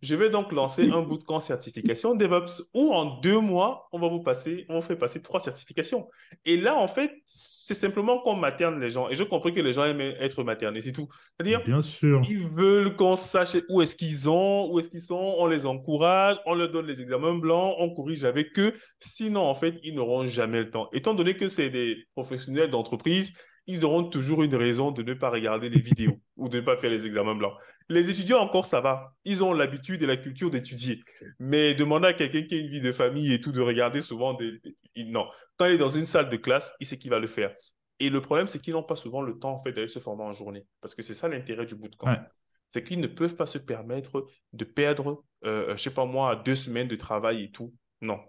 je 0.01 0.15
vais 0.15 0.29
donc 0.29 0.51
lancer 0.51 0.89
un 0.89 1.01
bootcamp 1.01 1.39
certification 1.39 2.13
DevOps 2.13 2.69
où 2.73 2.93
en 2.93 3.19
deux 3.21 3.39
mois, 3.39 3.88
on 3.93 3.99
va 3.99 4.10
vous 4.10 4.21
passer, 4.21 4.65
on 4.67 4.75
vous 4.75 4.81
fait 4.86 4.97
passer 4.97 5.21
trois 5.21 5.39
certifications. 5.39 6.10
Et 6.45 6.57
là, 6.57 6.75
en 6.75 6.88
fait, 6.88 7.12
c'est 7.25 7.73
simplement 7.73 8.19
qu'on 8.19 8.36
materne 8.36 8.81
les 8.81 8.89
gens. 8.89 9.10
Et 9.10 9.15
j'ai 9.15 9.25
compris 9.27 9.53
que 9.53 9.62
les 9.62 9.71
gens 9.73 9.86
aiment 9.86 10.01
être 10.01 10.43
maternés, 10.43 10.81
c'est 10.81 10.91
tout. 10.91 11.07
C'est-à-dire, 11.38 11.63
Bien 11.63 11.81
sûr. 11.81 12.21
ils 12.29 12.47
veulent 12.47 12.95
qu'on 12.97 13.15
sache 13.15 13.55
où 13.69 13.81
est-ce 13.81 13.95
qu'ils 13.95 14.29
ont, 14.29 14.71
où 14.71 14.79
est-ce 14.79 14.89
qu'ils 14.89 15.01
sont, 15.01 15.36
on 15.38 15.47
les 15.47 15.65
encourage, 15.65 16.38
on 16.45 16.53
leur 16.53 16.69
donne 16.69 16.88
les 16.88 17.01
examens 17.01 17.36
blancs, 17.36 17.75
on 17.79 17.93
corrige 17.93 18.23
avec 18.25 18.57
eux. 18.60 18.73
Sinon, 18.99 19.41
en 19.41 19.55
fait, 19.55 19.75
ils 19.84 19.95
n'auront 19.95 20.25
jamais 20.25 20.60
le 20.60 20.69
temps. 20.69 20.89
Étant 20.91 21.13
donné 21.13 21.38
que 21.38 21.47
c'est 21.47 21.69
des 21.69 21.97
professionnels 22.13 22.69
d'entreprise, 22.69 23.34
ils 23.67 23.86
auront 23.86 24.04
toujours 24.10 24.43
une 24.43 24.56
raison 24.56 24.91
de 24.91 25.04
ne 25.04 25.13
pas 25.13 25.30
regarder 25.30 25.69
les 25.69 25.80
vidéos 25.82 26.19
ou 26.36 26.50
de 26.50 26.60
ne 26.60 26.65
pas 26.65 26.78
faire 26.78 26.89
les 26.91 27.06
examens 27.06 27.36
blancs. 27.36 27.54
Les 27.89 28.10
étudiants, 28.10 28.39
encore, 28.39 28.65
ça 28.65 28.82
va. 28.82 29.13
Ils 29.26 29.43
ont 29.43 29.54
l'habitude 29.54 30.02
et 30.02 30.06
la 30.06 30.17
culture 30.17 30.50
d'étudier. 30.50 31.02
Mais 31.39 31.74
demander 31.76 32.08
à 32.08 32.13
quelqu'un 32.13 32.43
qui 32.43 32.56
a 32.56 32.58
une 32.58 32.69
vie 32.69 32.82
de 32.82 32.91
famille 32.91 33.34
et 33.34 33.39
tout 33.41 33.52
de 33.52 33.62
regarder 33.62 34.02
souvent 34.02 34.34
des... 34.34 34.60
des- 34.95 35.04
Non. 35.06 35.28
Quand 35.58 35.65
il 35.65 35.74
est 35.74 35.78
dans 35.78 35.89
une 35.89 36.06
salle 36.06 36.30
de 36.30 36.38
classe, 36.38 36.74
il 36.80 36.88
sait 36.88 36.97
qu'il 36.97 37.12
va 37.12 37.19
le 37.19 37.28
faire. 37.28 37.54
Et 38.00 38.10
le 38.10 38.21
problème, 38.21 38.47
c'est 38.47 38.60
qu'ils 38.60 38.74
n'ont 38.74 38.82
pas 38.84 38.95
souvent 38.95 39.21
le 39.21 39.38
temps, 39.38 39.52
en 39.54 39.60
fait, 39.60 39.74
d'aller 39.74 39.88
se 39.88 40.00
former 40.00 40.24
en 40.24 40.34
journée. 40.34 40.65
Parce 40.82 40.95
que 40.95 41.02
c'est 41.04 41.13
ça 41.13 41.28
l'intérêt 41.28 41.65
du 41.65 41.76
bootcamp. 41.76 42.08
Ouais. 42.08 42.19
C'est 42.67 42.84
qu'ils 42.84 43.00
ne 43.02 43.08
peuvent 43.08 43.36
pas 43.36 43.45
se 43.45 43.58
permettre 43.58 44.26
de 44.54 44.63
perdre, 44.65 45.24
euh, 45.45 45.76
je 45.76 45.84
sais 45.84 45.93
pas 45.93 46.06
moi, 46.06 46.36
deux 46.38 46.56
semaines 46.56 46.88
de 46.88 46.95
travail 46.95 47.43
et 47.43 47.52
tout. 47.52 47.74
Non. 48.00 48.19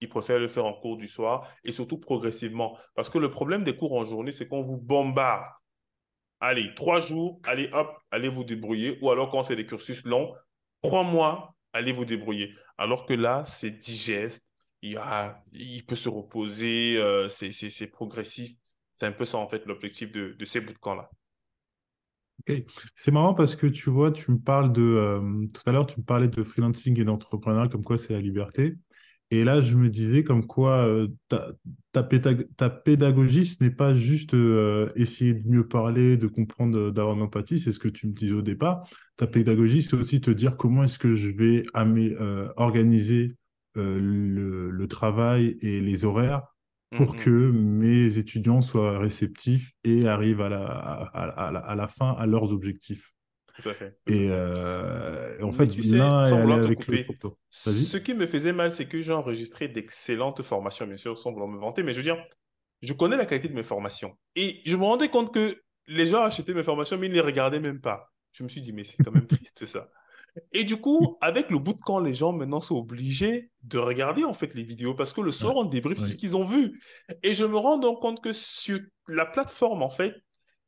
Ils 0.00 0.08
préfèrent 0.08 0.38
le 0.38 0.48
faire 0.48 0.64
en 0.64 0.72
cours 0.72 0.96
du 0.96 1.08
soir 1.08 1.48
et 1.64 1.72
surtout 1.72 1.98
progressivement. 1.98 2.78
Parce 2.94 3.10
que 3.10 3.18
le 3.18 3.30
problème 3.30 3.64
des 3.64 3.76
cours 3.76 3.92
en 3.92 4.04
journée, 4.04 4.32
c'est 4.32 4.48
qu'on 4.48 4.62
vous 4.62 4.78
bombarde. 4.78 5.44
Allez, 6.40 6.74
trois 6.74 7.00
jours, 7.00 7.38
allez 7.44 7.68
hop, 7.72 7.94
allez 8.10 8.30
vous 8.30 8.44
débrouiller. 8.44 8.98
Ou 9.02 9.10
alors 9.10 9.28
quand 9.28 9.42
c'est 9.42 9.56
des 9.56 9.66
cursus 9.66 10.04
longs, 10.04 10.34
trois 10.82 11.02
mois, 11.02 11.54
allez 11.72 11.92
vous 11.92 12.06
débrouiller. 12.06 12.54
Alors 12.78 13.04
que 13.04 13.12
là, 13.12 13.44
c'est 13.46 13.70
digeste, 13.70 14.46
il, 14.82 15.84
peut 15.86 15.96
se 15.96 16.08
reposer, 16.08 16.96
euh, 16.96 17.28
c'est 17.28 17.86
progressif. 17.88 18.56
C'est 18.92 19.06
un 19.06 19.12
peu 19.12 19.24
ça, 19.24 19.38
en 19.38 19.48
fait, 19.48 19.66
l'objectif 19.66 20.10
de, 20.12 20.34
de 20.38 20.44
ces 20.44 20.60
bootcamps-là. 20.60 21.10
C'est 22.94 23.10
marrant 23.10 23.34
parce 23.34 23.54
que 23.54 23.66
tu 23.66 23.90
vois, 23.90 24.10
tu 24.10 24.30
me 24.30 24.38
parles 24.38 24.72
de. 24.72 24.82
euh, 24.82 25.46
tout 25.52 25.62
à 25.66 25.72
l'heure, 25.72 25.86
tu 25.86 26.00
me 26.00 26.04
parlais 26.04 26.28
de 26.28 26.42
freelancing 26.42 26.98
et 26.98 27.04
d'entrepreneuriat, 27.04 27.68
comme 27.68 27.84
quoi 27.84 27.98
c'est 27.98 28.12
la 28.12 28.20
liberté. 28.20 28.76
Et 29.30 29.44
là, 29.44 29.62
je 29.62 29.76
me 29.76 29.88
disais 29.88 30.24
comme 30.24 30.44
quoi 30.46 30.84
euh, 30.86 31.08
ta, 31.28 31.52
ta, 31.92 32.02
pédag- 32.02 32.48
ta 32.56 32.68
pédagogie, 32.68 33.46
ce 33.46 33.62
n'est 33.62 33.70
pas 33.70 33.94
juste 33.94 34.34
euh, 34.34 34.90
essayer 34.96 35.34
de 35.34 35.48
mieux 35.48 35.66
parler, 35.68 36.16
de 36.16 36.26
comprendre, 36.26 36.78
euh, 36.78 36.90
d'avoir 36.90 37.14
de 37.14 37.20
l'empathie, 37.20 37.60
c'est 37.60 37.72
ce 37.72 37.78
que 37.78 37.88
tu 37.88 38.08
me 38.08 38.12
disais 38.12 38.32
au 38.32 38.42
départ. 38.42 38.88
Ta 39.16 39.26
pédagogie, 39.28 39.82
c'est 39.82 39.94
aussi 39.96 40.20
te 40.20 40.30
dire 40.32 40.56
comment 40.56 40.82
est-ce 40.84 40.98
que 40.98 41.14
je 41.14 41.30
vais 41.30 41.62
euh, 41.76 42.48
organiser 42.56 43.36
le, 43.76 44.70
le 44.70 44.86
travail 44.88 45.56
et 45.60 45.80
les 45.80 46.04
horaires 46.04 46.42
pour 46.94 47.14
que 47.16 47.50
mes 47.52 48.18
étudiants 48.18 48.62
soient 48.62 48.98
réceptifs 48.98 49.72
et 49.84 50.08
arrivent 50.08 50.40
à 50.40 50.48
la, 50.48 50.66
à, 50.66 51.04
à- 51.04 51.46
à 51.48 51.52
la, 51.52 51.60
à 51.60 51.74
la 51.76 51.88
fin 51.88 52.12
à 52.18 52.26
leurs 52.26 52.52
objectifs. 52.52 53.12
Tout 53.62 53.68
à 53.68 53.74
fait. 53.74 53.98
tout 54.06 54.14
à 54.14 54.16
Et, 54.16 54.26
fait. 54.26 54.30
euh, 54.30 55.38
et 55.38 55.42
en 55.42 55.52
fait, 55.52 55.66
l'un 55.76 56.24
est 56.24 56.24
sans 56.24 56.36
allé 56.36 56.54
avec 56.54 56.86
l'autre. 56.86 57.36
ce 57.50 57.96
qui 57.96 58.14
me 58.14 58.26
faisait 58.26 58.52
mal, 58.52 58.72
c'est 58.72 58.86
que 58.86 59.00
j'ai 59.02 59.12
enregistré 59.12 59.68
d'excellentes 59.68 60.42
formations, 60.42 60.86
bien 60.86 60.96
sûr, 60.96 61.18
sans 61.18 61.30
vouloir 61.32 61.48
me 61.48 61.58
vanter, 61.58 61.82
mais 61.82 61.92
je 61.92 61.98
veux 61.98 62.02
dire, 62.04 62.22
je 62.82 62.92
connais 62.92 63.16
la 63.16 63.26
qualité 63.26 63.48
de 63.48 63.54
mes 63.54 63.62
formations. 63.62 64.16
Et 64.36 64.62
je 64.64 64.76
me 64.76 64.84
rendais 64.84 65.08
compte 65.10 65.32
que 65.34 65.60
les 65.86 66.06
gens 66.06 66.22
achetaient 66.22 66.54
mes 66.54 66.62
formations, 66.62 66.96
mais 66.98 67.06
ils 67.06 67.10
ne 67.10 67.14
les 67.14 67.20
regardaient 67.20 67.60
même 67.60 67.80
pas. 67.80 68.12
Je 68.32 68.42
me 68.44 68.48
suis 68.48 68.60
dit, 68.60 68.72
mais 68.72 68.84
c'est 68.84 69.02
quand 69.02 69.12
même 69.12 69.26
triste 69.28 69.66
ça. 69.66 69.88
Et 70.52 70.62
du 70.64 70.76
coup, 70.76 71.18
avec 71.20 71.50
le 71.50 71.58
bootcamp, 71.58 71.98
les 71.98 72.14
gens 72.14 72.32
maintenant 72.32 72.60
sont 72.60 72.76
obligés 72.76 73.50
de 73.64 73.78
regarder 73.78 74.22
en 74.24 74.32
fait 74.32 74.54
les 74.54 74.62
vidéos 74.62 74.94
parce 74.94 75.12
que 75.12 75.20
le 75.20 75.32
soir, 75.32 75.56
on 75.56 75.64
débriefe 75.64 75.98
oui. 75.98 76.10
ce 76.10 76.16
qu'ils 76.16 76.36
ont 76.36 76.46
vu. 76.46 76.80
Et 77.24 77.32
je 77.34 77.44
me 77.44 77.56
rends 77.56 77.78
donc 77.78 78.00
compte 78.00 78.22
que 78.22 78.32
sur 78.32 78.78
la 79.08 79.26
plateforme, 79.26 79.82
en 79.82 79.90
fait, 79.90 80.14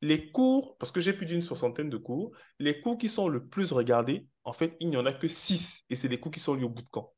les 0.03 0.31
cours, 0.31 0.77
parce 0.79 0.91
que 0.93 1.01
j'ai 1.01 1.13
plus 1.13 1.27
d'une 1.27 1.43
soixantaine 1.43 1.89
de 1.89 1.97
cours, 1.97 2.33
les 2.59 2.81
cours 2.81 2.99
qui 2.99 3.09
sont 3.09 3.29
le 3.29 3.47
plus 3.47 3.73
regardés, 3.73 4.27
en 4.45 4.53
fait, 4.53 4.77
il 4.81 4.91
n'y 4.91 4.97
en 4.97 5.07
a 5.07 5.13
que 5.13 5.29
six. 5.29 5.85
Et 5.89 5.95
c'est 5.95 6.09
les 6.09 6.19
cours 6.19 6.33
qui 6.33 6.41
sont 6.41 6.55
liés 6.55 6.65
au 6.65 6.69
bootcamp. 6.69 7.13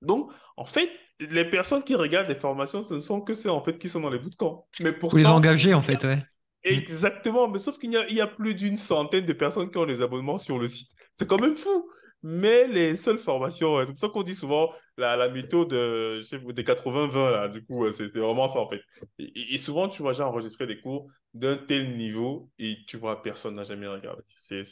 Donc, 0.00 0.32
en 0.56 0.64
fait, 0.64 0.88
les 1.20 1.44
personnes 1.44 1.84
qui 1.84 1.94
regardent 1.94 2.28
les 2.28 2.40
formations, 2.40 2.82
ce 2.82 2.94
ne 2.94 3.00
sont 3.00 3.20
que 3.20 3.34
ceux 3.34 3.50
en 3.50 3.62
fait 3.62 3.78
qui 3.78 3.90
sont 3.90 4.00
dans 4.00 4.08
les 4.08 4.18
bootcamps. 4.18 4.66
Mais 4.80 4.94
Faut 4.94 5.14
les 5.16 5.26
engager, 5.26 5.74
en 5.74 5.82
fait, 5.82 6.02
ouais. 6.04 6.24
Exactement, 6.62 7.48
mais 7.48 7.58
sauf 7.58 7.78
qu'il 7.78 7.90
y 7.92 8.14
y 8.14 8.20
a 8.20 8.26
plus 8.26 8.54
d'une 8.54 8.76
centaine 8.76 9.24
de 9.24 9.32
personnes 9.32 9.70
qui 9.70 9.78
ont 9.78 9.84
les 9.84 10.02
abonnements 10.02 10.38
sur 10.38 10.58
le 10.58 10.68
site. 10.68 10.90
C'est 11.12 11.26
quand 11.26 11.40
même 11.40 11.56
fou. 11.56 11.90
Mais 12.22 12.66
les 12.66 12.96
seules 12.96 13.18
formations, 13.18 13.78
c'est 13.86 13.92
pour 13.92 14.00
ça 14.00 14.08
qu'on 14.08 14.22
dit 14.22 14.34
souvent 14.34 14.70
la, 14.98 15.16
la 15.16 15.30
méthode 15.30 15.72
je 15.72 16.52
des 16.52 16.62
80-20, 16.62 17.30
là, 17.30 17.48
du 17.48 17.64
coup, 17.64 17.90
c'est 17.92 18.14
vraiment 18.14 18.48
ça 18.48 18.58
en 18.58 18.68
fait. 18.68 18.82
Et, 19.18 19.56
souvent, 19.56 19.88
tu 19.88 20.02
vois, 20.02 20.12
j'ai 20.12 20.22
enregistré 20.22 20.66
des 20.66 20.80
cours 20.80 21.10
d'un 21.32 21.56
tel 21.56 21.96
niveau 21.96 22.50
et 22.58 22.76
tu 22.86 22.98
vois, 22.98 23.22
personne 23.22 23.54
n'a 23.54 23.64
jamais 23.64 23.86
regardé. 23.86 24.22
C'est. 24.36 24.64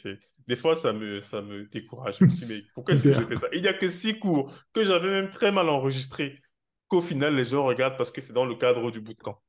Des 0.47 0.55
fois, 0.55 0.75
ça 0.75 0.93
me, 0.93 1.21
ça 1.21 1.41
me 1.41 1.65
décourage. 1.65 2.17
Je 2.19 2.23
me 2.23 2.29
dis, 2.29 2.45
mais 2.47 2.59
pourquoi 2.75 2.93
est-ce 2.93 3.03
que 3.03 3.13
j'ai 3.13 3.19
Super. 3.19 3.29
fait 3.29 3.37
ça? 3.37 3.47
Il 3.53 3.61
n'y 3.61 3.67
a 3.67 3.73
que 3.73 3.87
six 3.87 4.19
cours 4.19 4.53
que 4.73 4.83
j'avais 4.83 5.09
même 5.09 5.29
très 5.29 5.51
mal 5.51 5.69
enregistrés, 5.69 6.39
qu'au 6.87 7.01
final, 7.01 7.35
les 7.35 7.45
gens 7.45 7.65
regardent 7.65 7.97
parce 7.97 8.11
que 8.11 8.21
c'est 8.21 8.33
dans 8.33 8.45
le 8.45 8.55
cadre 8.55 8.91
du 8.91 8.99
bootcamp. 8.99 9.39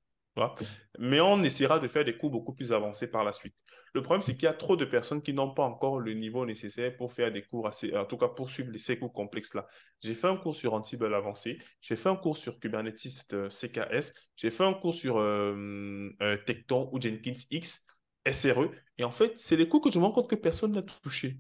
Mais 0.99 1.21
on 1.21 1.43
essaiera 1.43 1.79
de 1.79 1.89
faire 1.89 2.05
des 2.05 2.17
cours 2.17 2.31
beaucoup 2.31 2.55
plus 2.55 2.73
avancés 2.73 3.07
par 3.07 3.25
la 3.25 3.33
suite. 3.33 3.55
Le 3.93 4.03
problème, 4.03 4.23
c'est 4.23 4.35
qu'il 4.35 4.45
y 4.45 4.47
a 4.47 4.55
trop 4.55 4.77
de 4.77 4.85
personnes 4.85 5.21
qui 5.21 5.33
n'ont 5.33 5.53
pas 5.53 5.65
encore 5.65 5.99
le 5.99 6.15
niveau 6.15 6.47
nécessaire 6.47 6.97
pour 6.97 7.13
faire 7.13 7.33
des 7.33 7.43
cours 7.43 7.67
assez, 7.67 7.97
en 7.97 8.05
tout 8.05 8.17
cas 8.17 8.29
pour 8.29 8.49
suivre 8.49 8.71
ces 8.79 8.99
cours 8.99 9.13
complexes-là. 9.13 9.67
J'ai 10.01 10.15
fait 10.15 10.29
un 10.29 10.37
cours 10.37 10.55
sur 10.55 10.75
Ansible 10.75 11.13
avancé, 11.13 11.59
j'ai 11.81 11.97
fait 11.97 12.09
un 12.09 12.17
cours 12.17 12.37
sur 12.37 12.61
Kubernetes 12.61 13.33
euh, 13.33 13.49
CKS, 13.49 14.13
j'ai 14.37 14.51
fait 14.51 14.65
un 14.65 14.75
cours 14.75 14.95
sur 14.95 15.19
euh, 15.19 16.11
euh, 16.23 16.37
Tekton 16.47 16.89
ou 16.93 17.01
Jenkins 17.01 17.41
X, 17.51 17.85
SRE, 18.31 18.71
et 18.99 19.05
en 19.05 19.11
fait, 19.11 19.33
c'est 19.37 19.57
les 19.57 19.69
cours 19.69 19.81
que 19.81 19.91
je 19.91 19.99
me 19.99 20.05
rends 20.05 20.13
compte 20.13 20.31
que 20.31 20.37
personne 20.37 20.73
n'a 20.73 20.83
touché. 20.83 21.39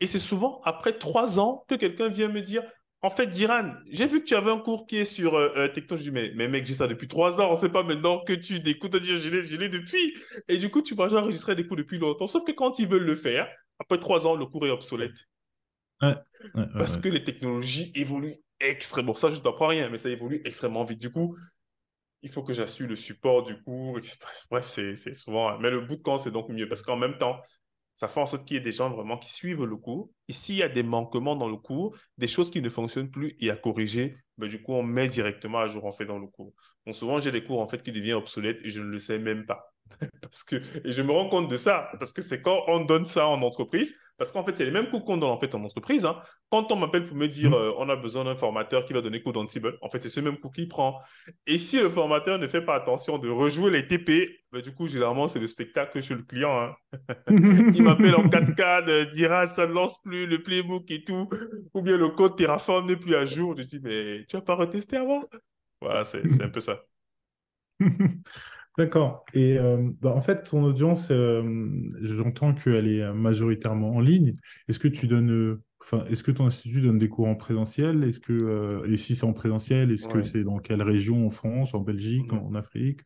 Et 0.00 0.06
c'est 0.06 0.18
souvent 0.18 0.60
après 0.64 0.96
trois 0.96 1.38
ans 1.38 1.64
que 1.68 1.74
quelqu'un 1.74 2.08
vient 2.08 2.28
me 2.28 2.40
dire, 2.40 2.62
en 3.04 3.10
fait, 3.10 3.26
Diran, 3.26 3.74
j'ai 3.90 4.06
vu 4.06 4.20
que 4.20 4.26
tu 4.26 4.36
avais 4.36 4.50
un 4.50 4.58
cours 4.58 4.86
qui 4.86 4.98
est 4.98 5.04
sur 5.04 5.34
euh, 5.34 5.52
euh, 5.56 5.68
Tekton. 5.68 5.96
Je 5.96 6.02
dis, 6.02 6.10
mais, 6.12 6.32
mais 6.36 6.46
mec, 6.46 6.64
j'ai 6.64 6.76
ça 6.76 6.86
depuis 6.86 7.08
trois 7.08 7.40
ans. 7.40 7.54
C'est 7.56 7.72
pas 7.72 7.82
maintenant 7.82 8.20
que 8.24 8.32
tu 8.32 8.56
écoutes 8.68 8.94
à 8.94 9.00
dire, 9.00 9.16
je 9.16 9.28
l'ai, 9.28 9.42
je 9.42 9.56
l'ai 9.56 9.68
depuis. 9.68 10.14
Et 10.48 10.56
du 10.56 10.70
coup, 10.70 10.82
tu 10.82 10.94
vas 10.94 11.12
enregistrer 11.12 11.56
des 11.56 11.66
cours 11.66 11.76
depuis 11.76 11.98
longtemps. 11.98 12.28
Sauf 12.28 12.44
que 12.44 12.52
quand 12.52 12.78
ils 12.78 12.86
veulent 12.86 13.04
le 13.04 13.16
faire, 13.16 13.48
après 13.80 13.98
trois 13.98 14.26
ans, 14.26 14.36
le 14.36 14.46
cours 14.46 14.64
est 14.66 14.70
obsolète. 14.70 15.28
Ouais, 16.00 16.14
ouais, 16.54 16.64
Parce 16.78 16.96
que 16.96 17.08
les 17.08 17.24
technologies 17.24 17.90
évoluent 17.96 18.36
extrêmement. 18.60 19.14
Ça, 19.14 19.30
je 19.30 19.36
ne 19.36 19.40
t'apprends 19.40 19.68
rien, 19.68 19.88
mais 19.88 19.98
ça 19.98 20.08
évolue 20.08 20.40
extrêmement 20.44 20.84
vite. 20.84 21.00
Du 21.00 21.10
coup, 21.10 21.36
il 22.22 22.30
faut 22.30 22.44
que 22.44 22.52
j'assure 22.52 22.86
le 22.86 22.94
support 22.94 23.42
du 23.42 23.60
cours. 23.62 23.98
Bref, 24.48 24.68
c'est 24.68 24.94
c'est 24.94 25.14
souvent. 25.14 25.58
Mais 25.58 25.70
le 25.70 25.80
bootcamp, 25.80 26.18
c'est 26.18 26.30
donc 26.30 26.48
mieux. 26.50 26.68
Parce 26.68 26.82
qu'en 26.82 26.96
même 26.96 27.18
temps, 27.18 27.40
ça 27.94 28.08
fait 28.08 28.20
en 28.20 28.26
sorte 28.26 28.44
qu'il 28.44 28.56
y 28.56 28.60
ait 28.60 28.62
des 28.62 28.72
gens 28.72 28.90
vraiment 28.90 29.18
qui 29.18 29.32
suivent 29.32 29.64
le 29.64 29.76
cours. 29.76 30.10
Et 30.28 30.32
s'il 30.32 30.56
y 30.56 30.62
a 30.62 30.68
des 30.68 30.82
manquements 30.82 31.36
dans 31.36 31.48
le 31.48 31.56
cours, 31.56 31.96
des 32.18 32.28
choses 32.28 32.50
qui 32.50 32.62
ne 32.62 32.68
fonctionnent 32.68 33.10
plus 33.10 33.36
et 33.40 33.50
à 33.50 33.56
corriger, 33.56 34.16
ben, 34.38 34.48
du 34.48 34.62
coup, 34.62 34.72
on 34.72 34.82
met 34.82 35.08
directement 35.08 35.60
à 35.60 35.68
jour 35.68 35.84
en 35.84 35.92
fait 35.92 36.06
dans 36.06 36.18
le 36.18 36.26
cours. 36.26 36.54
Donc 36.86 36.94
souvent, 36.94 37.18
j'ai 37.18 37.30
des 37.30 37.44
cours 37.44 37.60
en 37.60 37.68
fait 37.68 37.82
qui 37.82 37.92
deviennent 37.92 38.16
obsolètes 38.16 38.58
et 38.64 38.70
je 38.70 38.80
ne 38.80 38.86
le 38.86 38.98
sais 38.98 39.18
même 39.18 39.46
pas. 39.46 39.72
Parce 40.22 40.42
que, 40.42 40.56
et 40.84 40.92
je 40.92 41.02
me 41.02 41.12
rends 41.12 41.28
compte 41.28 41.50
de 41.50 41.56
ça, 41.56 41.90
parce 41.98 42.14
que 42.14 42.22
c'est 42.22 42.40
quand 42.40 42.62
on 42.66 42.84
donne 42.84 43.04
ça 43.04 43.26
en 43.26 43.42
entreprise, 43.42 43.94
parce 44.18 44.32
qu'en 44.32 44.44
fait, 44.44 44.54
c'est 44.56 44.64
les 44.64 44.70
mêmes 44.70 44.88
cours 44.90 45.04
qu'on 45.04 45.16
donne 45.16 45.30
en 45.30 45.38
fait 45.38 45.54
en 45.54 45.64
entreprise. 45.64 46.04
hein. 46.06 46.20
Quand 46.50 46.70
on 46.72 46.76
m'appelle 46.76 47.06
pour 47.06 47.16
me 47.16 47.26
dire 47.28 47.50
Mm. 47.50 47.54
euh, 47.54 47.72
on 47.78 47.88
a 47.88 47.96
besoin 47.96 48.24
d'un 48.24 48.36
formateur 48.36 48.84
qui 48.84 48.92
va 48.92 49.00
donner 49.00 49.22
cours 49.22 49.32
d'Ansible, 49.32 49.78
en 49.82 49.90
fait, 49.90 50.00
c'est 50.00 50.08
ce 50.08 50.20
même 50.20 50.38
cours 50.38 50.52
qu'il 50.52 50.68
prend. 50.68 51.00
Et 51.46 51.58
si 51.58 51.80
le 51.80 51.88
formateur 51.88 52.38
ne 52.38 52.46
fait 52.46 52.62
pas 52.62 52.74
attention 52.76 53.18
de 53.18 53.28
rejouer 53.28 53.70
les 53.70 53.86
TP, 53.86 54.40
ben, 54.52 54.60
du 54.60 54.74
coup, 54.74 54.88
généralement, 54.88 55.28
c'est 55.28 55.40
le 55.40 55.46
spectacle 55.46 56.00
chez 56.02 56.14
le 56.14 56.22
client. 56.22 56.50
hein. 56.60 56.74
Il 57.72 57.82
m'appelle 57.84 58.14
en 58.14 58.24
cascade, 58.24 58.88
euh, 58.88 59.04
dira 59.06 59.50
ça 59.50 59.66
ne 59.66 59.72
lance 59.72 60.00
plus 60.02 60.26
le 60.26 60.42
playbook 60.42 60.90
et 60.90 61.04
tout, 61.04 61.28
ou 61.74 61.82
bien 61.82 61.96
le 61.96 62.08
code 62.10 62.36
Terraform 62.36 62.86
n'est 62.86 62.96
plus 62.96 63.14
à 63.16 63.24
jour. 63.24 63.54
Je 63.56 63.62
dis, 63.62 63.80
mais 63.82 64.24
tu 64.28 64.36
n'as 64.36 64.42
pas 64.42 64.54
retesté 64.54 64.96
avant? 64.96 65.24
Voilà, 65.80 66.04
c'est 66.04 66.40
un 66.42 66.48
peu 66.50 66.60
ça. 66.60 66.82
D'accord. 68.78 69.24
Et 69.34 69.58
euh, 69.58 69.90
bah, 70.00 70.10
en 70.14 70.22
fait, 70.22 70.44
ton 70.44 70.62
audience, 70.64 71.10
euh, 71.10 71.42
j'entends 72.00 72.54
qu'elle 72.54 72.88
est 72.88 73.12
majoritairement 73.12 73.92
en 73.96 74.00
ligne. 74.00 74.34
Est-ce 74.68 74.78
que 74.78 74.88
tu 74.88 75.06
donnes, 75.08 75.30
euh, 75.30 75.62
enfin, 75.82 76.04
est-ce 76.06 76.24
que 76.24 76.30
ton 76.30 76.46
institut 76.46 76.80
donne 76.80 76.98
des 76.98 77.08
cours 77.10 77.28
en 77.28 77.34
présentiel? 77.34 78.02
Est-ce 78.04 78.20
que, 78.20 78.32
euh, 78.32 78.84
et 78.90 78.96
si 78.96 79.14
c'est 79.14 79.24
en 79.24 79.34
présentiel, 79.34 79.92
est-ce 79.92 80.08
que 80.08 80.22
c'est 80.22 80.42
dans 80.42 80.58
quelle 80.58 80.80
région? 80.82 81.26
En 81.26 81.30
France, 81.30 81.74
en 81.74 81.80
Belgique, 81.80 82.32
Mhm. 82.32 82.38
en, 82.38 82.54
Afrique? 82.54 83.00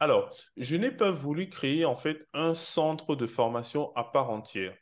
Alors, 0.00 0.30
je 0.56 0.76
n'ai 0.76 0.90
pas 0.90 1.12
voulu 1.12 1.48
créer 1.48 1.84
en 1.84 1.94
fait 1.94 2.26
un 2.34 2.54
centre 2.54 3.14
de 3.14 3.26
formation 3.28 3.94
à 3.94 4.02
part 4.02 4.30
entière, 4.30 4.76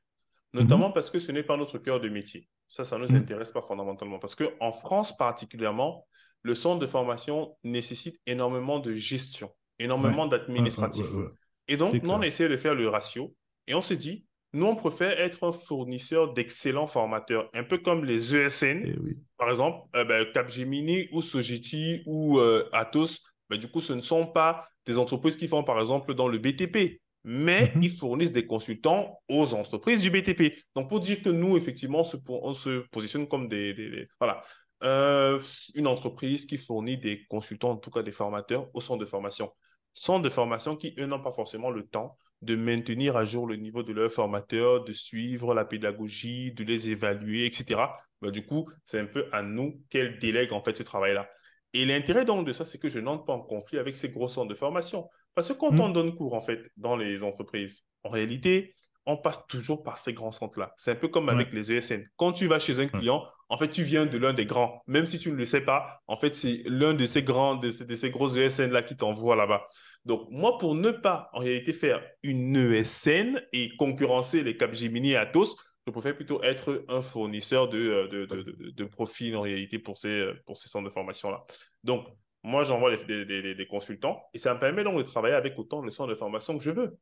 notamment 0.55 0.91
parce 0.91 1.11
que 1.11 1.19
ce 1.19 1.33
n'est 1.33 1.43
pas 1.43 1.59
notre 1.59 1.77
cœur 1.79 2.01
de 2.01 2.09
métier. 2.09 2.49
Ça, 2.67 2.85
ça 2.85 2.97
ne 2.97 3.03
nous 3.03 3.11
Mhm. 3.11 3.19
intéresse 3.19 3.53
pas 3.53 3.61
fondamentalement. 3.61 4.19
Parce 4.19 4.35
qu'en 4.35 4.73
France 4.73 5.15
particulièrement, 5.15 6.07
le 6.43 6.55
centre 6.55 6.79
de 6.81 6.87
formation 6.87 7.57
nécessite 7.63 8.19
énormément 8.27 8.79
de 8.81 8.95
gestion, 8.95 9.51
énormément 9.83 10.25
Ouais, 10.29 10.31
ouais, 10.33 10.39
d'administratif. 10.39 11.11
ouais, 11.13 11.23
ouais. 11.25 11.29
Et 11.69 11.77
donc, 11.77 11.93
nous, 12.03 12.11
on 12.11 12.21
a 12.21 12.27
essayé 12.27 12.49
de 12.49 12.57
faire 12.57 12.75
le 12.75 12.89
ratio 12.89 13.35
et 13.67 13.75
on 13.75 13.83
s'est 13.83 13.97
dit, 13.97 14.27
nous, 14.53 14.67
on 14.67 14.77
préfère 14.77 15.19
être 15.19 15.45
un 15.47 15.53
fournisseur 15.53 16.33
d'excellents 16.35 16.87
formateurs, 16.87 17.49
un 17.55 17.65
peu 17.65 17.79
comme 17.79 18.05
les 18.05 18.35
ESN, 18.37 18.83
Eh 18.85 18.99
oui. 18.99 19.17
par 19.39 19.49
exemple, 19.49 19.87
euh, 19.97 20.05
ben, 20.05 20.27
Capgemini 20.33 21.09
ou 21.13 21.23
Sogeti 21.23 22.03
ou 22.07 22.39
euh, 22.39 22.69
Atos. 22.73 23.23
Ben, 23.49 23.59
du 23.59 23.69
coup, 23.69 23.81
ce 23.81 23.93
ne 23.93 24.01
sont 24.01 24.27
pas 24.27 24.67
des 24.87 24.99
entreprises 24.99 25.37
qui 25.37 25.49
font, 25.49 25.63
par 25.65 25.79
exemple, 25.81 26.15
dans 26.15 26.29
le 26.29 26.39
BTP, 26.39 27.01
mais 27.25 27.73
Mhm. 27.77 27.83
ils 27.85 27.91
fournissent 27.91 28.33
des 28.33 28.47
consultants 28.47 29.21
aux 29.29 29.55
entreprises 29.55 30.03
du 30.03 30.11
BTP. 30.11 30.55
Donc, 30.75 30.89
pour 30.91 31.01
dire 31.01 31.23
que 31.23 31.29
nous, 31.31 31.57
effectivement, 31.57 32.01
on 32.01 32.05
se, 32.05 32.17
on 32.29 32.53
se 32.53 32.81
positionne 32.91 33.29
comme 33.29 33.49
des, 33.49 33.73
des- 33.75 33.91
des- 33.91 34.09
voilà, 34.21 34.43
Euh, 34.85 35.39
une 35.77 35.87
entreprise 35.87 36.45
qui 36.45 36.57
fournit 36.59 36.99
des 36.99 37.25
consultants, 37.31 37.71
en 37.71 37.77
tout 37.77 37.91
cas 37.91 38.03
des 38.03 38.11
formateurs, 38.11 38.69
au 38.75 38.81
centre 38.81 38.99
de 38.99 39.07
formation. 39.07 39.49
Centre 39.95 40.23
de 40.23 40.29
formation 40.29 40.77
qui, 40.77 40.95
eux, 40.99 41.07
n'ont 41.07 41.23
pas 41.23 41.33
forcément 41.33 41.71
le 41.71 41.87
temps 41.87 42.17
de 42.41 42.57
maintenir 42.57 43.17
à 43.17 43.25
jour 43.25 43.47
le 43.47 43.57
niveau 43.57 43.83
de 43.83 43.93
leurs 43.93 44.11
formateurs, 44.11 44.85
de 44.85 44.93
suivre 44.93 45.55
la 45.55 45.65
pédagogie, 45.65 46.53
de 46.53 46.65
les 46.65 46.91
évaluer, 46.91 47.47
etc. 47.47 47.81
Ben, 48.21 48.31
du 48.31 48.45
coup, 48.45 48.69
c'est 48.85 48.99
un 48.99 49.07
peu 49.07 49.27
à 49.33 49.43
nous 49.43 49.81
qu'elle 49.91 50.19
délègue 50.19 50.53
en 50.53 50.63
fait 50.63 50.77
ce 50.77 50.83
travail-là. 50.83 51.29
Et 51.75 51.85
l'intérêt 51.87 52.25
donc 52.25 52.47
de 52.47 52.53
ça, 52.53 52.65
c'est 52.65 52.79
que 52.79 52.89
je 52.89 52.99
n'entre 52.99 53.25
pas 53.25 53.33
en 53.35 53.41
conflit 53.41 53.79
avec 53.79 53.97
ces 53.97 54.09
gros 54.11 54.29
centres 54.29 54.49
de 54.49 54.55
formation. 54.55 55.09
Parce 55.35 55.49
que 55.49 55.55
quand 55.55 55.71
Mm. 55.71 55.81
on 55.81 55.89
donne 55.89 56.15
cours 56.15 56.35
en 56.35 56.41
fait 56.41 56.61
dans 56.77 56.97
les 56.97 57.23
entreprises, 57.23 57.85
en 58.03 58.11
réalité, 58.11 58.75
on 59.07 59.17
passe 59.17 59.47
toujours 59.49 59.83
par 59.83 59.99
ces 59.99 60.13
grands 60.13 60.33
centres-là. 60.33 60.73
C'est 60.77 60.93
un 60.93 60.97
peu 60.97 61.09
comme 61.09 61.29
avec 61.29 61.53
les 61.53 61.73
ESN. 61.73 62.05
Quand 62.17 62.33
tu 62.33 62.47
vas 62.47 62.59
chez 62.59 62.79
un 62.79 62.87
client, 62.87 63.25
en 63.49 63.57
fait, 63.57 63.69
tu 63.71 63.83
viens 63.83 64.07
de 64.07 64.17
l'un 64.17 64.33
des 64.33 64.47
grands. 64.47 64.83
Même 64.87 65.07
si 65.07 65.19
tu 65.19 65.31
ne 65.31 65.37
le 65.37 65.45
sais 65.45 65.61
pas, 65.61 66.01
en 66.07 66.17
fait, 66.17 66.35
c'est 66.35 66.63
l'un 66.67 66.95
de 66.95 67.05
ces 67.05 67.23
grands, 67.23 67.57
de 67.57 67.71
ces, 67.71 67.85
de 67.85 67.95
ces 67.95 68.11
gros 68.11 68.29
ESN-là 68.29 68.83
qui 68.83 68.97
t'envoie 68.97 69.37
là-bas. 69.37 69.67
Donc, 70.05 70.27
moi, 70.31 70.57
pour 70.59 70.75
ne 70.75 70.91
pas, 70.91 71.29
en 71.33 71.41
réalité, 71.41 71.73
faire 71.73 72.03
une 72.23 72.57
ESN 72.57 73.43
et 73.53 73.77
concurrencer 73.77 74.43
les 74.43 74.57
Capgemini 74.57 75.13
et 75.13 75.17
Atos, 75.17 75.57
je 75.87 75.93
préfère 75.93 76.15
plutôt 76.15 76.43
être 76.43 76.85
un 76.89 77.03
fournisseur 77.03 77.69
de, 77.69 77.79
euh, 77.79 78.09
de, 78.09 78.27
de, 78.27 78.43
de, 78.43 78.71
de 78.71 78.85
profils, 78.85 79.35
en 79.37 79.41
réalité, 79.41 79.79
pour 79.79 79.99
ces, 79.99 80.31
pour 80.47 80.57
ces 80.57 80.69
centres 80.69 80.89
de 80.89 80.93
formation-là. 80.95 81.45
Donc, 81.83 82.07
moi, 82.45 82.65
j'envoie 82.65 82.97
des, 82.97 83.25
des, 83.25 83.43
des, 83.43 83.55
des 83.55 83.67
consultants 83.67 84.23
et 84.35 84.39
ça 84.39 84.55
me 84.55 84.61
permet 84.61 84.83
donc 84.85 84.99
de 84.99 85.03
travailler 85.03 85.35
avec 85.35 85.59
autant 85.59 85.83
de 85.83 85.91
centres 85.91 86.11
de 86.11 86.15
formation 86.17 86.57
que 86.57 86.65
je 86.65 86.71
veux. 86.71 86.97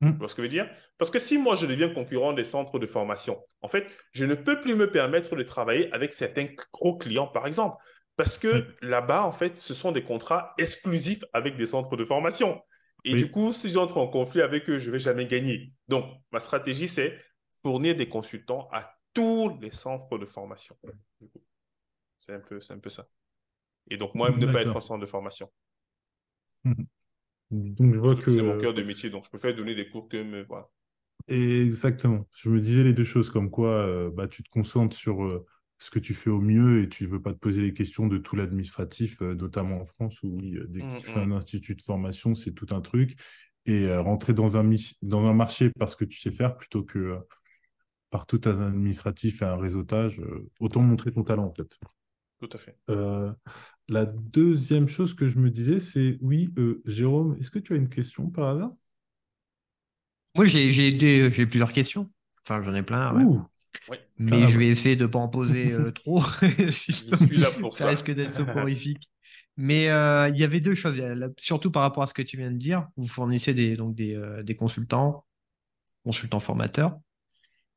Mm. 0.00 0.12
Tu 0.12 0.18
vois 0.18 0.28
ce 0.28 0.34
que 0.34 0.42
je 0.42 0.46
veux 0.46 0.50
dire? 0.50 0.70
Parce 0.98 1.10
que 1.10 1.18
si 1.18 1.38
moi, 1.38 1.54
je 1.54 1.66
deviens 1.66 1.92
concurrent 1.92 2.32
des 2.32 2.44
centres 2.44 2.78
de 2.78 2.86
formation, 2.86 3.44
en 3.62 3.68
fait, 3.68 3.86
je 4.12 4.24
ne 4.24 4.34
peux 4.34 4.60
plus 4.60 4.74
me 4.74 4.90
permettre 4.90 5.36
de 5.36 5.42
travailler 5.42 5.92
avec 5.92 6.12
certains 6.12 6.48
gros 6.72 6.96
clients, 6.96 7.28
par 7.28 7.46
exemple. 7.46 7.76
Parce 8.16 8.38
que 8.38 8.48
Oui. 8.48 8.64
là-bas, 8.82 9.24
en 9.24 9.32
fait, 9.32 9.56
ce 9.56 9.74
sont 9.74 9.92
des 9.92 10.04
contrats 10.04 10.54
exclusifs 10.58 11.24
avec 11.32 11.56
des 11.56 11.66
centres 11.66 11.96
de 11.96 12.04
formation. 12.04 12.60
Et 13.04 13.14
Oui. 13.14 13.22
du 13.24 13.30
coup, 13.30 13.52
si 13.52 13.68
j'entre 13.70 13.98
en 13.98 14.08
conflit 14.08 14.40
avec 14.40 14.68
eux, 14.70 14.78
je 14.78 14.86
ne 14.86 14.92
vais 14.92 14.98
jamais 14.98 15.26
gagner. 15.26 15.72
Donc, 15.88 16.04
ma 16.32 16.40
stratégie, 16.40 16.88
c'est 16.88 17.18
fournir 17.62 17.96
des 17.96 18.08
consultants 18.08 18.68
à 18.72 18.94
tous 19.14 19.58
les 19.60 19.72
centres 19.72 20.18
de 20.18 20.26
formation. 20.26 20.76
C'est 22.20 22.32
un 22.32 22.40
peu, 22.40 22.58
un 22.68 22.78
peu 22.78 22.90
ça. 22.90 23.06
Et 23.90 23.96
donc, 23.96 24.14
moi-même, 24.14 24.38
ne 24.38 24.50
pas 24.50 24.62
être 24.62 24.76
un 24.76 24.80
centre 24.80 25.00
de 25.00 25.06
formation. 25.06 25.50
Donc, 27.54 27.94
je 27.94 27.98
vois 27.98 28.14
Parce 28.14 28.26
que 28.26 28.34
C'est 28.34 28.42
mon 28.42 28.60
cœur 28.60 28.74
de 28.74 28.82
métier, 28.82 29.10
donc 29.10 29.24
je 29.24 29.28
préfère 29.30 29.54
donner 29.54 29.74
des 29.74 29.88
cours 29.88 30.08
que 30.08 30.22
me... 30.22 30.44
Voilà. 30.44 30.68
Exactement. 31.28 32.26
Je 32.36 32.48
me 32.50 32.60
disais 32.60 32.84
les 32.84 32.92
deux 32.92 33.04
choses, 33.04 33.30
comme 33.30 33.50
quoi 33.50 33.70
euh, 33.70 34.10
bah, 34.10 34.28
tu 34.28 34.42
te 34.42 34.48
concentres 34.50 34.96
sur 34.96 35.24
euh, 35.24 35.46
ce 35.78 35.90
que 35.90 35.98
tu 35.98 36.14
fais 36.14 36.30
au 36.30 36.40
mieux 36.40 36.82
et 36.82 36.88
tu 36.88 37.06
veux 37.06 37.22
pas 37.22 37.32
te 37.32 37.38
poser 37.38 37.60
les 37.60 37.72
questions 37.72 38.06
de 38.06 38.18
tout 38.18 38.36
l'administratif, 38.36 39.22
euh, 39.22 39.34
notamment 39.34 39.80
en 39.80 39.84
France, 39.84 40.22
où 40.22 40.36
oui, 40.36 40.58
dès 40.68 40.80
que 40.80 40.86
Mm, 40.86 40.98
tu 40.98 41.06
fais 41.06 41.20
un 41.20 41.26
mm. 41.26 41.32
institut 41.32 41.74
de 41.76 41.82
formation, 41.82 42.34
c'est 42.34 42.52
tout 42.52 42.66
un 42.72 42.80
truc. 42.80 43.16
Et 43.66 43.96
rentrer 43.96 44.34
dans 44.34 44.58
un, 44.58 44.70
dans 45.00 45.24
un 45.24 45.32
marché 45.32 45.70
parce 45.78 45.96
que 45.96 46.04
tu 46.04 46.20
sais 46.20 46.30
faire 46.30 46.54
plutôt 46.54 46.82
que 46.82 47.16
par 48.10 48.26
tout 48.26 48.42
un 48.44 48.60
administratif 48.60 49.40
et 49.40 49.46
un 49.46 49.56
réseautage, 49.56 50.20
autant 50.60 50.82
montrer 50.82 51.12
ton 51.12 51.22
talent 51.22 51.46
en 51.46 51.54
fait. 51.54 51.78
Tout 52.44 52.56
à 52.56 52.58
fait. 52.58 52.76
Euh, 52.90 53.32
la 53.88 54.06
deuxième 54.06 54.88
chose 54.88 55.14
que 55.14 55.28
je 55.28 55.38
me 55.38 55.50
disais, 55.50 55.80
c'est 55.80 56.18
oui, 56.22 56.52
euh, 56.58 56.82
Jérôme, 56.86 57.36
est-ce 57.40 57.50
que 57.50 57.58
tu 57.58 57.72
as 57.74 57.76
une 57.76 57.88
question 57.88 58.30
par 58.30 58.48
hasard? 58.48 58.72
Moi, 60.34 60.46
j'ai 60.46 60.72
j'ai 60.72 60.92
des- 60.92 61.30
j'ai 61.30 61.46
plusieurs 61.46 61.72
questions. 61.72 62.10
Enfin, 62.44 62.62
j'en 62.62 62.74
ai 62.74 62.82
plein, 62.82 63.14
ouais. 63.14 63.24
Ouh, 63.24 63.42
Oui. 63.88 63.98
Mais 64.18 64.48
je 64.48 64.58
vais 64.58 64.68
essayer 64.68 64.96
de 64.96 65.02
ne 65.04 65.08
pas 65.08 65.18
en 65.18 65.28
poser 65.28 65.72
euh, 65.72 65.92
trop. 65.92 66.22
sinon 66.70 67.18
Je 67.20 67.24
suis 67.26 67.38
là 67.38 67.50
pour 67.52 67.72
ça 67.72 67.86
ça. 67.86 67.88
risque 67.88 68.10
d'être 68.12 68.34
soporifique. 68.34 69.10
Mais 69.56 69.88
euh, 69.90 70.28
il 70.30 70.40
y 70.40 70.44
avait 70.44 70.60
deux 70.60 70.74
choses, 70.74 71.00
surtout 71.38 71.70
par 71.70 71.82
rapport 71.82 72.02
à 72.04 72.06
ce 72.06 72.14
que 72.14 72.22
tu 72.22 72.36
viens 72.36 72.50
de 72.52 72.58
dire. 72.58 72.88
Vous 72.96 73.06
fournissez 73.06 73.54
des, 73.54 73.76
donc 73.76 73.94
des, 73.94 74.14
euh, 74.14 74.42
des 74.42 74.56
consultants, 74.56 75.24
consultants 76.04 76.40
formateurs. 76.40 76.98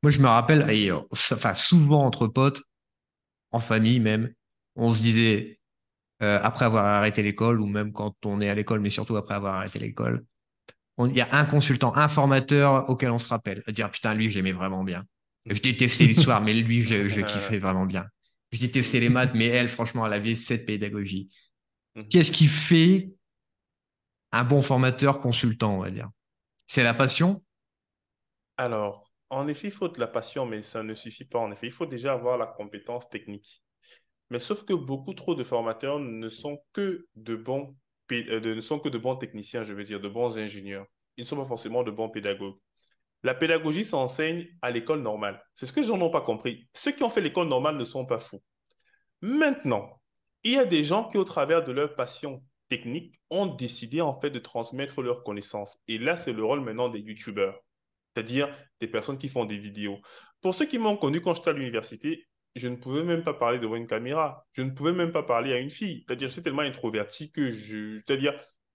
Moi, 0.04 0.12
je 0.12 0.22
me 0.22 0.28
rappelle, 0.28 0.70
et, 0.72 0.92
euh, 0.92 1.00
ça- 1.14 1.36
enfin, 1.36 1.56
souvent 1.56 2.06
entre 2.06 2.28
potes, 2.28 2.64
en 3.52 3.60
famille 3.60 4.00
même, 4.00 4.32
on 4.78 4.94
se 4.94 5.02
disait, 5.02 5.60
euh, 6.24 6.40
après 6.42 6.66
avoir 6.66 6.86
arrêté 6.86 7.22
l'école, 7.22 7.62
ou 7.62 7.68
même 7.68 7.92
quand 7.94 8.14
on 8.26 8.42
est 8.42 8.50
à 8.50 8.56
l'école, 8.56 8.80
mais 8.80 8.90
surtout 8.90 9.18
après 9.18 9.36
avoir 9.36 9.56
arrêté 9.56 9.80
l'école, 9.80 10.26
il 11.06 11.16
y 11.16 11.22
a 11.22 11.28
un 11.32 11.46
consultant, 11.46 11.96
un 11.96 12.08
formateur 12.08 12.90
auquel 12.90 13.12
on 13.12 13.20
se 13.20 13.30
rappelle, 13.30 13.64
à 13.68 13.72
dire, 13.72 13.92
putain, 13.92 14.14
lui, 14.14 14.30
je 14.30 14.36
l'aimais 14.36 14.52
vraiment 14.52 14.84
bien. 14.84 15.04
Je 15.46 15.62
détestais 15.62 16.06
l'histoire, 16.08 16.42
mais 16.42 16.54
lui, 16.54 16.82
je, 16.82 17.08
je 17.10 17.22
kiffais 17.22 17.60
vraiment 17.60 17.86
bien. 17.86 18.06
Je 18.52 18.60
détestais 18.60 19.00
les 19.00 19.10
maths, 19.10 19.34
mais 19.36 19.46
elle, 19.48 19.70
franchement, 19.70 20.06
elle 20.08 20.14
avait 20.14 20.36
cette 20.36 20.66
pédagogie. 20.66 21.30
Mhm. 21.96 22.08
Qu'est-ce 22.08 22.32
qui 22.32 22.48
fait 22.48 23.12
un 24.32 24.44
bon 24.44 24.62
formateur 24.62 25.20
consultant, 25.20 25.76
on 25.76 25.82
va 25.82 25.92
dire? 25.92 26.10
C'est 26.66 26.84
la 26.84 26.94
passion? 26.94 27.44
Alors, 28.58 29.12
en 29.30 29.48
effet, 29.48 29.68
il 29.68 29.74
faut 29.74 29.88
de 29.90 30.00
la 30.00 30.08
passion, 30.08 30.46
mais 30.46 30.64
ça 30.64 30.84
ne 30.84 30.96
suffit 30.96 31.26
pas. 31.26 31.40
En 31.40 31.52
effet, 31.52 31.68
il 31.68 31.74
faut 31.74 31.86
déjà 31.86 32.14
avoir 32.14 32.38
la 32.38 32.48
compétence 32.48 33.10
technique. 33.10 33.64
Mais 34.30 34.40
sauf 34.40 34.64
que 34.66 34.74
beaucoup 34.74 35.14
trop 35.14 35.36
de 35.36 35.44
formateurs 35.44 36.00
ne 36.00 36.30
sont 36.30 36.60
que 36.74 37.08
de 37.16 37.36
bons, 37.36 37.76
pé- 38.08 38.26
euh, 38.30 38.40
ne 38.40 38.60
sont 38.60 38.80
que 38.80 38.90
de 38.90 38.98
bons 38.98 39.16
techniciens, 39.16 39.64
je 39.64 39.74
veux 39.74 39.84
dire, 39.84 40.00
de 40.02 40.10
bons 40.10 40.38
ingénieurs. 40.38 40.86
Ils 41.16 41.22
ne 41.22 41.26
sont 41.26 41.38
pas 41.38 41.46
forcément 41.46 41.84
de 41.84 41.92
bons 41.92 42.10
pédagogues. 42.10 42.58
La 43.24 43.34
pédagogie 43.34 43.86
s'enseigne 43.86 44.48
à 44.62 44.70
l'école 44.70 45.02
normale. 45.02 45.42
C'est 45.56 45.66
ce 45.66 45.74
que 45.74 45.80
les 45.80 45.88
gens 45.88 45.98
n'ont 45.98 46.12
pas 46.12 46.22
compris. 46.22 46.68
Ceux 46.74 46.92
qui 46.92 47.04
ont 47.04 47.10
fait 47.10 47.22
l'école 47.22 47.48
normale 47.48 47.78
ne 47.78 47.84
sont 47.84 48.06
pas 48.06 48.20
fous. 48.20 48.42
Maintenant, 49.22 50.00
il 50.44 50.54
y 50.54 50.58
a 50.58 50.66
des 50.66 50.84
gens 50.84 51.10
qui, 51.10 51.18
au 51.18 51.24
travers 51.24 51.64
de 51.64 51.72
leur 51.72 51.96
passion 51.96 52.44
technique, 52.70 53.20
ont 53.30 53.48
décidé 53.48 54.02
en 54.02 54.20
fait 54.20 54.30
de 54.30 54.40
transmettre 54.40 55.02
leurs 55.02 55.24
connaissances. 55.24 55.80
Et 55.88 55.98
là, 55.98 56.16
c'est 56.16 56.34
le 56.34 56.44
rôle 56.44 56.62
maintenant 56.62 56.90
des 56.90 57.00
youtubeurs, 57.00 57.60
c'est-à-dire 58.14 58.50
des 58.80 58.88
personnes 58.88 59.18
qui 59.18 59.30
font 59.30 59.46
des 59.46 59.58
vidéos. 59.58 60.00
Pour 60.42 60.54
ceux 60.54 60.66
qui 60.66 60.78
m'ont 60.78 60.98
connu 60.98 61.22
quand 61.22 61.34
j'étais 61.34 61.50
à 61.50 61.54
l'université, 61.54 62.28
je 62.58 62.68
ne 62.68 62.76
pouvais 62.76 63.04
même 63.04 63.24
pas 63.24 63.34
parler 63.34 63.60
devant 63.60 63.76
une 63.76 63.88
caméra. 63.88 64.46
Je 64.54 64.62
ne 64.62 64.72
pouvais 64.72 64.94
même 64.94 65.12
pas 65.12 65.24
parler 65.24 65.54
à 65.54 65.58
une 65.58 65.70
fille. 65.70 66.04
C'est-à-dire, 66.08 66.30
j'étais 66.30 66.44
tellement 66.44 66.62
introverti 66.62 67.32
que 67.32 67.52
je, 67.52 68.00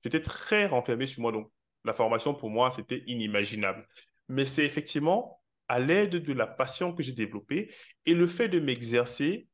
j'étais 0.02 0.20
très 0.20 0.66
renfermé 0.66 1.06
sur 1.06 1.22
moi. 1.22 1.32
Donc, 1.32 1.50
la 1.84 1.92
formation 1.92 2.34
pour 2.34 2.50
moi, 2.50 2.70
c'était 2.70 3.02
inimaginable. 3.06 3.86
Mais 4.28 4.44
c'est 4.44 4.64
effectivement 4.64 5.40
à 5.68 5.80
l'aide 5.80 6.16
de 6.16 6.32
la 6.32 6.46
passion 6.46 6.94
que 6.94 7.02
j'ai 7.02 7.12
développée 7.12 7.74
et 8.06 8.14
le 8.14 8.26
fait 8.26 8.48
de 8.48 8.60
m'exercer 8.60 9.48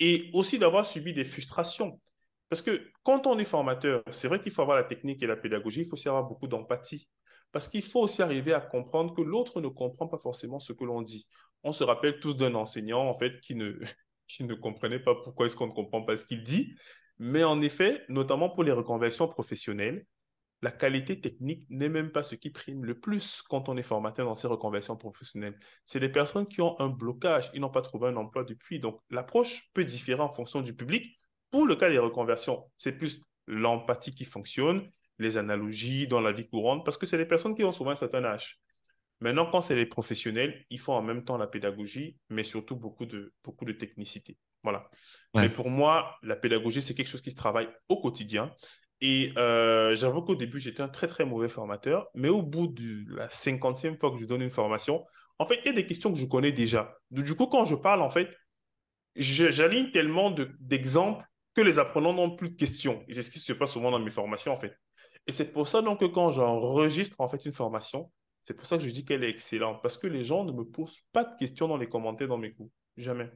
et 0.00 0.30
aussi 0.32 0.58
d'avoir 0.58 0.86
subi 0.86 1.12
des 1.12 1.24
frustrations. 1.24 2.00
Parce 2.48 2.62
que 2.62 2.88
quand 3.02 3.26
on 3.26 3.38
est 3.38 3.44
formateur, 3.44 4.02
c'est 4.10 4.28
vrai 4.28 4.40
qu'il 4.40 4.52
faut 4.52 4.62
avoir 4.62 4.76
la 4.76 4.84
technique 4.84 5.22
et 5.22 5.26
la 5.26 5.36
pédagogie, 5.36 5.80
il 5.80 5.86
faut 5.86 5.94
aussi 5.94 6.08
avoir 6.08 6.24
beaucoup 6.24 6.46
d'empathie. 6.46 7.08
Parce 7.52 7.68
qu'il 7.68 7.82
faut 7.82 8.00
aussi 8.00 8.22
arriver 8.22 8.52
à 8.52 8.60
comprendre 8.60 9.14
que 9.14 9.22
l'autre 9.22 9.60
ne 9.60 9.68
comprend 9.68 10.06
pas 10.06 10.18
forcément 10.18 10.60
ce 10.60 10.72
que 10.72 10.84
l'on 10.84 11.02
dit. 11.02 11.26
On 11.66 11.72
se 11.72 11.82
rappelle 11.82 12.20
tous 12.20 12.36
d'un 12.36 12.54
enseignant, 12.54 13.08
en 13.08 13.18
fait, 13.18 13.40
qui 13.40 13.56
ne, 13.56 14.54
comprenait 14.54 15.00
pas 15.00 15.16
pourquoi 15.16 15.46
est-ce 15.46 15.56
qu'on 15.56 15.66
ne 15.66 15.72
comprend 15.72 16.02
pas 16.02 16.16
ce 16.16 16.24
qu'il 16.24 16.44
dit. 16.44 16.76
Mais 17.18 17.42
en 17.42 17.60
effet, 17.60 18.04
notamment 18.08 18.48
pour 18.48 18.62
les 18.62 18.70
reconversions 18.70 19.26
professionnelles, 19.26 20.06
la 20.62 20.70
qualité 20.70 21.20
technique 21.20 21.66
n'est 21.68 21.88
même 21.88 22.12
pas 22.12 22.22
ce 22.22 22.36
qui 22.36 22.50
prime 22.50 22.84
le 22.84 22.98
plus 22.98 23.42
quand 23.42 23.68
on 23.68 23.76
est 23.76 23.82
formateur 23.82 24.26
dans 24.26 24.36
ces 24.36 24.46
reconversions 24.46 24.96
professionnelles. 24.96 25.58
C'est 25.84 25.98
les 25.98 26.08
personnes 26.08 26.46
qui 26.46 26.60
ont 26.62 26.78
un 26.78 26.88
blocage, 26.88 27.50
ils 27.52 27.60
n'ont 27.60 27.68
pas 27.68 27.82
trouvé 27.82 28.08
un 28.08 28.16
emploi 28.16 28.44
depuis. 28.44 28.78
Donc, 28.78 29.00
l'approche 29.10 29.68
peut 29.74 29.84
différer 29.84 30.22
en 30.22 30.32
fonction 30.32 30.62
du 30.62 30.72
public. 30.72 31.18
Pour 31.50 31.66
le 31.66 31.74
cas 31.74 31.90
des 31.90 31.98
reconversions, 31.98 32.70
c'est 32.76 32.96
plus 32.96 33.22
l'empathie 33.48 34.14
qui 34.14 34.24
fonctionne, 34.24 34.88
les 35.18 35.36
analogies 35.36 36.06
dans 36.06 36.20
la 36.20 36.30
vie 36.30 36.46
courante, 36.46 36.84
parce 36.84 36.96
que 36.96 37.06
c'est 37.06 37.18
les 37.18 37.26
personnes 37.26 37.56
qui 37.56 37.64
ont 37.64 37.72
souvent 37.72 37.90
un 37.90 37.96
certain 37.96 38.24
âge. 38.24 38.60
Maintenant, 39.20 39.50
quand 39.50 39.60
c'est 39.60 39.76
les 39.76 39.86
professionnels, 39.86 40.64
ils 40.70 40.78
font 40.78 40.92
en 40.92 41.02
même 41.02 41.24
temps 41.24 41.38
la 41.38 41.46
pédagogie, 41.46 42.18
mais 42.28 42.44
surtout 42.44 42.76
beaucoup 42.76 43.06
de, 43.06 43.32
beaucoup 43.42 43.64
de 43.64 43.72
technicité. 43.72 44.36
Voilà. 44.62 44.90
Ouais. 45.34 45.42
Mais 45.42 45.48
pour 45.48 45.70
moi, 45.70 46.16
la 46.22 46.36
pédagogie, 46.36 46.82
c'est 46.82 46.94
quelque 46.94 47.08
chose 47.08 47.22
qui 47.22 47.30
se 47.30 47.36
travaille 47.36 47.68
au 47.88 48.00
quotidien. 48.00 48.52
Et 49.00 49.32
euh, 49.36 49.94
j'avoue 49.94 50.22
qu'au 50.22 50.36
début, 50.36 50.58
j'étais 50.58 50.82
un 50.82 50.88
très, 50.88 51.06
très 51.06 51.24
mauvais 51.24 51.48
formateur. 51.48 52.08
Mais 52.14 52.28
au 52.28 52.42
bout 52.42 52.66
de 52.66 53.04
la 53.14 53.28
cinquantième 53.30 53.98
fois 53.98 54.10
que 54.10 54.18
je 54.18 54.24
donne 54.26 54.42
une 54.42 54.50
formation, 54.50 55.04
en 55.38 55.46
fait, 55.46 55.60
il 55.64 55.66
y 55.66 55.68
a 55.70 55.72
des 55.72 55.86
questions 55.86 56.12
que 56.12 56.18
je 56.18 56.26
connais 56.26 56.52
déjà. 56.52 56.94
Du 57.10 57.34
coup, 57.34 57.46
quand 57.46 57.64
je 57.64 57.74
parle, 57.74 58.02
en 58.02 58.10
fait, 58.10 58.28
j'aligne 59.14 59.90
tellement 59.92 60.30
de- 60.30 60.50
d'exemples 60.60 61.24
que 61.54 61.62
les 61.62 61.78
apprenants 61.78 62.12
n'ont 62.12 62.36
plus 62.36 62.50
de 62.50 62.56
questions. 62.56 63.02
Et 63.08 63.14
c'est 63.14 63.22
ce 63.22 63.30
qui 63.30 63.38
se 63.38 63.52
passe 63.52 63.72
souvent 63.72 63.90
dans 63.90 63.98
mes 63.98 64.10
formations, 64.10 64.52
en 64.52 64.58
fait. 64.60 64.74
Et 65.26 65.32
c'est 65.32 65.52
pour 65.52 65.68
ça 65.68 65.82
donc 65.82 66.00
que 66.00 66.04
quand 66.04 66.30
j'enregistre 66.30 67.16
en 67.18 67.28
fait 67.28 67.44
une 67.44 67.52
formation, 67.52 68.12
c'est 68.46 68.54
pour 68.54 68.66
ça 68.66 68.78
que 68.78 68.84
je 68.84 68.90
dis 68.90 69.04
qu'elle 69.04 69.24
est 69.24 69.30
excellente. 69.30 69.80
Parce 69.82 69.98
que 69.98 70.06
les 70.06 70.22
gens 70.22 70.44
ne 70.44 70.52
me 70.52 70.64
posent 70.64 71.00
pas 71.12 71.24
de 71.24 71.36
questions 71.36 71.66
dans 71.66 71.76
les 71.76 71.88
commentaires 71.88 72.28
dans 72.28 72.38
mes 72.38 72.52
cours. 72.52 72.70
Jamais. 72.96 73.30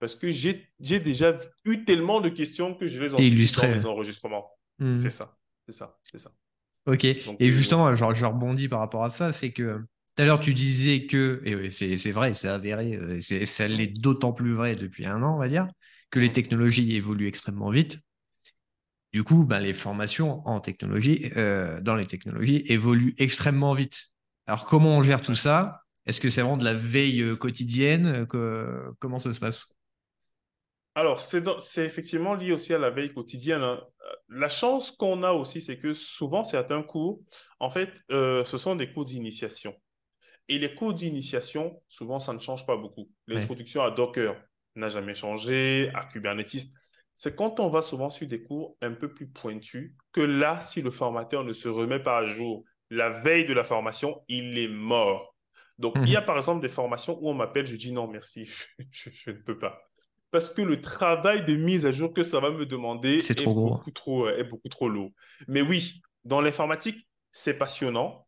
Parce 0.00 0.16
que 0.16 0.30
j'ai 0.30 0.68
déjà 0.80 1.38
eu 1.64 1.84
tellement 1.84 2.20
de 2.20 2.28
questions 2.28 2.74
que 2.74 2.88
je 2.88 3.00
les 3.00 3.14
anticipe 3.14 3.60
dans 3.60 3.74
les 3.74 3.86
enregistrements. 3.86 4.50
Hmm. 4.78 4.98
C'est 4.98 5.10
ça. 5.10 5.38
C'est 5.66 5.72
ça. 5.72 5.96
C'est 6.02 6.18
ça. 6.18 6.32
Ok. 6.86 7.04
et 7.04 7.22
euh, 7.40 7.50
justement, 7.50 7.94
genre, 7.94 8.12
je 8.12 8.24
rebondis 8.24 8.68
par 8.68 8.80
rapport 8.80 9.04
à 9.04 9.10
ça, 9.10 9.32
c'est 9.32 9.52
que 9.52 9.78
tout 10.16 10.22
à 10.22 10.26
l'heure, 10.26 10.40
tu 10.40 10.52
disais 10.52 11.06
que, 11.06 11.40
et 11.44 11.70
c'est 11.70 12.10
vrai, 12.10 12.34
c'est 12.34 12.48
avéré, 12.48 12.96
euh, 12.96 13.20
ça 13.20 13.68
l'est 13.68 13.86
d'autant 13.86 14.32
plus 14.32 14.52
vrai 14.52 14.74
depuis 14.74 15.06
un 15.06 15.22
an, 15.22 15.36
on 15.36 15.38
va 15.38 15.48
dire, 15.48 15.68
que 16.10 16.18
les 16.18 16.32
technologies 16.32 16.96
évoluent 16.96 17.28
extrêmement 17.28 17.70
vite. 17.70 17.98
Du 19.12 19.22
coup, 19.24 19.44
ben, 19.44 19.60
les 19.60 19.72
formations 19.72 20.46
en 20.46 20.60
technologie, 20.60 21.30
euh, 21.36 21.80
dans 21.80 21.94
les 21.94 22.06
technologies, 22.06 22.64
évoluent 22.66 23.14
extrêmement 23.18 23.74
vite. 23.74 24.11
Alors, 24.46 24.66
comment 24.66 24.96
on 24.96 25.02
gère 25.02 25.20
tout 25.20 25.34
ça? 25.34 25.82
Est-ce 26.06 26.20
que 26.20 26.30
c'est 26.30 26.42
vraiment 26.42 26.56
de 26.56 26.64
la 26.64 26.74
veille 26.74 27.22
euh, 27.22 27.36
quotidienne 27.36 28.26
Comment 28.26 29.18
ça 29.18 29.32
se 29.32 29.40
passe? 29.40 29.66
Alors, 30.94 31.20
c'est 31.20 31.86
effectivement 31.86 32.34
lié 32.34 32.52
aussi 32.52 32.74
à 32.74 32.78
la 32.78 32.90
veille 32.90 33.14
quotidienne. 33.14 33.62
Hein. 33.62 33.80
La 34.28 34.48
chance 34.48 34.90
qu'on 34.90 35.22
a 35.22 35.32
aussi, 35.32 35.62
c'est 35.62 35.78
que 35.78 35.94
souvent, 35.94 36.44
certains 36.44 36.82
cours, 36.82 37.20
en 37.60 37.70
fait, 37.70 37.88
ce 38.10 38.56
sont 38.58 38.76
des 38.76 38.92
cours 38.92 39.06
d'initiation. 39.06 39.74
Et 40.48 40.58
les 40.58 40.74
cours 40.74 40.92
d'initiation, 40.92 41.80
souvent, 41.88 42.20
ça 42.20 42.32
ne 42.32 42.38
change 42.38 42.66
pas 42.66 42.76
beaucoup. 42.76 43.08
L'introduction 43.26 43.82
à 43.82 43.90
Docker 43.90 44.36
n'a 44.74 44.88
jamais 44.88 45.14
changé, 45.14 45.90
à 45.94 46.04
Kubernetes. 46.04 46.66
C'est 47.14 47.36
quand 47.36 47.60
on 47.60 47.68
va 47.68 47.82
souvent 47.82 48.10
sur 48.10 48.26
des 48.26 48.42
cours 48.42 48.76
un 48.80 48.92
peu 48.92 49.12
plus 49.12 49.28
pointus 49.28 49.94
que 50.12 50.20
là, 50.20 50.60
si 50.60 50.82
le 50.82 50.90
formateur 50.90 51.44
ne 51.44 51.52
se 51.52 51.68
remet 51.68 52.00
pas 52.00 52.18
à 52.18 52.26
jour 52.26 52.64
la 52.92 53.08
veille 53.08 53.46
de 53.46 53.54
la 53.54 53.64
formation, 53.64 54.22
il 54.28 54.58
est 54.58 54.68
mort. 54.68 55.34
Donc, 55.78 55.94
il 55.96 56.10
y 56.10 56.16
a 56.16 56.20
mhm. 56.20 56.26
par 56.26 56.36
exemple 56.36 56.60
des 56.60 56.68
formations 56.68 57.18
où 57.20 57.30
on 57.30 57.34
m'appelle, 57.34 57.66
je 57.66 57.74
dis 57.74 57.90
non, 57.90 58.06
merci, 58.06 58.44
je, 58.90 59.30
ne 59.30 59.36
peux 59.36 59.58
pas. 59.58 59.80
Parce 60.30 60.50
que 60.50 60.62
le 60.62 60.80
travail 60.80 61.44
de 61.46 61.56
mise 61.56 61.86
à 61.86 61.92
jour 61.92 62.12
que 62.12 62.22
ça 62.22 62.38
va 62.38 62.50
me 62.50 62.66
demander 62.66 63.16
est, 63.16 63.44
beaucoup 63.44 63.90
trop, 63.90 64.28
est 64.28 64.44
beaucoup 64.44 64.68
trop 64.68 64.88
lourd. 64.88 65.10
Mais 65.48 65.62
oui, 65.62 66.02
dans 66.24 66.40
l'informatique, 66.40 67.08
c'est 67.32 67.54
passionnant. 67.54 68.26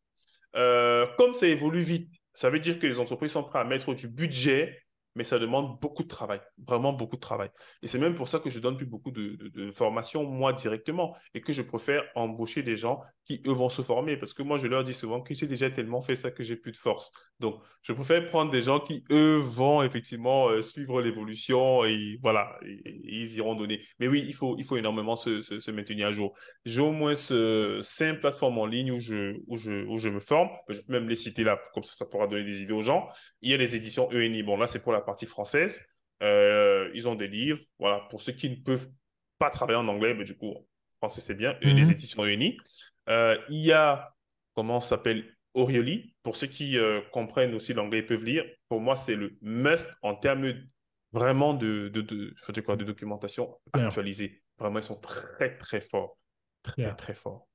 Euh, 0.56 1.06
comme 1.18 1.34
ça 1.34 1.46
évolue 1.46 1.82
vite, 1.82 2.10
ça 2.32 2.48
veut 2.48 2.60
dire 2.60 2.78
que 2.78 2.86
les 2.86 2.98
entreprises 2.98 3.32
sont 3.32 3.44
prêtes 3.44 3.62
à 3.62 3.64
mettre 3.64 3.92
du 3.94 4.08
budget 4.08 4.84
mais 5.14 5.24
ça 5.24 5.38
demande 5.38 5.78
beaucoup 5.80 6.02
de 6.02 6.08
travail, 6.08 6.40
vraiment 6.58 6.92
beaucoup 6.92 7.16
de 7.16 7.20
travail. 7.20 7.50
Et 7.82 7.86
c'est 7.86 7.98
même 7.98 8.14
pour 8.14 8.28
ça 8.28 8.38
que 8.38 8.50
je 8.50 8.58
donne 8.58 8.76
plus 8.76 8.86
beaucoup 8.86 9.10
de, 9.10 9.36
de, 9.54 9.70
formation 9.70 10.24
moi 10.24 10.52
directement 10.52 11.16
et 11.34 11.40
que 11.40 11.52
je 11.52 11.62
préfère 11.62 12.04
embaucher 12.14 12.62
des 12.62 12.76
gens 12.76 13.02
qui, 13.24 13.40
eux, 13.46 13.52
vont 13.52 13.68
se 13.68 13.82
former 13.82 14.16
parce 14.16 14.34
que 14.34 14.42
moi, 14.42 14.58
je 14.58 14.66
leur 14.66 14.84
dis 14.84 14.94
souvent 14.94 15.20
que 15.20 15.34
j'ai 15.34 15.46
déjà 15.46 15.70
tellement 15.70 16.00
fait 16.00 16.16
ça 16.16 16.30
que 16.30 16.42
j'ai 16.42 16.56
plus 16.56 16.72
de 16.72 16.76
force. 16.76 17.12
Donc, 17.40 17.60
je 17.82 17.92
préfère 17.92 18.28
prendre 18.28 18.50
des 18.50 18.62
gens 18.62 18.80
qui, 18.80 19.04
eux, 19.10 19.38
vont 19.38 19.82
effectivement 19.82 20.48
euh, 20.48 20.62
suivre 20.62 21.00
l'évolution 21.00 21.84
et 21.84 22.18
voilà, 22.22 22.58
ils 22.62 23.34
iront 23.36 23.54
donner. 23.54 23.80
Mais 23.98 24.08
oui, 24.08 24.24
il 24.26 24.34
faut, 24.34 24.56
il 24.58 24.64
faut 24.64 24.76
énormément 24.76 25.16
se, 25.16 25.42
se, 25.42 25.70
maintenir 25.70 26.08
à 26.08 26.12
jour. 26.12 26.34
J'ai 26.64 26.80
au 26.80 26.92
moins 26.92 27.14
cinq 27.14 28.20
plateformes 28.20 28.58
en 28.58 28.66
ligne 28.66 28.92
où 28.92 29.00
je, 29.00 29.36
où 29.46 29.56
je, 29.56 29.86
où 29.86 29.98
je 29.98 30.08
me 30.08 30.20
forme. 30.20 30.48
Je 30.68 30.80
peux 30.80 30.92
même 30.92 31.08
les 31.08 31.16
citer 31.16 31.44
là, 31.44 31.58
comme 31.72 31.82
ça, 31.82 31.92
ça 31.92 32.06
pourra 32.06 32.26
donner 32.26 32.44
des 32.44 32.62
idées 32.62 32.72
aux 32.72 32.82
gens. 32.82 33.08
Il 33.42 33.50
y 33.50 33.54
a 33.54 33.56
les 33.56 33.76
éditions 33.76 34.08
ENI. 34.10 34.42
Bon, 34.42 34.56
là, 34.56 34.66
c'est 34.66 34.82
pour 34.82 34.92
la 34.92 35.00
partie 35.05 35.26
française. 35.26 35.80
Euh, 36.22 36.90
ils 36.94 37.09
ont 37.09 37.14
des 37.14 37.28
livres. 37.28 37.61
Voilà, 37.78 38.00
pour 38.11 38.20
ceux 38.20 38.32
qui 38.32 38.50
ne 38.50 38.57
peuvent 38.57 38.88
pas 39.38 39.50
travailler 39.50 39.78
en 39.78 39.88
anglais, 39.88 40.14
mais 40.14 40.24
du 40.24 40.36
coup, 40.36 40.55
français, 40.98 41.20
c'est 41.20 41.34
bien. 41.34 41.57
Les 41.61 41.74
mhm. 41.74 41.90
éditions 41.90 42.22
réunies. 42.22 42.59
Euh, 43.09 43.36
il 43.48 43.64
y 43.64 43.72
a, 43.72 44.14
comment 44.55 44.80
s'appelle 44.80 45.36
Orioli. 45.55 46.14
Pour 46.22 46.36
ceux 46.36 46.46
qui 46.46 46.78
euh, 46.78 47.00
comprennent 47.12 47.55
aussi 47.55 47.74
l'anglais 47.74 47.98
et 47.98 48.02
peuvent 48.02 48.24
lire, 48.24 48.44
pour 48.68 48.80
moi, 48.80 48.96
c'est 48.96 49.14
le 49.14 49.36
must 49.42 49.88
en 50.02 50.14
termes 50.14 50.55
vraiment 51.12 51.55
de, 51.55 51.88
de, 51.88 52.00
de, 52.00 52.61
quoi, 52.61 52.76
de 52.76 52.84
documentation 52.84 53.57
actualisée. 53.72 54.42
Vraiment, 54.59 54.78
ils 54.78 54.84
sont 54.84 55.00
très, 55.00 55.57
très 55.59 55.80
forts. 55.80 56.16
Très, 56.62 56.94
très 56.96 57.14
forts. 57.14 57.46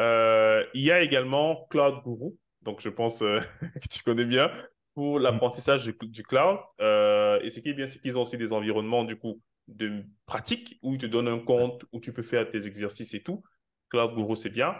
il 0.00 0.82
y 0.82 0.90
a 0.90 1.00
également 1.00 1.66
Cloud 1.70 2.02
Guru. 2.04 2.32
Donc, 2.62 2.80
je 2.80 2.88
pense 2.88 3.18
que 3.20 3.88
tu 3.88 4.02
connais 4.02 4.24
bien 4.24 4.50
pour 4.94 5.18
l'apprentissage 5.18 5.84
du, 5.84 6.22
cloud. 6.22 6.58
Euh, 6.80 7.40
et 7.42 7.50
ce 7.50 7.60
qui 7.60 7.68
est 7.68 7.74
bien, 7.74 7.86
c'est 7.86 8.00
qu'ils 8.00 8.16
ont 8.16 8.22
aussi 8.22 8.38
des 8.38 8.52
environnements, 8.52 9.04
du 9.04 9.16
coup, 9.16 9.40
de 9.66 10.04
pratique 10.26 10.78
où 10.82 10.94
ils 10.94 11.00
te 11.00 11.06
donnent 11.06 11.28
un 11.28 11.38
compte, 11.38 11.84
où 11.92 12.00
tu 12.00 12.12
peux 12.12 12.22
faire 12.22 12.48
tes 12.50 12.66
exercices 12.66 13.14
et 13.14 13.22
tout. 13.22 13.42
Cloud 13.90 14.14
Guru, 14.14 14.36
c'est 14.36 14.50
bien. 14.50 14.76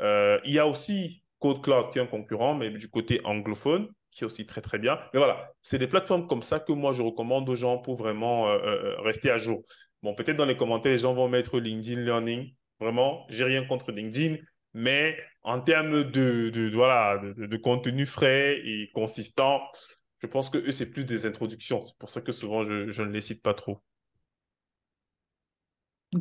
Euh, 0.00 0.38
il 0.44 0.52
y 0.52 0.58
a 0.58 0.66
aussi 0.66 1.22
Code 1.38 1.62
Cloud 1.62 1.90
qui 1.92 1.98
est 1.98 2.02
un 2.02 2.06
concurrent, 2.06 2.54
mais 2.54 2.70
du 2.70 2.88
côté 2.88 3.20
anglophone, 3.24 3.88
qui 4.10 4.24
est 4.24 4.26
aussi 4.26 4.46
très, 4.46 4.60
très 4.60 4.78
bien. 4.78 4.98
Mais 5.12 5.18
voilà, 5.18 5.52
c'est 5.62 5.78
des 5.78 5.86
plateformes 5.86 6.26
comme 6.26 6.42
ça 6.42 6.60
que 6.60 6.72
moi, 6.72 6.92
je 6.92 7.02
recommande 7.02 7.48
aux 7.48 7.54
gens 7.54 7.78
pour 7.78 7.96
vraiment 7.96 8.48
euh, 8.48 9.00
rester 9.02 9.30
à 9.30 9.38
jour. 9.38 9.64
Bon, 10.02 10.14
peut-être 10.14 10.36
dans 10.36 10.44
les 10.44 10.56
commentaires, 10.56 10.92
les 10.92 10.98
gens 10.98 11.14
vont 11.14 11.28
mettre 11.28 11.58
LinkedIn 11.58 12.00
Learning. 12.02 12.54
Vraiment, 12.80 13.26
j'ai 13.28 13.44
rien 13.44 13.64
contre 13.64 13.90
LinkedIn. 13.90 14.36
Mais 14.74 15.16
en 15.42 15.60
termes 15.60 16.04
de, 16.04 16.50
de, 16.50 16.70
voilà, 16.74 17.20
de, 17.36 17.56
contenu 17.56 18.06
frais 18.06 18.60
et 18.64 18.90
consistant, 18.94 19.60
je 20.20 20.26
pense 20.26 20.50
que 20.50 20.58
eux, 20.58 20.72
c'est 20.72 20.90
plus 20.90 21.04
des 21.04 21.26
introductions. 21.26 21.82
C'est 21.82 21.96
pour 21.98 22.10
ça 22.10 22.20
que 22.20 22.32
souvent, 22.32 22.64
je, 22.64 22.90
je 22.90 23.02
ne 23.02 23.10
les 23.10 23.20
cite 23.20 23.42
pas 23.42 23.54
trop. 23.54 23.82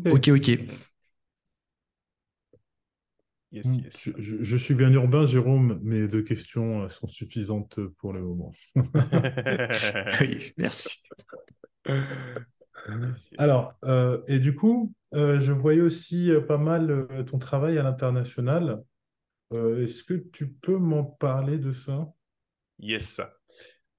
Ok, 0.06 0.30
ok. 0.30 0.60
Yes, 3.52 3.66
hmm, 3.66 3.80
yes. 3.86 4.10
Je, 4.18 4.44
je, 4.44 4.58
suis 4.58 4.76
bien 4.76 4.92
urbain, 4.92 5.26
Jérôme. 5.26 5.80
Mes 5.82 6.08
deux 6.08 6.22
questions 6.22 6.84
euh, 6.84 6.90
sont 6.90 7.08
suffisantes 7.08 7.80
pour 7.98 8.12
le 8.12 8.22
moment. 8.22 8.52
oui, 10.22 10.54
merci. 10.58 10.98
Alors, 13.38 13.74
euh, 13.86 14.22
et 14.28 14.40
du 14.40 14.54
coup, 14.54 14.94
euh, 15.14 15.40
je 15.40 15.52
voyais 15.52 15.82
aussi 15.82 16.32
euh, 16.32 16.42
pas 16.42 16.58
mal 16.58 17.08
ton 17.30 17.40
travail 17.40 17.78
à 17.78 17.84
l'international. 17.84 18.84
Est-ce 19.52 20.04
que 20.04 20.14
tu 20.14 20.52
peux 20.52 20.78
m'en 20.78 21.06
parler 21.06 21.58
de 21.58 21.72
ça? 21.72 22.12
Yes. 22.80 23.22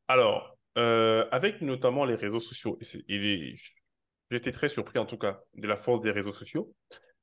Alors, 0.07 0.59
avec 0.77 1.63
notamment 1.63 2.05
les 2.05 2.17
réseaux 2.17 2.41
sociaux, 2.41 2.79
et 3.09 3.57
j'étais 4.31 4.53
très 4.53 4.69
surpris 4.69 4.99
en 4.99 5.07
tout 5.07 5.17
cas 5.17 5.41
de 5.55 5.67
la 5.67 5.77
force 5.77 6.03
des 6.03 6.11
réseaux 6.11 6.35
sociaux. 6.35 6.75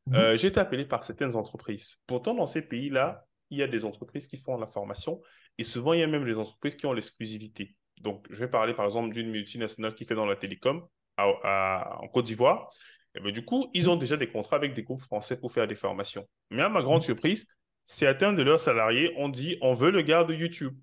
Mhm. 0.08 0.36
j'ai 0.36 0.48
été 0.48 0.60
appelé 0.60 0.86
par 0.86 1.04
certaines 1.04 1.36
entreprises. 1.36 1.98
Pourtant, 2.08 2.34
dans 2.34 2.48
ces 2.48 2.64
pays-là, 2.64 3.26
il 3.52 3.60
y 3.60 3.64
a 3.64 3.68
des 3.68 3.86
entreprises 3.86 4.28
qui 4.28 4.38
font 4.38 4.58
la 4.58 4.68
formation 4.68 5.22
et 5.60 5.64
souvent, 5.64 5.94
il 5.94 6.00
y 6.00 6.04
a 6.04 6.08
même 6.08 6.26
des 6.26 6.38
entreprises 6.38 6.76
qui 6.76 6.88
ont 6.88 6.94
l'exclusivité. 6.94 7.76
Donc, 8.02 8.26
je 8.32 8.40
vais 8.40 8.50
parler 8.50 8.74
par 8.74 8.86
exemple 8.86 9.14
d'une 9.14 9.30
multinationale 9.30 9.94
qui 9.94 10.06
fait 10.06 10.16
dans 10.16 10.26
la 10.26 10.36
télécom 10.36 10.88
en 11.18 12.08
Côte 12.14 12.26
d'Ivoire, 12.26 12.70
et 13.16 13.22
ben, 13.22 13.32
du 13.32 13.44
coup, 13.46 13.70
ils 13.74 13.90
ont 13.90 13.96
déjà 13.96 14.18
des 14.18 14.28
contrats 14.28 14.58
avec 14.58 14.74
des 14.74 14.84
groupes 14.84 15.02
français 15.02 15.40
pour 15.40 15.52
faire 15.52 15.68
des 15.68 15.76
formations. 15.76 16.28
Mais 16.52 16.64
à 16.64 16.70
ma 16.70 16.82
grande 16.82 17.00
mm. 17.00 17.06
surprise, 17.06 17.48
certains 17.84 18.34
de 18.34 18.44
leurs 18.44 18.60
salariés 18.60 19.14
ont 19.18 19.30
dit 19.30 19.58
on 19.62 19.74
veut 19.74 19.92
le 19.92 20.02
gars 20.02 20.24
de 20.24 20.34
YouTube. 20.34 20.76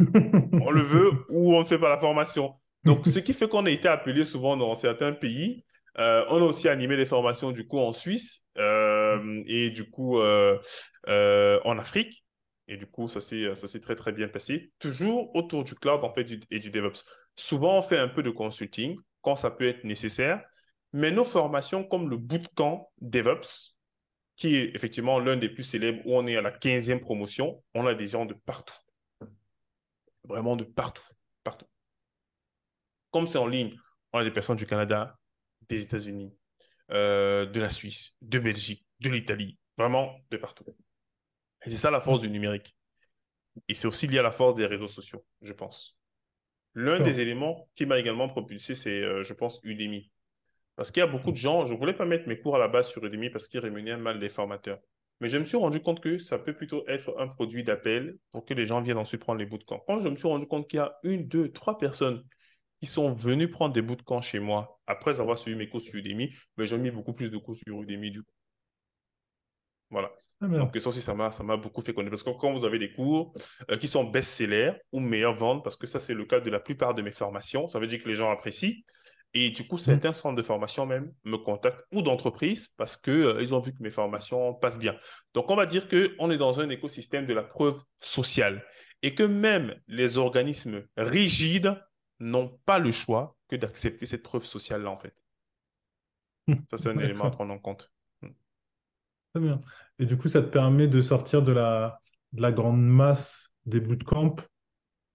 on 0.00 0.70
le 0.70 0.82
veut 0.82 1.10
ou 1.28 1.54
on 1.54 1.60
ne 1.60 1.64
fait 1.64 1.78
pas 1.78 1.88
la 1.88 1.98
formation. 1.98 2.54
Donc, 2.84 3.06
ce 3.06 3.18
qui 3.18 3.32
fait 3.32 3.48
qu'on 3.48 3.66
a 3.66 3.70
été 3.70 3.88
appelé 3.88 4.24
souvent 4.24 4.56
dans 4.56 4.74
certains 4.74 5.12
pays. 5.12 5.64
Euh, 6.00 6.24
on 6.28 6.42
a 6.42 6.44
aussi 6.44 6.68
animé 6.68 6.96
des 6.96 7.06
formations 7.06 7.52
du 7.52 7.68
coup 7.68 7.78
en 7.78 7.92
Suisse 7.92 8.48
euh, 8.58 9.44
et 9.46 9.70
du 9.70 9.88
coup 9.88 10.18
euh, 10.18 10.58
en 11.06 11.78
Afrique. 11.78 12.24
Et 12.66 12.76
du 12.76 12.86
coup, 12.86 13.06
ça 13.06 13.20
s'est 13.20 13.80
très 13.80 13.94
très 13.94 14.10
bien 14.10 14.26
passé. 14.26 14.72
Toujours 14.80 15.34
autour 15.36 15.62
du 15.62 15.76
cloud 15.76 16.02
en 16.02 16.12
fait 16.12 16.26
et 16.50 16.58
du 16.58 16.70
DevOps. 16.70 17.04
Souvent, 17.36 17.78
on 17.78 17.82
fait 17.82 17.98
un 17.98 18.08
peu 18.08 18.24
de 18.24 18.30
consulting 18.30 18.96
quand 19.24 19.36
ça 19.36 19.50
peut 19.50 19.68
être 19.68 19.84
nécessaire. 19.84 20.44
Mais 20.92 21.10
nos 21.10 21.24
formations 21.24 21.82
comme 21.82 22.08
le 22.08 22.16
bootcamp 22.16 22.92
DevOps, 23.00 23.74
qui 24.36 24.54
est 24.54 24.74
effectivement 24.74 25.18
l'un 25.18 25.36
des 25.36 25.48
plus 25.48 25.64
célèbres, 25.64 26.00
où 26.06 26.16
on 26.16 26.26
est 26.26 26.36
à 26.36 26.42
la 26.42 26.52
15e 26.52 27.00
promotion, 27.00 27.64
on 27.74 27.86
a 27.86 27.94
des 27.94 28.06
gens 28.06 28.26
de 28.26 28.34
partout. 28.34 28.76
Vraiment 30.24 30.56
de 30.56 30.64
partout, 30.64 31.02
partout. 31.42 31.66
Comme 33.10 33.26
c'est 33.26 33.38
en 33.38 33.46
ligne, 33.46 33.76
on 34.12 34.18
a 34.18 34.24
des 34.24 34.30
personnes 34.30 34.56
du 34.56 34.66
Canada, 34.66 35.18
des 35.68 35.82
États-Unis, 35.82 36.32
euh, 36.90 37.46
de 37.46 37.60
la 37.60 37.70
Suisse, 37.70 38.16
de 38.22 38.38
Belgique, 38.38 38.86
de 39.00 39.08
l'Italie, 39.08 39.58
vraiment 39.76 40.16
de 40.30 40.36
partout. 40.36 40.64
Et 41.64 41.70
c'est 41.70 41.76
ça 41.76 41.90
la 41.90 42.00
force 42.00 42.20
du 42.20 42.30
numérique. 42.30 42.76
Et 43.68 43.74
c'est 43.74 43.86
aussi 43.86 44.06
lié 44.06 44.18
à 44.18 44.22
la 44.22 44.30
force 44.30 44.54
des 44.56 44.66
réseaux 44.66 44.88
sociaux, 44.88 45.24
je 45.40 45.52
pense. 45.52 45.96
L'un 46.74 46.98
des 46.98 47.20
éléments 47.20 47.68
qui 47.74 47.86
m'a 47.86 47.98
également 47.98 48.28
propulsé, 48.28 48.74
c'est, 48.74 49.00
euh, 49.02 49.22
je 49.22 49.32
pense, 49.32 49.60
Udemy. 49.62 50.10
Parce 50.76 50.90
qu'il 50.90 51.00
y 51.00 51.04
a 51.04 51.06
beaucoup 51.06 51.30
de 51.30 51.36
gens, 51.36 51.66
je 51.66 51.72
ne 51.72 51.78
voulais 51.78 51.94
pas 51.94 52.04
mettre 52.04 52.26
mes 52.26 52.38
cours 52.38 52.56
à 52.56 52.58
la 52.58 52.68
base 52.68 52.88
sur 52.88 53.04
Udemy 53.04 53.30
parce 53.30 53.46
qu'ils 53.46 53.60
rémunèrent 53.60 53.98
mal 53.98 54.18
les 54.18 54.28
formateurs. 54.28 54.80
Mais 55.20 55.28
je 55.28 55.38
me 55.38 55.44
suis 55.44 55.56
rendu 55.56 55.80
compte 55.80 56.00
que 56.00 56.18
ça 56.18 56.38
peut 56.38 56.52
plutôt 56.52 56.84
être 56.88 57.14
un 57.18 57.28
produit 57.28 57.62
d'appel 57.62 58.18
pour 58.32 58.44
que 58.44 58.54
les 58.54 58.66
gens 58.66 58.80
viennent 58.80 58.98
ensuite 58.98 59.20
prendre 59.20 59.38
les 59.38 59.46
bootcamps. 59.46 59.84
Quand 59.86 60.00
je 60.00 60.08
me 60.08 60.16
suis 60.16 60.26
rendu 60.26 60.46
compte 60.46 60.68
qu'il 60.68 60.78
y 60.78 60.80
a 60.80 60.98
une, 61.04 61.28
deux, 61.28 61.52
trois 61.52 61.78
personnes 61.78 62.24
qui 62.80 62.86
sont 62.86 63.12
venues 63.12 63.48
prendre 63.48 63.72
des 63.72 63.82
bootcamps 63.82 64.20
chez 64.20 64.40
moi 64.40 64.80
après 64.86 65.20
avoir 65.20 65.38
suivi 65.38 65.56
mes 65.56 65.68
cours 65.68 65.80
sur 65.80 65.94
Udemy, 65.94 66.34
mais 66.56 66.66
j'ai 66.66 66.78
mis 66.78 66.90
beaucoup 66.90 67.12
plus 67.12 67.30
de 67.30 67.38
cours 67.38 67.56
sur 67.56 67.80
Udemy 67.80 68.10
du 68.10 68.22
coup. 68.22 68.32
Voilà. 69.90 70.12
Ah, 70.52 70.58
Donc, 70.58 70.76
ça 70.78 70.88
aussi, 70.88 71.00
ça 71.00 71.14
m'a, 71.14 71.30
ça 71.32 71.42
m'a 71.42 71.56
beaucoup 71.56 71.82
fait 71.82 71.92
connaître. 71.92 72.10
Parce 72.10 72.22
que 72.22 72.30
quand 72.30 72.52
vous 72.52 72.64
avez 72.64 72.78
des 72.78 72.92
cours 72.92 73.34
euh, 73.70 73.76
qui 73.76 73.88
sont 73.88 74.04
best-sellers 74.04 74.72
ou 74.92 75.00
meilleurs 75.00 75.34
ventes, 75.34 75.62
parce 75.64 75.76
que 75.76 75.86
ça, 75.86 76.00
c'est 76.00 76.14
le 76.14 76.24
cas 76.24 76.40
de 76.40 76.50
la 76.50 76.60
plupart 76.60 76.94
de 76.94 77.02
mes 77.02 77.12
formations, 77.12 77.68
ça 77.68 77.78
veut 77.78 77.86
dire 77.86 78.02
que 78.02 78.08
les 78.08 78.16
gens 78.16 78.30
apprécient. 78.30 78.74
Et 79.36 79.50
du 79.50 79.66
coup, 79.66 79.78
certains 79.78 80.10
mm. 80.10 80.14
centres 80.14 80.36
de 80.36 80.42
formation 80.42 80.86
même 80.86 81.12
me 81.24 81.36
contactent 81.36 81.84
ou 81.92 82.02
d'entreprises 82.02 82.68
parce 82.76 82.96
qu'ils 82.96 83.12
euh, 83.12 83.42
ils 83.42 83.52
ont 83.52 83.60
vu 83.60 83.72
que 83.72 83.82
mes 83.82 83.90
formations 83.90 84.54
passent 84.54 84.78
bien. 84.78 84.96
Donc, 85.34 85.50
on 85.50 85.56
va 85.56 85.66
dire 85.66 85.88
qu'on 85.88 86.30
est 86.30 86.38
dans 86.38 86.60
un 86.60 86.68
écosystème 86.68 87.26
de 87.26 87.34
la 87.34 87.42
preuve 87.42 87.82
sociale 88.00 88.64
et 89.02 89.14
que 89.14 89.24
même 89.24 89.74
les 89.88 90.18
organismes 90.18 90.84
rigides 90.96 91.76
n'ont 92.20 92.58
pas 92.64 92.78
le 92.78 92.90
choix 92.90 93.36
que 93.48 93.56
d'accepter 93.56 94.06
cette 94.06 94.22
preuve 94.22 94.44
sociale-là, 94.44 94.90
en 94.90 94.98
fait. 94.98 95.14
Ça, 96.70 96.78
c'est 96.78 96.88
un 96.88 96.98
élément 96.98 97.24
à 97.24 97.30
prendre 97.30 97.52
en 97.52 97.58
compte. 97.58 97.90
Très 99.34 99.42
bien. 99.42 99.60
Et 99.98 100.06
du 100.06 100.16
coup, 100.16 100.28
ça 100.28 100.42
te 100.42 100.46
permet 100.46 100.86
de 100.86 101.02
sortir 101.02 101.42
de 101.42 101.50
la, 101.50 101.98
de 102.32 102.40
la 102.40 102.52
grande 102.52 102.80
masse 102.80 103.50
des 103.66 103.80
bootcamps. 103.80 104.36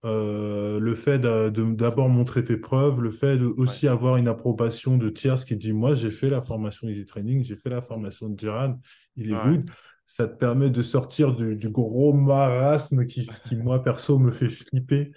Euh, 0.03 0.77
le 0.79 0.95
fait 0.95 1.19
d'abord 1.19 2.09
montrer 2.09 2.43
tes 2.43 2.57
preuves, 2.57 3.01
le 3.01 3.11
fait 3.11 3.37
de 3.37 3.45
aussi 3.45 3.87
avoir 3.87 4.17
une 4.17 4.27
approbation 4.27 4.97
de 4.97 5.09
tierce 5.09 5.45
qui 5.45 5.55
dit 5.55 5.71
Moi, 5.71 5.95
j'ai 5.95 6.11
fait 6.11 6.29
la 6.29 6.41
formation 6.41 6.89
Easy 6.89 7.05
Training, 7.05 7.45
j'ai 7.45 7.55
fait 7.55 7.69
la 7.69 7.81
formation 7.81 8.27
de 8.27 8.37
Gerard, 8.37 8.75
il 9.15 9.31
est 9.31 9.37
good. 9.37 9.69
Ça 10.05 10.27
te 10.27 10.35
permet 10.35 10.69
de 10.69 10.81
sortir 10.81 11.33
du, 11.33 11.69
gros 11.69 12.11
marasme 12.11 13.05
qui, 13.05 13.29
qui, 13.47 13.55
moi, 13.55 13.81
perso, 13.81 14.19
me 14.19 14.31
fait 14.31 14.49
flipper 14.49 15.11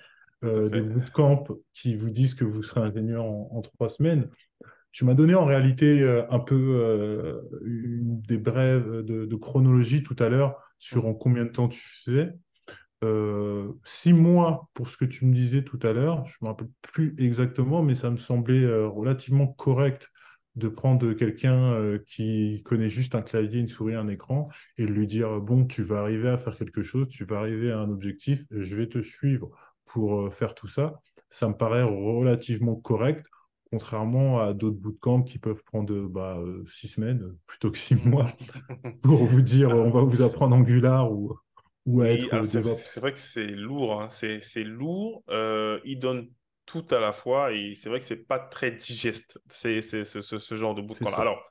euh, 0.45 0.69
des 0.69 0.83
bootcamps 0.83 1.45
qui 1.75 1.97
vous 1.97 2.11
disent 2.11 2.35
que 2.35 2.45
vous 2.45 2.63
serez 2.63 2.83
ingénieur 2.83 3.25
en 3.25 3.63
trois 3.63 3.89
semaines. 3.89 4.29
Tu 4.93 5.07
m'as 5.07 5.15
donné 5.15 5.35
en 5.35 5.47
réalité 5.47 6.03
euh, 6.03 6.23
un 6.31 6.39
peu 6.39 6.55
euh, 6.55 7.41
des 7.63 8.37
brèves 8.37 9.01
de, 9.01 9.37
chronologie 9.37 10.03
tout 10.03 10.17
à 10.19 10.29
l'heure 10.29 10.57
sur 10.79 11.07
en 11.07 11.15
combien 11.15 11.45
de 11.45 11.51
temps 11.51 11.69
tu 11.69 11.81
faisais. 11.81 12.35
Euh, 13.03 13.73
six 13.85 14.13
mois 14.13 14.69
pour 14.75 14.89
ce 14.89 14.97
que 14.99 15.07
tu 15.07 15.25
me 15.25 15.35
disais 15.35 15.65
tout 15.65 15.81
à 15.83 15.93
l'heure, 15.93 16.25
je 16.27 16.37
ne 16.41 16.47
me 16.47 16.51
rappelle 16.51 16.69
plus 16.83 17.15
exactement, 17.19 17.83
mais 17.83 17.95
ça 17.95 18.11
me 18.11 18.19
semblait 18.19 18.67
relativement 18.85 19.47
correct 19.47 20.09
de 20.55 20.69
prendre 20.69 21.15
quelqu'un 21.15 21.99
qui 22.07 22.63
connaît 22.65 22.91
juste 22.91 23.15
un 23.15 23.23
clavier, 23.23 23.61
une 23.61 23.69
souris, 23.71 23.95
un 23.95 24.09
écran 24.09 24.51
et 24.77 24.85
lui 24.85 25.07
dire 25.07 25.41
bon, 25.41 25.65
tu 25.65 25.83
vas 25.83 26.01
arriver 26.01 26.29
à 26.29 26.37
faire 26.37 26.57
quelque 26.57 26.83
chose, 26.83 27.09
tu 27.09 27.25
vas 27.25 27.39
arriver 27.39 27.73
à 27.73 27.79
un 27.79 27.91
objectif, 27.91 28.45
je 28.51 28.77
vais 28.77 28.89
te 28.89 29.03
suivre 29.03 29.51
pour 29.87 30.33
faire 30.33 30.55
tout 30.55 30.69
ça. 30.69 31.01
Ça 31.31 31.49
me 31.49 31.55
paraît 31.55 31.83
relativement 31.83 32.77
correct 32.77 33.27
contrairement 33.73 34.41
à 34.41 34.53
d'autres 34.53 34.77
bootcamps 34.77 35.23
qui 35.23 35.39
peuvent 35.39 35.65
prendre 35.65 36.07
bah, 36.07 36.37
euh, 36.39 36.63
six 36.67 36.89
semaines 36.89 37.25
plutôt 37.47 37.71
que 37.71 37.79
six 37.79 37.95
mois 38.07 38.31
pour 39.03 39.25
vous 39.25 39.41
dire 39.41 39.71
on 39.71 39.91
va 39.91 40.03
vous 40.03 40.21
apprendre 40.21 40.55
Angular 40.55 41.11
ou, 41.11 41.35
ou 41.87 42.03
à 42.03 42.11
être 42.11 42.29
DevOps. 42.53 42.83
C'est 42.85 43.01
vrai 43.01 43.15
que 43.15 43.19
c'est 43.19 43.47
lourd, 43.47 44.03
hein. 44.03 44.09
c'est 44.11 44.65
lourd. 44.65 45.25
Euh, 45.31 45.81
il 45.87 45.99
donne 45.99 46.29
tout 46.67 46.85
à 46.91 47.01
la 47.01 47.13
fois 47.13 47.53
et 47.53 47.75
c'est 47.75 47.89
vrai 47.89 47.99
que 47.99 48.05
c'est 48.05 48.27
pas 48.27 48.39
très 48.39 48.73
digeste, 48.73 49.39
c'est 49.49 49.81
ce, 49.81 50.05
ce, 50.05 50.55
genre 50.55 50.75
de 50.75 50.83
bootcamp. 50.83 51.11
Alors, 51.17 51.43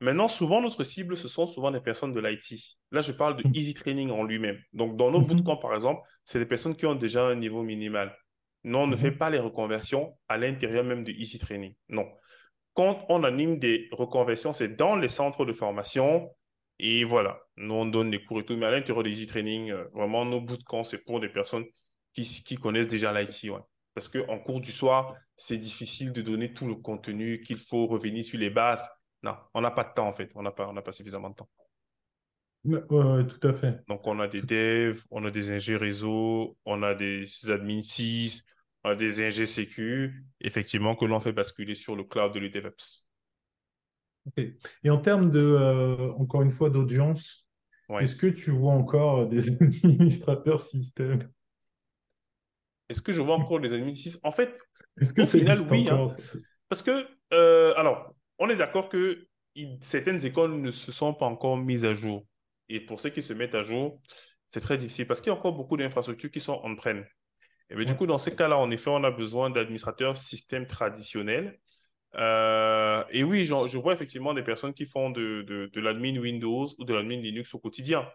maintenant, 0.00 0.28
souvent, 0.28 0.60
notre 0.60 0.84
cible, 0.84 1.16
ce 1.16 1.28
sont 1.28 1.46
souvent 1.46 1.70
des 1.70 1.80
personnes 1.80 2.12
de 2.12 2.20
l'IT. 2.20 2.60
Là, 2.92 3.00
je 3.00 3.12
parle 3.12 3.42
de 3.42 3.48
mmh. 3.48 3.52
Easy 3.54 3.74
Training 3.74 4.10
en 4.10 4.22
lui-même. 4.22 4.58
Donc, 4.74 4.96
dans 4.96 5.10
nos 5.10 5.20
mmh 5.20 5.26
bootcamps, 5.26 5.56
par 5.56 5.74
exemple, 5.74 6.02
c'est 6.26 6.38
des 6.38 6.46
personnes 6.46 6.76
qui 6.76 6.84
ont 6.84 6.94
déjà 6.94 7.24
un 7.24 7.34
niveau 7.34 7.62
minimal. 7.62 8.14
Non, 8.64 8.84
on 8.84 8.86
ne 8.86 8.96
fait 8.96 9.10
mhm. 9.10 9.18
pas 9.18 9.30
les 9.30 9.38
reconversions 9.38 10.16
à 10.28 10.38
l'intérieur 10.38 10.84
même 10.84 11.04
de 11.04 11.12
Easy 11.12 11.38
Training. 11.38 11.74
Non. 11.88 12.08
Quand 12.72 13.04
on 13.08 13.22
anime 13.22 13.58
des 13.58 13.88
reconversions, 13.92 14.52
c'est 14.52 14.76
dans 14.76 14.96
les 14.96 15.08
centres 15.08 15.44
de 15.44 15.52
formation. 15.52 16.30
Et 16.78 17.04
voilà, 17.04 17.38
nous, 17.56 17.74
on 17.74 17.86
donne 17.86 18.10
des 18.10 18.24
cours 18.24 18.40
et 18.40 18.44
tout. 18.44 18.56
Mais 18.56 18.66
à 18.66 18.70
l'intérieur 18.70 19.04
de 19.04 19.10
Easy 19.10 19.26
Training, 19.26 19.70
euh, 19.70 19.84
vraiment, 19.94 20.24
nos 20.24 20.40
bootcamps, 20.40 20.82
c'est 20.82 21.04
pour 21.04 21.20
des 21.20 21.28
personnes 21.28 21.64
qui, 22.12 22.24
qui 22.24 22.56
connaissent 22.56 22.88
déjà 22.88 23.12
l'IT. 23.12 23.50
Ouais. 23.50 23.60
Parce 23.92 24.08
qu'en 24.08 24.38
cours 24.40 24.60
du 24.60 24.72
soir, 24.72 25.14
c'est 25.36 25.58
difficile 25.58 26.10
de 26.10 26.22
donner 26.22 26.52
tout 26.52 26.66
le 26.66 26.74
contenu 26.74 27.40
qu'il 27.42 27.58
faut 27.58 27.86
revenir 27.86 28.24
sur 28.24 28.40
les 28.40 28.50
bases. 28.50 28.88
Non, 29.22 29.36
on 29.52 29.60
n'a 29.60 29.70
pas 29.70 29.84
de 29.84 29.92
temps, 29.94 30.08
en 30.08 30.12
fait. 30.12 30.32
On 30.34 30.42
n'a 30.42 30.50
pas, 30.50 30.72
pas 30.72 30.92
suffisamment 30.92 31.30
de 31.30 31.36
temps. 31.36 31.48
Oui, 32.64 32.78
tout 32.88 33.46
à 33.46 33.52
fait. 33.52 33.84
Donc, 33.88 34.06
on 34.06 34.18
a 34.20 34.26
des 34.26 34.40
devs, 34.40 35.04
on 35.10 35.24
a 35.26 35.30
des 35.30 35.50
ingénieurs 35.50 35.82
réseau, 35.82 36.56
on 36.64 36.82
a 36.82 36.94
des 36.94 37.26
admins 37.50 37.82
6, 37.82 38.44
des 38.92 39.24
ingé 39.24 39.46
sécu, 39.46 40.24
effectivement, 40.40 40.94
que 40.94 41.06
l'on 41.06 41.20
fait 41.20 41.32
basculer 41.32 41.74
sur 41.74 41.96
le 41.96 42.04
cloud 42.04 42.34
de 42.34 42.40
l'UDevOps. 42.40 43.06
Et 44.36 44.90
en 44.90 44.98
termes 44.98 45.30
de, 45.30 45.40
euh, 45.40 46.12
encore 46.12 46.42
une 46.42 46.50
fois, 46.50 46.70
d'audience, 46.70 47.46
est-ce 48.00 48.16
que 48.16 48.26
tu 48.26 48.50
vois 48.50 48.72
encore 48.72 49.26
des 49.26 49.48
administrateurs 49.84 50.60
système? 50.60 51.18
Est-ce 52.88 53.00
que 53.00 53.12
je 53.12 53.22
vois 53.22 53.36
encore 53.36 53.60
des 53.60 53.72
administrateurs 53.72 54.28
En 54.28 54.32
fait, 54.32 54.54
est-ce 55.00 55.12
que 55.14 55.22
au 55.22 55.26
final, 55.26 55.58
oui. 55.70 55.88
Hein. 55.90 56.08
parce 56.68 56.82
que, 56.82 57.06
euh, 57.32 57.74
alors, 57.76 58.14
on 58.38 58.48
est 58.50 58.56
d'accord 58.56 58.88
que 58.88 59.26
certaines 59.80 60.24
écoles 60.24 60.60
ne 60.60 60.70
se 60.70 60.92
sont 60.92 61.14
pas 61.14 61.26
encore 61.26 61.56
mises 61.56 61.84
à 61.84 61.94
jour. 61.94 62.26
Et 62.68 62.80
pour 62.80 63.00
ceux 63.00 63.10
qui 63.10 63.22
se 63.22 63.32
mettent 63.32 63.54
à 63.54 63.62
jour, 63.62 64.00
c'est 64.46 64.60
très 64.60 64.76
difficile 64.76 65.06
parce 65.06 65.20
qu'il 65.20 65.32
y 65.32 65.34
a 65.34 65.38
encore 65.38 65.54
beaucoup 65.54 65.76
d'infrastructures 65.76 66.30
qui 66.30 66.40
sont 66.40 66.60
on-prem. 66.64 67.04
Et 67.70 67.76
bien, 67.76 67.84
du 67.84 67.94
coup, 67.96 68.06
dans 68.06 68.18
ces 68.18 68.34
cas-là, 68.34 68.58
en 68.58 68.70
effet, 68.70 68.90
on 68.90 69.04
a 69.04 69.10
besoin 69.10 69.50
d'administrateurs 69.50 70.16
système 70.16 70.66
traditionnels. 70.66 71.58
Euh, 72.16 73.02
et 73.10 73.24
oui, 73.24 73.44
je 73.44 73.78
vois 73.78 73.92
effectivement 73.92 74.34
des 74.34 74.42
personnes 74.42 74.74
qui 74.74 74.86
font 74.86 75.10
de, 75.10 75.42
de, 75.42 75.80
l'admin 75.80 76.16
Windows 76.18 76.66
ou 76.78 76.84
de 76.84 76.94
l'admin 76.94 77.16
Linux 77.16 77.54
au 77.54 77.58
quotidien, 77.58 78.08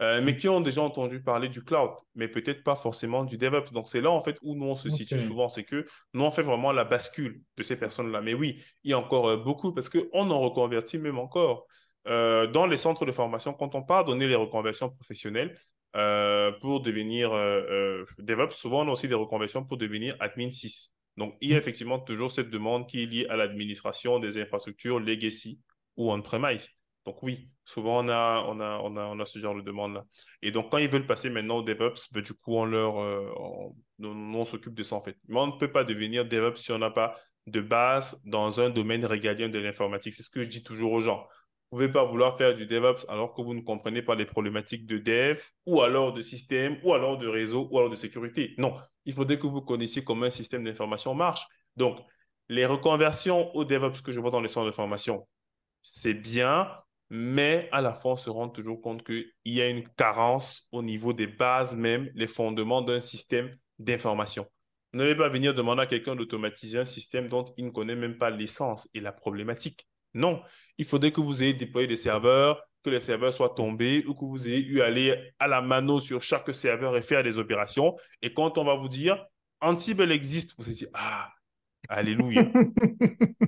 euh, 0.00 0.22
mais 0.22 0.36
qui 0.36 0.48
ont 0.48 0.60
déjà 0.60 0.82
entendu 0.82 1.22
parler 1.22 1.48
du 1.48 1.62
cloud, 1.62 1.90
mais 2.14 2.28
peut-être 2.28 2.64
pas 2.64 2.76
forcément 2.76 3.24
du 3.24 3.36
DevOps. 3.36 3.72
Donc, 3.72 3.88
c'est 3.88 4.00
là, 4.00 4.10
en 4.10 4.20
fait, 4.20 4.38
où 4.42 4.54
nous, 4.54 4.66
on 4.66 4.74
se 4.74 4.88
situe 4.88 5.20
souvent, 5.20 5.48
c'est 5.48 5.64
que 5.64 5.86
nous, 6.14 6.24
on 6.24 6.30
fait 6.30 6.42
vraiment 6.42 6.72
la 6.72 6.84
bascule 6.84 7.42
de 7.56 7.62
ces 7.62 7.76
personnes-là. 7.78 8.22
Mais 8.22 8.34
oui, 8.34 8.62
il 8.84 8.90
y 8.90 8.94
a 8.94 8.98
encore 8.98 9.28
euh, 9.28 9.36
beaucoup, 9.36 9.72
parce 9.74 9.88
qu'on 9.88 10.30
en 10.30 10.40
reconvertit 10.40 10.98
même 10.98 11.18
encore. 11.18 11.66
dans 12.06 12.66
les 12.66 12.78
centres 12.78 13.06
de 13.06 13.12
formation, 13.12 13.52
quand 13.52 13.74
on 13.74 13.82
part 13.82 14.04
donner 14.04 14.26
les 14.26 14.34
reconversions 14.34 14.90
professionnelles, 14.90 15.54
euh, 15.94 16.52
pour 16.52 16.80
devenir 16.80 17.32
euh, 17.32 17.60
euh, 17.70 18.06
DevOps, 18.18 18.52
souvent 18.52 18.84
on 18.84 18.88
a 18.88 18.92
aussi 18.92 19.08
des 19.08 19.14
reconversions 19.14 19.64
pour 19.64 19.76
devenir 19.76 20.16
admin 20.20 20.50
6. 20.50 20.92
Donc, 21.18 21.36
il 21.42 21.50
y 21.50 21.52
a 21.52 21.56
mm. 21.56 21.58
effectivement 21.58 21.98
toujours 21.98 22.30
cette 22.30 22.48
demande 22.48 22.88
qui 22.88 23.02
est 23.02 23.06
liée 23.06 23.26
à 23.28 23.36
l'administration 23.36 24.18
des 24.18 24.40
infrastructures 24.40 25.00
legacy 25.00 25.60
ou 25.96 26.10
on-premise. 26.10 26.70
Donc, 27.04 27.22
oui, 27.22 27.50
souvent 27.64 28.02
on 28.04 28.08
a, 28.08 28.44
on, 28.48 28.60
a, 28.60 28.80
on, 28.82 28.96
a, 28.96 29.04
on 29.04 29.20
a 29.20 29.26
ce 29.26 29.38
genre 29.38 29.54
de 29.54 29.60
demande-là. 29.60 30.06
Et 30.40 30.50
donc, 30.50 30.70
quand 30.70 30.78
ils 30.78 30.88
veulent 30.88 31.06
passer 31.06 31.28
maintenant 31.28 31.58
au 31.58 31.62
DevOps, 31.62 32.10
ben, 32.12 32.22
du 32.22 32.32
coup, 32.32 32.56
on 32.56 32.64
leur, 32.64 32.94
on, 32.94 33.74
on 34.00 34.44
s'occupe 34.44 34.74
de 34.74 34.82
ça 34.82 34.96
en 34.96 35.02
fait. 35.02 35.16
Mais 35.28 35.38
on 35.40 35.48
ne 35.48 35.58
peut 35.58 35.70
pas 35.70 35.84
devenir 35.84 36.24
DevOps 36.24 36.56
si 36.56 36.72
on 36.72 36.78
n'a 36.78 36.90
pas 36.90 37.16
de 37.48 37.60
base 37.60 38.20
dans 38.24 38.60
un 38.60 38.70
domaine 38.70 39.04
régalien 39.04 39.48
de 39.48 39.58
l'informatique. 39.58 40.14
C'est 40.14 40.22
ce 40.22 40.30
que 40.30 40.42
je 40.42 40.48
dis 40.48 40.62
toujours 40.62 40.92
aux 40.92 41.00
gens 41.00 41.26
pouvez 41.72 41.88
pas 41.88 42.04
vouloir 42.04 42.36
faire 42.36 42.54
du 42.54 42.66
DevOps 42.66 43.06
alors 43.08 43.32
que 43.32 43.40
vous 43.40 43.54
ne 43.54 43.62
comprenez 43.62 44.02
pas 44.02 44.14
les 44.14 44.26
problématiques 44.26 44.84
de 44.84 44.98
dev 44.98 45.40
ou 45.64 45.80
alors 45.80 46.12
de 46.12 46.20
système 46.20 46.76
ou 46.84 46.92
alors 46.92 47.16
de 47.16 47.26
réseau 47.26 47.66
ou 47.70 47.78
alors 47.78 47.88
de 47.88 47.96
sécurité. 47.96 48.54
Non, 48.58 48.74
il 49.06 49.14
faudrait 49.14 49.38
que 49.38 49.46
vous 49.46 49.62
connaissiez 49.62 50.04
comment 50.04 50.26
un 50.26 50.30
système 50.30 50.64
d'information 50.64 51.14
marche. 51.14 51.46
Donc, 51.76 51.98
les 52.50 52.66
reconversions 52.66 53.56
au 53.56 53.64
DevOps 53.64 54.02
que 54.02 54.12
je 54.12 54.20
vois 54.20 54.30
dans 54.30 54.42
les 54.42 54.48
centres 54.48 54.66
de 54.66 54.72
formation, 54.72 55.26
c'est 55.80 56.12
bien, 56.12 56.68
mais 57.08 57.70
à 57.72 57.80
la 57.80 57.94
fin, 57.94 58.10
on 58.10 58.16
se 58.16 58.28
rend 58.28 58.50
toujours 58.50 58.82
compte 58.82 59.02
qu'il 59.02 59.32
y 59.46 59.62
a 59.62 59.66
une 59.66 59.88
carence 59.96 60.68
au 60.72 60.82
niveau 60.82 61.14
des 61.14 61.26
bases 61.26 61.74
même, 61.74 62.10
les 62.14 62.26
fondements 62.26 62.82
d'un 62.82 63.00
système 63.00 63.50
d'information. 63.78 64.46
Ne 64.92 65.04
n'allez 65.04 65.16
pas 65.16 65.30
venir 65.30 65.54
demander 65.54 65.80
à 65.80 65.86
quelqu'un 65.86 66.16
d'automatiser 66.16 66.78
un 66.78 66.84
système 66.84 67.30
dont 67.30 67.46
il 67.56 67.64
ne 67.64 67.70
connaît 67.70 67.96
même 67.96 68.18
pas 68.18 68.28
l'essence 68.28 68.90
et 68.92 69.00
la 69.00 69.12
problématique. 69.12 69.88
Non, 70.14 70.42
il 70.78 70.84
faudrait 70.84 71.12
que 71.12 71.20
vous 71.20 71.42
ayez 71.42 71.54
déployé 71.54 71.86
des 71.86 71.96
serveurs, 71.96 72.62
que 72.82 72.90
les 72.90 73.00
serveurs 73.00 73.32
soient 73.32 73.54
tombés 73.54 74.04
ou 74.06 74.14
que 74.14 74.24
vous 74.24 74.46
ayez 74.46 74.58
eu 74.58 74.80
à 74.80 74.86
aller 74.86 75.16
à 75.38 75.48
la 75.48 75.62
mano 75.62 76.00
sur 76.00 76.22
chaque 76.22 76.52
serveur 76.54 76.96
et 76.96 77.02
faire 77.02 77.22
des 77.22 77.38
opérations. 77.38 77.96
Et 78.20 78.32
quand 78.32 78.58
on 78.58 78.64
va 78.64 78.74
vous 78.74 78.88
dire, 78.88 79.24
Ansible 79.60 80.10
existe, 80.10 80.54
vous 80.58 80.64
allez 80.64 80.74
dire, 80.74 80.88
ah, 80.94 81.30
alléluia. 81.88 82.44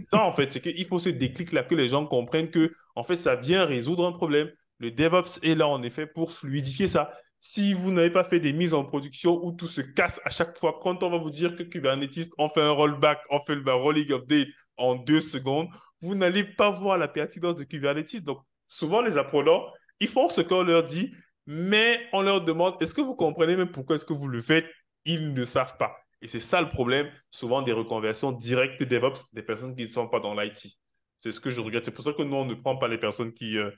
ça, 0.05 0.25
en 0.25 0.33
fait, 0.33 0.53
c'est 0.53 0.61
qu'il 0.61 0.87
faut 0.87 0.99
ce 0.99 1.09
déclic-là, 1.09 1.65
que 1.65 1.75
les 1.75 1.89
gens 1.89 2.07
comprennent 2.07 2.51
que, 2.51 2.73
en 2.95 3.03
fait, 3.03 3.17
ça 3.17 3.35
vient 3.35 3.65
résoudre 3.65 4.07
un 4.07 4.13
problème. 4.13 4.51
Le 4.79 4.91
DevOps 4.91 5.39
est 5.43 5.55
là, 5.55 5.69
en 5.69 5.83
effet, 5.83 6.07
pour 6.07 6.31
fluidifier 6.31 6.87
ça. 6.87 7.11
Si 7.41 7.75
vous 7.75 7.93
n'avez 7.93 8.11
pas 8.11 8.25
fait 8.25 8.41
des 8.41 8.53
mises 8.53 8.73
en 8.73 8.85
production 8.85 9.45
où 9.45 9.53
tout 9.53 9.67
se 9.67 9.81
casse 9.81 10.21
à 10.25 10.31
chaque 10.31 10.59
fois, 10.59 10.79
quand 10.83 11.03
on 11.03 11.11
va 11.11 11.19
vous 11.19 11.31
dire 11.31 11.57
que 11.57 11.63
Kubernetes, 11.63 12.31
on 12.39 12.49
fait 12.49 12.63
un 12.63 12.71
rollback, 12.71 13.21
on 13.31 13.41
fait 13.45 13.55
le 13.55 13.73
rolling 13.73 14.13
update 14.13 14.49
en 14.77 14.95
deux 14.95 15.21
secondes, 15.21 15.69
vous 16.05 16.15
n'allez 16.15 16.45
pas 16.45 16.71
voir 16.71 16.99
la 16.99 17.09
pertinence 17.09 17.57
de 17.57 17.65
Kubernetes. 17.65 18.23
Donc, 18.23 18.39
souvent, 18.67 19.01
les 19.01 19.17
apprenants, 19.17 19.65
ils 20.01 20.09
font 20.09 20.29
ce 20.29 20.41
qu'on 20.43 20.63
leur 20.63 20.85
dit, 20.85 21.15
mais 21.47 22.07
on 22.13 22.23
leur 22.23 22.43
demande, 22.45 22.81
est-ce 22.81 22.95
que 22.95 23.01
vous 23.01 23.15
comprenez 23.15 23.57
même 23.57 23.71
pourquoi 23.71 23.97
est-ce 23.97 24.05
que 24.05 24.13
vous 24.13 24.29
le 24.29 24.43
faites? 24.43 24.67
Ils 25.05 25.33
ne 25.33 25.45
savent 25.45 25.77
pas. 25.79 25.97
Et 26.21 26.29
c'est 26.29 26.41
ça 26.41 26.61
le 26.61 26.69
problème, 26.71 27.11
souvent 27.31 27.63
des 27.63 27.73
reconversions 27.73 28.33
directes 28.33 28.83
DevOps 28.83 29.33
des 29.33 29.43
personnes 29.43 29.75
qui 29.77 29.85
ne 29.85 29.91
sont 29.91 30.09
pas 30.09 30.21
dans 30.21 30.39
l'IT. 30.39 30.79
C'est 31.19 31.31
ce 31.33 31.41
que 31.41 31.51
je 31.51 31.61
regrette. 31.61 31.85
C'est 31.85 31.91
pour 31.91 32.05
ça 32.05 32.13
que 32.13 32.23
nous, 32.23 32.37
on 32.37 32.45
ne 32.45 32.55
prend 32.55 32.77
pas 32.77 32.89
les 32.89 32.99
personnes 32.99 33.33
qui, 33.33 33.59
euh, 33.59 33.71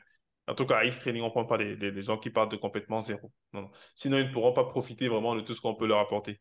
En 0.49 0.55
tout 0.55 0.67
cas, 0.67 0.79
à 0.79 0.85
East 0.85 1.01
Training, 1.01 1.23
on 1.23 1.27
ne 1.27 1.31
prend 1.31 1.45
pas 1.45 1.57
les, 1.57 2.03
gens 2.03 2.19
qui 2.19 2.31
partent 2.31 2.53
de 2.53 2.57
complètement 2.57 3.01
zéro. 3.01 3.33
Sinon, 3.95 4.19
ils 4.19 4.29
ne 4.29 4.33
pourront 4.33 4.53
pas 4.53 4.65
profiter 4.65 5.09
vraiment 5.09 5.35
de 5.35 5.41
tout 5.43 5.55
ce 5.55 5.61
qu'on 5.61 5.75
peut 5.75 5.87
leur 5.87 6.01
apporter. 6.01 6.41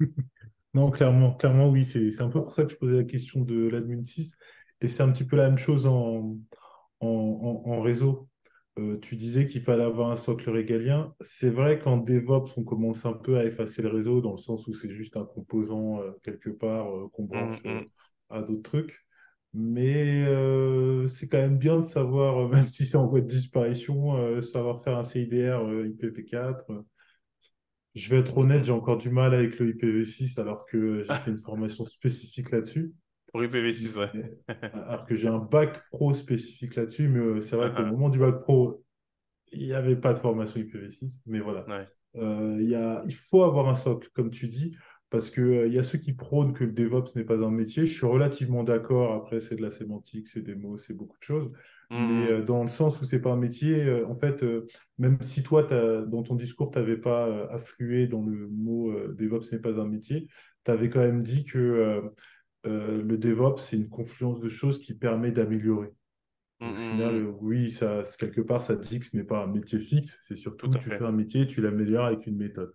non, 0.74 0.90
clairement, 0.90 1.34
clairement, 1.34 1.68
oui. 1.70 1.84
C'est 1.84 2.20
un 2.20 2.28
peu 2.28 2.40
pour 2.42 2.52
ça 2.52 2.64
que 2.64 2.70
je 2.70 2.76
posais 2.76 2.96
la 2.96 3.04
question 3.04 3.40
de 3.42 3.68
l'admin 3.68 4.04
6. 4.04 4.32
Et 4.80 4.88
c'est 4.88 5.02
un 5.02 5.10
petit 5.10 5.24
peu 5.24 5.36
la 5.36 5.48
même 5.48 5.58
chose 5.58 5.86
en, 5.86 6.36
en, 7.00 7.80
réseau. 7.80 8.28
Euh, 8.78 8.98
tu 9.00 9.16
disais 9.16 9.46
qu'il 9.46 9.62
fallait 9.62 9.84
avoir 9.84 10.10
un 10.10 10.16
socle 10.16 10.50
régalien. 10.50 11.14
C'est 11.20 11.50
vrai 11.50 11.78
qu'en 11.80 11.96
DevOps, 11.96 12.56
on 12.56 12.62
commence 12.62 13.06
un 13.06 13.12
peu 13.12 13.38
à 13.38 13.44
effacer 13.44 13.82
le 13.82 13.88
réseau 13.88 14.20
dans 14.20 14.32
le 14.32 14.38
sens 14.38 14.66
où 14.68 14.74
c'est 14.74 14.90
juste 14.90 15.16
un 15.16 15.24
composant 15.24 16.00
euh, 16.00 16.12
quelque 16.22 16.50
part 16.50 16.94
euh, 16.94 17.08
qu'on 17.12 17.24
branche 17.24 17.62
mmh, 17.64 17.70
mmh. 17.70 17.86
à 18.30 18.42
d'autres 18.42 18.62
trucs. 18.62 19.04
Mais 19.54 20.26
c'est 21.08 21.26
quand 21.26 21.38
même 21.38 21.58
bien 21.58 21.78
de 21.78 21.84
savoir, 21.84 22.48
même 22.50 22.68
si 22.68 22.86
c'est 22.86 22.98
en 22.98 23.08
voie 23.08 23.22
de 23.22 23.26
disparition, 23.26 24.40
savoir 24.42 24.82
faire 24.84 24.96
un 24.98 25.04
CIDR 25.04 25.58
IPv4. 25.64 26.84
Je 27.94 28.10
vais 28.10 28.18
être 28.18 28.36
honnête, 28.36 28.64
j'ai 28.64 28.72
encore 28.72 28.98
du 28.98 29.10
mal 29.10 29.34
avec 29.34 29.58
le 29.58 29.72
IPv6 29.72 30.38
alors 30.38 30.66
que 30.66 31.04
j'ai 31.04 31.14
fait 31.14 31.30
une 31.30 31.38
formation 31.38 31.84
spécifique 31.84 32.50
là-dessus. 32.50 32.94
Pour 33.32 33.42
IPv6, 33.42 33.98
ouais. 33.98 34.40
Alors 34.72 35.04
que 35.04 35.14
j'ai 35.14 35.28
un 35.28 35.38
bac 35.38 35.82
pro 35.90 36.14
spécifique 36.14 36.76
là-dessus, 36.76 37.08
mais 37.08 37.18
euh, 37.18 37.40
c'est 37.40 37.56
vrai 37.56 37.72
qu'au 37.76 37.84
moment 37.84 38.08
du 38.08 38.18
bac 38.18 38.40
pro, 38.40 38.84
il 39.52 39.66
n'y 39.66 39.74
avait 39.74 39.96
pas 39.96 40.14
de 40.14 40.18
formation 40.18 40.60
IPv6. 40.60 41.20
Mais 41.26 41.40
voilà. 41.40 41.66
Euh, 42.16 42.56
y 42.60 42.74
a... 42.74 43.02
Il 43.06 43.14
faut 43.14 43.42
avoir 43.42 43.68
un 43.68 43.74
socle, 43.74 44.08
comme 44.14 44.30
tu 44.30 44.48
dis, 44.48 44.74
parce 45.10 45.30
qu'il 45.30 45.42
euh, 45.42 45.68
y 45.68 45.78
a 45.78 45.84
ceux 45.84 45.98
qui 45.98 46.12
prônent 46.12 46.52
que 46.52 46.64
le 46.64 46.72
DevOps 46.72 47.14
n'est 47.16 47.24
pas 47.24 47.42
un 47.42 47.50
métier. 47.50 47.86
Je 47.86 47.94
suis 47.94 48.06
relativement 48.06 48.64
d'accord. 48.64 49.14
Après, 49.14 49.40
c'est 49.40 49.56
de 49.56 49.62
la 49.62 49.70
sémantique, 49.70 50.28
c'est 50.28 50.42
des 50.42 50.54
mots, 50.54 50.76
c'est 50.76 50.94
beaucoup 50.94 51.18
de 51.18 51.24
choses. 51.24 51.50
Mais 51.90 52.40
mmh. 52.40 52.44
dans 52.44 52.62
le 52.62 52.68
sens 52.68 53.00
où 53.00 53.06
c'est 53.06 53.22
pas 53.22 53.30
un 53.30 53.36
métier, 53.36 53.90
en 54.04 54.14
fait, 54.14 54.44
même 54.98 55.16
si 55.22 55.42
toi, 55.42 55.62
dans 55.62 56.22
ton 56.22 56.34
discours, 56.34 56.70
tu 56.70 56.78
n'avais 56.78 56.98
pas 56.98 57.46
afflué 57.46 58.06
dans 58.06 58.22
le 58.22 58.46
mot 58.48 58.92
DevOps 59.14 59.50
n'est 59.52 59.58
pas 59.58 59.80
un 59.80 59.88
métier, 59.88 60.28
tu 60.66 60.70
avais 60.70 60.90
quand 60.90 61.00
même 61.00 61.22
dit 61.22 61.46
que 61.46 62.12
euh, 62.66 63.02
le 63.02 63.16
DevOps, 63.16 63.62
c'est 63.62 63.76
une 63.76 63.88
confluence 63.88 64.40
de 64.40 64.48
choses 64.48 64.78
qui 64.78 64.94
permet 64.94 65.32
d'améliorer. 65.32 65.92
Au 66.60 66.66
mm, 66.66 66.72
mm, 66.72 66.76
final, 66.76 67.26
oui, 67.40 67.70
ça, 67.70 68.02
quelque 68.18 68.40
part, 68.40 68.62
ça 68.62 68.76
dit 68.76 68.98
que 68.98 69.06
ce 69.06 69.16
n'est 69.16 69.24
pas 69.24 69.44
un 69.44 69.46
métier 69.46 69.78
fixe, 69.78 70.18
c'est 70.22 70.36
surtout 70.36 70.70
que 70.70 70.78
tu 70.78 70.90
fais 70.90 71.04
un 71.04 71.12
métier, 71.12 71.46
tu 71.46 71.60
l'améliores 71.60 72.06
avec 72.06 72.26
une 72.26 72.36
méthode. 72.36 72.74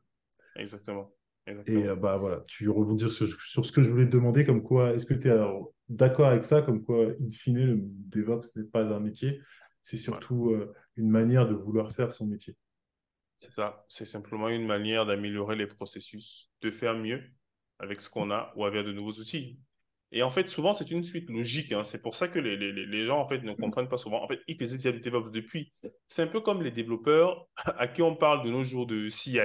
Exactement. 0.55 1.11
Et 1.45 1.87
euh, 1.87 1.95
bah 1.95 2.17
voilà, 2.17 2.43
tu 2.47 2.69
rebondir 2.69 3.09
sur, 3.09 3.27
sur, 3.27 3.65
ce 3.65 3.71
que 3.71 3.83
je 3.83 3.89
voulais 3.89 4.05
te 4.05 4.11
demander, 4.11 4.45
comme 4.45 4.63
quoi, 4.63 4.93
est-ce 4.93 5.05
que 5.05 5.13
tu 5.13 5.29
es 5.29 5.37
d'accord 5.89 6.27
avec 6.27 6.45
ça, 6.45 6.61
comme 6.61 6.83
quoi, 6.83 7.07
in 7.19 7.29
fine, 7.29 7.65
le 7.65 7.79
DevOps 7.81 8.55
n'est 8.55 8.63
pas 8.63 8.83
un 8.83 8.99
métier, 8.99 9.41
c'est 9.83 9.97
surtout 9.97 10.51
euh, 10.51 10.73
une 10.95 11.09
manière 11.09 11.47
de 11.47 11.53
vouloir 11.53 11.91
faire 11.91 12.13
son 12.13 12.25
métier? 12.25 12.55
C'est 13.39 13.51
ça, 13.51 13.83
c'est 13.89 14.05
simplement 14.05 14.47
une 14.47 14.65
manière 14.65 15.05
d'améliorer 15.05 15.57
les 15.57 15.67
processus, 15.67 16.49
de 16.61 16.71
faire 16.71 16.95
mieux 16.95 17.21
avec 17.79 17.99
ce 17.99 18.09
qu'on 18.09 18.31
a 18.31 18.53
ou 18.55 18.63
avec 18.63 18.85
de 18.85 18.93
nouveaux 18.93 19.19
outils. 19.19 19.59
Et 20.13 20.21
en 20.21 20.29
fait, 20.29 20.47
souvent, 20.47 20.73
c'est 20.73 20.91
une 20.91 21.03
suite 21.03 21.29
logique. 21.29 21.71
Hein. 21.71 21.83
C'est 21.83 22.01
pour 22.01 22.13
ça 22.13 22.27
que 22.27 22.37
les, 22.37 22.55
les, 22.55 22.71
les, 22.71 23.03
gens, 23.03 23.19
en 23.19 23.27
fait, 23.27 23.39
ne 23.39 23.53
comprennent 23.53 23.89
pas 23.89 23.97
souvent. 23.97 24.23
En 24.23 24.27
fait, 24.27 24.39
ils 24.47 24.55
faisaient 24.57 24.77
déjà 24.77 24.91
du 24.91 25.01
DevOps 25.01 25.31
depuis. 25.31 25.73
C'est 26.07 26.21
un 26.21 26.27
peu 26.27 26.39
comme 26.39 26.61
les 26.61 26.69
développeurs 26.69 27.47
à 27.57 27.87
qui 27.87 28.01
on 28.03 28.15
parle 28.15 28.45
de 28.45 28.51
nos 28.51 28.63
jours 28.63 28.85
de 28.85 29.09
CI, 29.09 29.39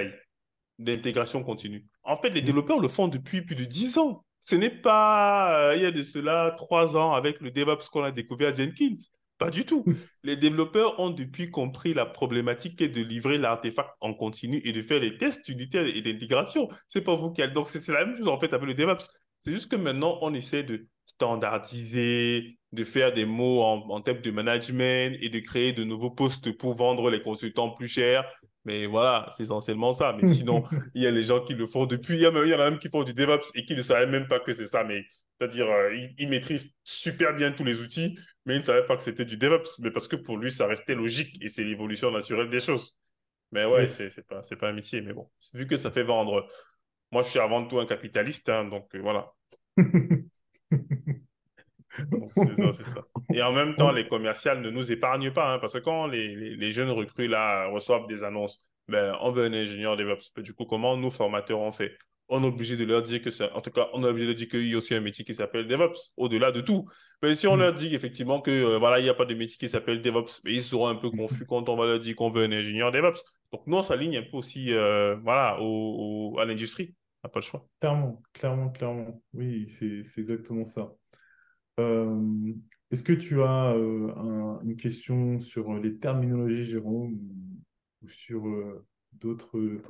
d'intégration 0.79 1.43
continue. 1.43 1.87
En 2.05 2.17
fait, 2.17 2.31
les 2.31 2.43
mm. 2.43 2.45
développeurs 2.45 2.81
le 2.81 2.89
font 2.89 3.09
depuis 3.09 3.43
plus 3.43 3.57
de 3.57 3.65
10 3.65 3.99
ans. 3.99 4.25
Ce 4.41 4.55
n'est 4.55 4.71
pas, 4.71 5.71
euh, 5.71 5.77
il 5.77 5.83
y 5.83 5.87
a 5.87 5.91
de 5.91 6.03
cela, 6.03 6.55
3 6.57 6.97
ans 6.97 7.13
avec 7.13 7.41
le 7.41 7.51
DevOps 7.51 7.89
qu'on 7.91 8.05
a 8.05 8.13
découvert 8.13 8.51
à 8.51 8.55
Jenkins. 8.55 8.97
Pas 9.39 9.51
du 9.51 9.65
tout. 9.65 9.85
Les 10.25 10.37
développeurs 10.37 10.99
ont 10.99 11.11
depuis 11.11 11.51
compris 11.51 11.95
la 11.95 12.07
problématique 12.07 12.81
est 12.83 12.89
de 12.89 13.03
livrer 13.03 13.39
l'artefact 13.39 13.91
en 14.01 14.13
continu 14.13 14.61
et 14.65 14.73
de 14.73 14.83
faire 14.83 14.99
les 14.99 15.17
tests 15.17 15.49
unitaires 15.49 15.87
et 15.87 16.03
d'intégration. 16.03 16.69
C'est 16.89 17.03
pas 17.03 17.15
vous 17.15 17.31
qui 17.31 17.43
allez. 17.43 17.53
Donc, 17.53 17.69
c'est 17.69 17.87
la 17.89 18.05
même 18.05 18.17
chose 18.17 18.29
en 18.29 18.41
fait 18.41 18.53
avec 18.53 18.67
le 18.67 18.75
DevOps. 18.75 19.09
C'est 19.41 19.53
juste 19.53 19.71
que 19.71 19.77
maintenant, 19.77 20.19
on 20.23 20.35
essaie 20.35 20.65
de 20.65 20.89
standardiser, 21.05 22.59
de 22.73 22.85
faire 22.85 23.13
des 23.13 23.25
mots 23.25 23.63
en, 23.63 23.89
en 23.91 24.01
termes 24.01 24.21
de 24.21 24.31
management 24.33 25.17
et 25.21 25.29
de 25.29 25.39
créer 25.39 25.73
de 25.73 25.85
nouveaux 25.85 26.11
postes 26.11 26.51
pour 26.57 26.77
vendre 26.77 27.09
les 27.09 27.23
consultants 27.23 27.71
plus 27.71 27.89
chers. 27.89 28.25
Mais 28.69 28.85
voilà, 28.85 29.31
c'est 29.35 29.45
essentiellement 29.45 29.93
ça. 29.93 30.15
Mais 30.21 30.29
sinon, 30.29 30.63
il 30.95 31.03
y 31.03 31.07
a 31.07 31.11
les 31.11 31.23
gens 31.25 31.41
qui 31.43 31.55
le 31.55 31.67
font 31.67 31.87
depuis. 31.87 32.19
Il 32.19 32.21
y, 32.21 32.25
il 32.25 32.49
y 32.49 32.55
en 32.55 32.61
a 32.61 32.71
même 32.71 32.79
qui 32.79 32.91
font 32.91 33.03
du 33.03 33.15
DevOps 33.15 33.51
et 33.55 33.65
qui 33.65 33.75
ne 33.75 33.81
savaient 33.81 34.07
même 34.07 34.29
pas 34.29 34.41
que 34.41 34.53
c'est 34.53 34.67
ça. 34.67 34.85
Mais 34.85 35.07
c'est-à-dire, 35.39 35.67
euh, 35.71 35.97
il, 36.19 36.29
maîtrise 36.29 36.75
super 36.85 37.35
bien 37.35 37.51
tous 37.53 37.65
les 37.65 37.81
outils, 37.81 38.19
mais 38.45 38.57
il 38.57 38.59
ne 38.59 38.63
savait 38.63 38.85
pas 38.85 38.99
que 38.99 39.03
c'était 39.03 39.25
du 39.25 39.39
DevOps. 39.39 39.79
Mais 39.79 39.91
parce 39.91 40.07
que 40.07 40.17
pour 40.17 40.37
lui, 40.37 40.51
ça 40.51 40.67
restait 40.67 40.95
logique 40.95 41.43
et 41.43 41.49
c'est 41.49 41.65
l'évolution 41.65 42.11
naturelle 42.11 42.51
des 42.51 42.61
choses. 42.61 42.99
Mais 43.53 43.65
ouais, 43.65 43.87
c'est 43.87 44.27
pas, 44.27 44.43
pas 44.43 44.69
un 44.69 44.75
métier. 44.75 45.01
Mais 45.01 45.15
bon, 45.15 45.31
vu 45.55 45.67
que 45.67 45.79
ça 45.79 45.91
fait 45.91 46.03
vendre 46.03 46.47
moi, 47.11 47.23
je 47.23 47.31
suis 47.31 47.39
avant 47.39 47.67
tout 47.67 47.79
un 47.79 47.87
capitaliste, 47.87 48.51
hein, 48.51 48.65
donc 48.67 48.95
euh, 48.95 49.01
voilà. 49.01 49.33
c'est 52.35 52.57
ça, 52.57 52.73
c'est 52.73 52.85
ça. 52.85 53.01
Et 53.33 53.43
en 53.43 53.53
même 53.53 53.75
temps, 53.75 53.93
les 53.93 54.07
commerciales 54.07 54.61
ne 54.61 54.71
nous 54.71 54.91
épargnent 54.93 55.33
pas, 55.33 55.55
hein, 55.55 55.59
parce 55.59 55.75
que 55.75 55.79
quand 55.79 56.07
les, 56.07 56.35
les, 56.35 56.73
jeunes 56.73 56.91
recrues 56.91 57.29
là 57.29 57.69
reçoivent 57.69 58.07
des 58.07 58.25
annonces, 58.25 58.65
ben, 58.89 59.17
on 59.21 59.31
veut 59.31 59.45
un 59.45 59.53
ingénieur 59.53 59.97
DevOps. 59.97 60.33
Du 60.39 60.55
coup, 60.55 60.65
comment 60.65 60.97
nous, 60.97 61.11
formateurs, 61.11 61.61
on 61.61 61.73
fait? 61.73 61.97
On 62.31 62.43
est 62.43 62.47
obligé 62.47 62.77
de 62.77 62.85
leur 62.85 63.03
dire 63.03 63.23
que 63.23 63.31
c'est, 63.31 63.51
en 63.53 63.61
tout 63.63 63.71
cas, 63.71 63.89
on 63.95 64.05
est 64.05 64.09
obligé 64.09 64.27
de 64.27 64.33
dire 64.35 64.49
qu'il 64.49 64.69
y 64.69 64.75
a 64.75 64.79
aussi 64.79 64.95
un 64.95 65.01
métier 65.01 65.25
qui 65.25 65.35
s'appelle 65.35 65.67
DevOps, 65.67 66.13
au-delà 66.17 66.53
de 66.53 66.61
tout. 66.61 66.87
Mais 67.23 67.35
si 67.35 67.47
on 67.47 67.57
mm. 67.57 67.61
leur 67.61 67.75
dit 67.75 67.95
effectivement 67.95 68.41
que 68.41 68.51
euh, 68.51 68.79
voilà, 68.79 68.99
il 69.01 69.05
n'y 69.05 69.09
a 69.09 69.15
pas 69.15 69.25
de 69.25 69.35
métier 69.35 69.57
qui 69.57 69.69
s'appelle 69.69 70.03
DevOps, 70.03 70.43
mais 70.45 70.53
ils 70.53 70.63
seront 70.63 70.89
un 70.89 70.95
peu 70.95 71.11
confus 71.11 71.47
quand 71.47 71.69
on 71.71 71.77
va 71.77 71.87
leur 71.87 72.01
dire 72.01 72.17
qu'on 72.17 72.29
veut 72.29 72.45
un 72.45 72.53
ingénieur 72.53 72.93
DevOps. 72.93 73.23
Donc, 73.53 73.63
nous, 73.67 73.79
on 73.79 73.83
s'aligne 73.83 74.19
un 74.19 74.23
peu 74.23 74.37
aussi 74.37 74.75
euh, 74.75 75.17
voilà, 75.23 75.57
au, 75.61 76.39
à 76.39 76.45
l'industrie. 76.45 76.95
On 77.23 77.29
n'a 77.29 77.33
pas 77.33 77.41
le 77.41 77.45
choix. 77.45 77.67
Clairement, 77.81 78.23
clairement, 78.33 78.69
clairement. 78.71 79.23
Oui, 79.33 79.69
c'est 79.69 80.21
exactement 80.21 80.67
ça. 80.67 80.93
Euh, 81.79 82.53
est-ce 82.91 83.03
que 83.03 83.13
tu 83.13 83.43
as 83.43 83.73
euh, 83.73 84.59
une 84.63 84.77
question 84.77 85.41
sur 85.41 85.75
les 85.75 85.99
terminologies, 85.99 86.65
Jérôme, 86.65 87.19
ou, 88.03 88.09
sur 88.09 88.45
d'autres 89.13 89.83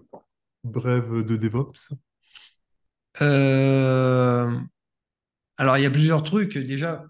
brèves 0.65 1.25
de 1.25 1.37
DevOps? 1.37 1.95
Alors, 5.61 5.77
il 5.77 5.83
y 5.83 5.87
a 5.87 5.91
plusieurs 5.91 6.23
trucs. 6.23 6.57
Déjà, 6.57 7.05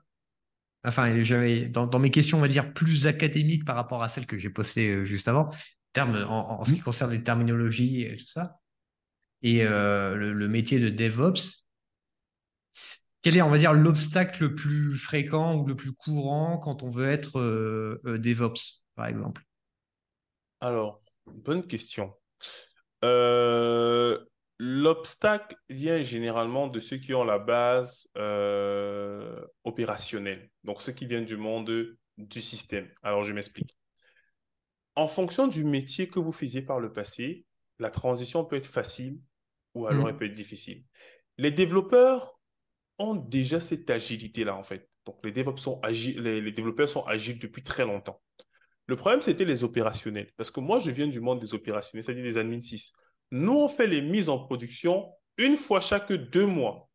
enfin, 0.84 1.22
j'avais 1.22 1.68
dans, 1.68 1.98
mes 1.98 2.10
questions, 2.10 2.38
on 2.38 2.40
va 2.40 2.48
dire, 2.48 2.72
plus 2.72 3.06
académiques 3.06 3.64
par 3.64 3.76
rapport 3.76 4.02
à 4.02 4.08
celles 4.08 4.26
que 4.26 4.38
j'ai 4.38 4.50
postées 4.50 5.04
juste 5.04 5.28
avant, 5.28 5.50
en, 5.96 6.64
ce 6.64 6.72
qui 6.72 6.80
mmh. 6.80 6.82
concerne 6.82 7.10
les 7.12 7.22
terminologies 7.22 8.02
et 8.02 8.16
tout 8.16 8.26
ça, 8.26 8.58
et 9.42 9.62
euh, 9.62 10.14
le, 10.14 10.48
métier 10.48 10.80
de 10.80 10.88
DevOps, 10.88 11.66
quel 13.22 13.36
est, 13.36 13.42
on 13.42 13.50
va 13.50 13.58
dire, 13.58 13.72
l'obstacle 13.72 14.44
le 14.44 14.54
plus 14.54 14.94
fréquent 14.94 15.56
ou 15.56 15.66
le 15.66 15.74
plus 15.74 15.92
courant 15.92 16.58
quand 16.58 16.82
on 16.82 16.88
veut 16.88 17.08
être 17.08 17.38
euh, 17.40 18.00
euh, 18.06 18.18
DevOps, 18.18 18.84
par 18.94 19.06
exemple? 19.06 19.42
Alors, 20.60 21.00
bonne 21.26 21.66
question. 21.66 22.12
L'obstacle 24.60 25.56
vient 25.68 26.02
généralement 26.02 26.66
de 26.66 26.80
ceux 26.80 26.96
qui 26.96 27.14
ont 27.14 27.22
la 27.24 27.38
base 27.38 28.08
opérationnelle, 29.64 30.50
donc 30.64 30.82
ceux 30.82 30.92
qui 30.92 31.06
viennent 31.06 31.24
du 31.24 31.36
monde 31.36 31.96
du 32.16 32.42
système. 32.42 32.88
Alors, 33.02 33.24
je 33.24 33.32
m'explique. 33.32 33.78
En 34.96 35.06
fonction 35.06 35.46
du 35.46 35.62
métier 35.62 36.08
que 36.08 36.18
vous 36.18 36.32
faisiez 36.32 36.60
par 36.60 36.80
le 36.80 36.92
passé, 36.92 37.44
la 37.78 37.90
transition 37.90 38.44
peut 38.44 38.56
être 38.56 38.66
facile 38.66 39.20
ou 39.74 39.86
alors 39.86 40.06
mm. 40.06 40.08
elle 40.08 40.16
peut 40.16 40.26
être 40.26 40.32
difficile. 40.32 40.84
Les 41.36 41.52
développeurs 41.52 42.37
ont 42.98 43.14
déjà 43.14 43.60
cette 43.60 43.88
agilité-là, 43.90 44.56
en 44.56 44.62
fait. 44.62 44.88
Donc, 45.06 45.18
les, 45.24 45.44
sont 45.56 45.80
les, 45.88 46.52
développeurs 46.52 46.88
sont 46.88 47.04
agiles 47.04 47.38
depuis 47.38 47.62
très 47.62 47.84
longtemps. 47.84 48.20
Le 48.86 48.96
problème, 48.96 49.20
c'était 49.20 49.44
les 49.44 49.64
opérationnels. 49.64 50.30
Parce 50.36 50.50
que 50.50 50.60
moi, 50.60 50.78
je 50.78 50.90
viens 50.90 51.06
du 51.06 51.20
monde 51.20 51.40
des 51.40 51.54
opérationnels, 51.54 52.04
c'est-à-dire 52.04 52.24
des 52.24 52.36
admin 52.36 52.60
6. 52.60 52.92
Nous, 53.30 53.52
on 53.52 53.68
fait 53.68 53.86
les 53.86 54.02
mises 54.02 54.28
en 54.28 54.38
production 54.38 55.12
une 55.36 55.56
fois 55.56 55.80
chaque 55.80 56.12
deux 56.12 56.46
mois. 56.46 56.88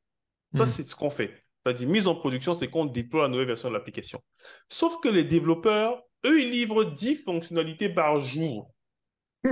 Ça, 0.52 0.64
mm. 0.64 0.66
c'est 0.66 0.84
ce 0.84 0.96
qu'on 0.96 1.10
fait. 1.10 1.44
C'est-à-dire, 1.64 1.88
mise 1.88 2.08
en 2.08 2.16
production, 2.16 2.54
c'est 2.54 2.70
qu'on 2.70 2.86
déploie 2.86 3.24
la 3.24 3.30
nouvelle 3.30 3.48
version 3.48 3.70
de 3.70 3.74
l'application. 3.74 4.22
Sauf 4.70 5.00
que 5.02 5.08
les 5.08 5.24
développeurs, 5.24 6.02
eux, 6.26 6.42
ils 6.42 6.50
livrent 6.50 6.84
10 6.84 7.24
fonctionnalités 7.24 7.90
par 7.90 8.20
jour. 8.20 8.72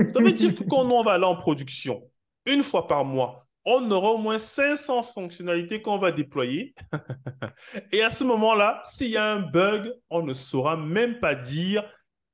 Ça 0.07 0.21
veut 0.21 0.33
dire 0.33 0.53
que 0.55 0.63
quand 0.63 0.89
on 0.89 1.03
va 1.03 1.13
aller 1.13 1.25
en 1.25 1.37
production, 1.37 2.03
une 2.45 2.63
fois 2.63 2.87
par 2.87 3.05
mois, 3.05 3.47
on 3.65 3.89
aura 3.91 4.11
au 4.11 4.17
moins 4.17 4.39
500 4.39 5.03
fonctionnalités 5.03 5.81
qu'on 5.81 5.97
va 5.97 6.11
déployer. 6.11 6.73
Et 7.91 8.01
à 8.01 8.09
ce 8.09 8.23
moment-là, 8.23 8.81
s'il 8.83 9.11
y 9.11 9.17
a 9.17 9.25
un 9.25 9.39
bug, 9.39 9.93
on 10.09 10.23
ne 10.23 10.33
saura 10.33 10.77
même 10.77 11.19
pas 11.19 11.35
dire 11.35 11.83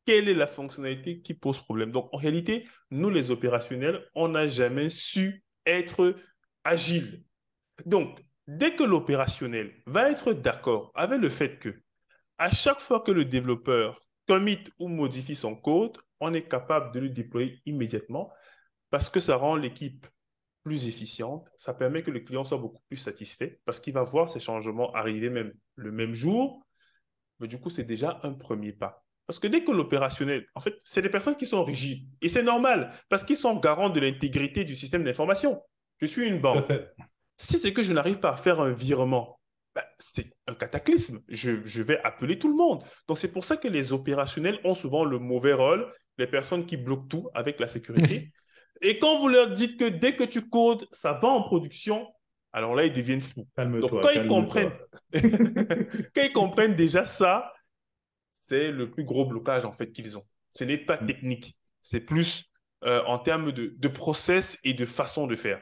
quelle 0.06 0.30
est 0.30 0.34
la 0.34 0.48
fonctionnalité 0.48 1.20
qui 1.22 1.34
pose 1.34 1.60
problème. 1.60 1.92
Donc, 1.92 2.10
en 2.14 2.18
réalité, 2.18 2.66
nous, 2.92 3.10
les 3.10 3.30
opérationnels, 3.30 4.06
on 4.16 4.30
n'a 4.30 4.48
jamais 4.48 4.90
su 4.90 5.44
être 5.66 6.16
agile. 6.64 7.24
Donc, 7.86 8.24
dès 8.48 8.76
que 8.76 8.84
l'opérationnel 8.84 9.74
va 9.86 10.10
être 10.10 10.32
d'accord 10.34 10.92
avec 10.96 11.20
le 11.20 11.30
fait 11.30 11.60
que 11.60 11.76
à 12.38 12.52
chaque 12.52 12.80
fois 12.80 13.02
que 13.02 13.12
le 13.12 13.26
développeur 13.26 14.00
commit 14.28 14.64
ou 14.80 14.88
modifie 14.88 15.36
son 15.36 15.56
code, 15.56 15.98
on 16.20 16.34
est 16.34 16.48
capable 16.48 16.94
de 16.94 17.02
le 17.02 17.10
déployer 17.10 17.60
immédiatement 17.66 18.32
parce 18.90 19.10
que 19.10 19.20
ça 19.20 19.36
rend 19.36 19.56
l'équipe 19.56 20.08
plus 20.68 20.86
efficiente. 20.86 21.48
Ça 21.56 21.74
permet 21.74 22.04
que 22.04 22.12
le 22.12 22.20
client 22.20 22.44
soit 22.44 22.58
beaucoup 22.58 22.82
plus 22.90 22.98
satisfait 22.98 23.62
parce 23.64 23.80
qu'il 23.80 23.94
va 23.94 24.04
voir 24.04 24.28
ces 24.28 24.42
changements 24.42 24.92
arriver 24.92 25.30
même 25.30 25.54
le 25.76 25.94
même 25.94 26.14
jour. 26.14 26.62
Mais 27.40 27.48
du 27.48 27.58
coup, 27.58 27.70
c'est 27.70 27.86
déjà 27.86 28.20
un 28.24 28.34
premier 28.34 28.74
pas. 28.74 29.06
Parce 29.28 29.40
que 29.40 29.48
dès 29.48 29.64
que 29.64 29.72
l'opérationnel, 29.72 30.46
en 30.56 30.60
fait, 30.60 30.76
c'est 30.84 31.02
des 31.02 31.10
personnes 31.10 31.38
qui 31.38 31.46
sont 31.46 31.64
rigides. 31.64 32.06
Et 32.22 32.28
c'est 32.28 32.44
normal, 32.44 32.92
parce 33.08 33.24
qu'ils 33.24 33.38
sont 33.38 33.56
garants 33.56 33.90
de 33.90 34.02
l'intégrité 34.02 34.66
du 34.66 34.76
système 34.76 35.06
d'information. 35.06 35.62
Je 36.02 36.06
suis 36.06 36.28
une 36.28 36.42
banque. 36.42 36.66
Si 37.38 37.58
c'est 37.58 37.72
que 37.72 37.82
je 37.82 37.94
n'arrive 37.94 38.20
pas 38.20 38.32
à 38.32 38.36
faire 38.36 38.60
un 38.60 38.74
virement, 38.74 39.40
ben, 39.74 39.84
c'est 39.98 40.34
un 40.48 40.54
cataclysme. 40.54 41.22
Je, 41.30 41.64
je, 41.64 41.82
vais 41.82 42.00
appeler 42.04 42.40
tout 42.40 42.50
le 42.50 42.56
monde. 42.56 42.84
Donc, 43.08 43.20
c'est 43.20 43.32
pour 43.32 43.46
ça 43.46 43.56
que 43.56 43.68
les 43.70 43.94
opérationnels 43.94 44.60
ont 44.66 44.74
souvent 44.74 45.06
le 45.06 45.20
mauvais 45.20 45.54
rôle, 45.54 45.94
les 46.18 46.28
personnes 46.28 46.66
qui 46.66 46.76
bloquent 46.76 47.08
tout 47.08 47.30
avec 47.34 47.60
la 47.60 47.70
sécurité. 47.70 48.34
Et 48.82 49.00
quand 49.00 49.20
vous 49.20 49.28
leur 49.28 49.52
dites 49.52 49.80
que 49.80 49.86
dès 49.86 50.16
que 50.16 50.24
tu 50.24 50.50
codes, 50.50 50.88
ça 50.92 51.14
va 51.14 51.28
en 51.28 51.44
production, 51.44 52.08
alors 52.54 52.76
là, 52.76 52.86
ils 52.86 52.94
deviennent 52.94 53.22
fous. 53.22 53.48
Donc, 53.58 53.90
quand 53.90 54.10
ils, 54.10 54.28
comprennent... 54.28 54.74
quand 55.14 56.22
ils 56.24 56.34
comprennent 56.34 56.76
déjà 56.76 57.06
ça, 57.06 57.54
c'est 58.32 58.72
le 58.72 58.90
plus 58.90 59.04
gros 59.04 59.26
blocage 59.26 59.66
en 59.66 59.72
fait 59.72 59.92
qu'ils 59.92 60.18
ont. 60.18 60.24
Ce 60.50 60.64
n'est 60.64 60.78
pas 60.78 61.02
mm. 61.02 61.08
technique, 61.08 61.58
c'est 61.82 62.00
plus 62.00 62.52
euh, 62.84 63.04
en 63.06 63.20
termes 63.20 63.52
de, 63.52 63.76
de, 63.78 63.88
process 63.88 64.58
et 64.64 64.74
de 64.74 64.86
façon 64.86 65.28
de 65.28 65.36
faire. 65.36 65.62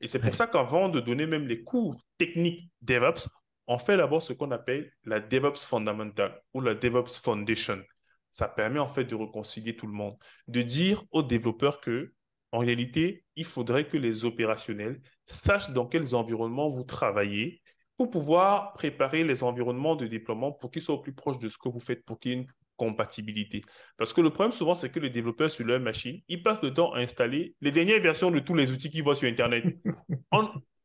Et 0.00 0.06
c'est 0.06 0.18
pour 0.18 0.34
ça 0.34 0.46
qu'avant 0.46 0.88
de 0.88 1.00
donner 1.00 1.26
même 1.26 1.46
les 1.46 1.62
cours 1.62 1.96
techniques 2.18 2.70
DevOps, 2.82 3.28
on 3.66 3.78
fait 3.78 3.96
d'abord 3.96 4.20
ce 4.20 4.32
qu'on 4.32 4.50
appelle 4.50 4.92
la 5.04 5.20
DevOps 5.20 5.64
Fundamental 5.66 6.42
ou 6.52 6.60
la 6.60 6.74
DevOps 6.74 7.20
Foundation. 7.22 7.82
Ça 8.30 8.48
permet 8.48 8.78
en 8.78 8.88
fait 8.88 9.04
de 9.04 9.14
réconcilier 9.14 9.76
tout 9.76 9.86
le 9.86 9.92
monde, 9.92 10.16
de 10.48 10.62
dire 10.62 11.04
aux 11.10 11.22
développeurs 11.22 11.80
que 11.80 12.12
en 12.52 12.58
réalité, 12.58 13.24
il 13.36 13.44
faudrait 13.44 13.86
que 13.86 13.96
les 13.96 14.24
opérationnels 14.24 15.00
sachent 15.26 15.70
dans 15.70 15.86
quels 15.86 16.14
environnements 16.14 16.68
vous 16.68 16.82
travaillez 16.82 17.62
pour 17.96 18.10
pouvoir 18.10 18.72
préparer 18.72 19.24
les 19.24 19.42
environnements 19.42 19.94
de 19.94 20.06
déploiement 20.06 20.52
pour 20.52 20.70
qu'ils 20.70 20.82
soient 20.82 20.96
au 20.96 21.00
plus 21.00 21.12
proches 21.12 21.38
de 21.38 21.48
ce 21.48 21.58
que 21.58 21.68
vous 21.68 21.80
faites 21.80 22.04
pour 22.04 22.18
qu'il 22.18 22.32
y 22.32 22.34
ait 22.34 22.38
une 22.38 22.46
compatibilité. 22.76 23.62
Parce 23.98 24.12
que 24.12 24.22
le 24.22 24.30
problème 24.30 24.52
souvent, 24.52 24.74
c'est 24.74 24.90
que 24.90 24.98
les 24.98 25.10
développeurs 25.10 25.50
sur 25.50 25.66
leur 25.66 25.80
machine, 25.80 26.20
ils 26.28 26.42
passent 26.42 26.62
le 26.62 26.72
temps 26.72 26.92
à 26.94 27.00
installer 27.00 27.54
les 27.60 27.70
dernières 27.70 28.00
versions 28.00 28.30
de 28.30 28.38
tous 28.40 28.54
les 28.54 28.72
outils 28.72 28.90
qu'ils 28.90 29.02
voient 29.02 29.14
sur 29.14 29.28
Internet. 29.28 29.64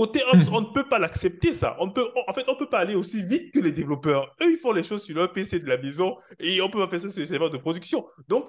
Côté 0.00 0.22
Ops, 0.32 0.48
on 0.50 0.62
ne 0.62 0.72
peut 0.72 0.88
pas 0.88 0.98
l'accepter, 0.98 1.52
ça. 1.52 1.76
On 1.78 1.90
peut, 1.90 2.08
en 2.26 2.32
fait, 2.32 2.48
on 2.48 2.54
ne 2.54 2.58
peut 2.58 2.70
pas 2.70 2.78
aller 2.78 2.94
aussi 2.94 3.22
vite 3.22 3.52
que 3.52 3.58
les 3.58 3.70
développeurs. 3.70 4.34
Eux, 4.40 4.52
ils 4.52 4.56
font 4.56 4.72
les 4.72 4.82
choses 4.82 5.04
sur 5.04 5.14
leur 5.14 5.30
PC 5.30 5.60
de 5.60 5.66
la 5.66 5.76
maison 5.76 6.16
et 6.38 6.62
on 6.62 6.70
peut 6.70 6.78
pas 6.78 6.88
faire 6.88 7.00
ça 7.00 7.10
sur 7.10 7.20
les 7.20 7.26
serveurs 7.26 7.50
de 7.50 7.58
production. 7.58 8.06
Donc, 8.26 8.46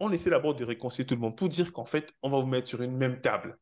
on 0.00 0.10
essaie 0.10 0.30
d'abord 0.30 0.56
de 0.56 0.64
réconcilier 0.64 1.06
tout 1.06 1.14
le 1.14 1.20
monde 1.20 1.36
pour 1.36 1.48
dire 1.48 1.72
qu'en 1.72 1.84
fait, 1.84 2.12
on 2.22 2.30
va 2.30 2.40
vous 2.40 2.48
mettre 2.48 2.66
sur 2.66 2.82
une 2.82 2.96
même 2.96 3.20
table. 3.20 3.56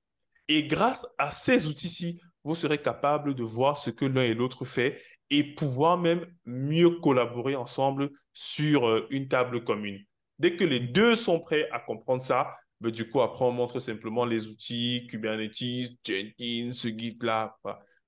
Et 0.48 0.66
grâce 0.66 1.06
à 1.18 1.32
ces 1.32 1.66
outils-ci, 1.66 2.18
vous 2.44 2.54
serez 2.54 2.80
capable 2.80 3.34
de 3.34 3.42
voir 3.42 3.76
ce 3.76 3.90
que 3.90 4.06
l'un 4.06 4.22
et 4.22 4.32
l'autre 4.32 4.64
fait 4.64 4.98
et 5.28 5.52
pouvoir 5.54 5.98
même 5.98 6.24
mieux 6.46 6.98
collaborer 7.00 7.56
ensemble 7.56 8.08
sur 8.32 8.88
euh, 8.88 9.06
une 9.10 9.28
table 9.28 9.64
commune. 9.64 10.02
Dès 10.38 10.56
que 10.56 10.64
les 10.64 10.80
deux 10.80 11.14
sont 11.14 11.40
prêts 11.40 11.68
à 11.72 11.78
comprendre 11.78 12.22
ça, 12.22 12.54
du 12.90 13.08
coup, 13.08 13.20
après, 13.20 13.44
on 13.44 13.52
montre 13.52 13.80
simplement 13.80 14.24
les 14.24 14.46
outils, 14.46 15.06
Kubernetes, 15.08 15.96
Jenkins, 16.04 16.72
ce 16.72 16.88
guide-là. 16.88 17.56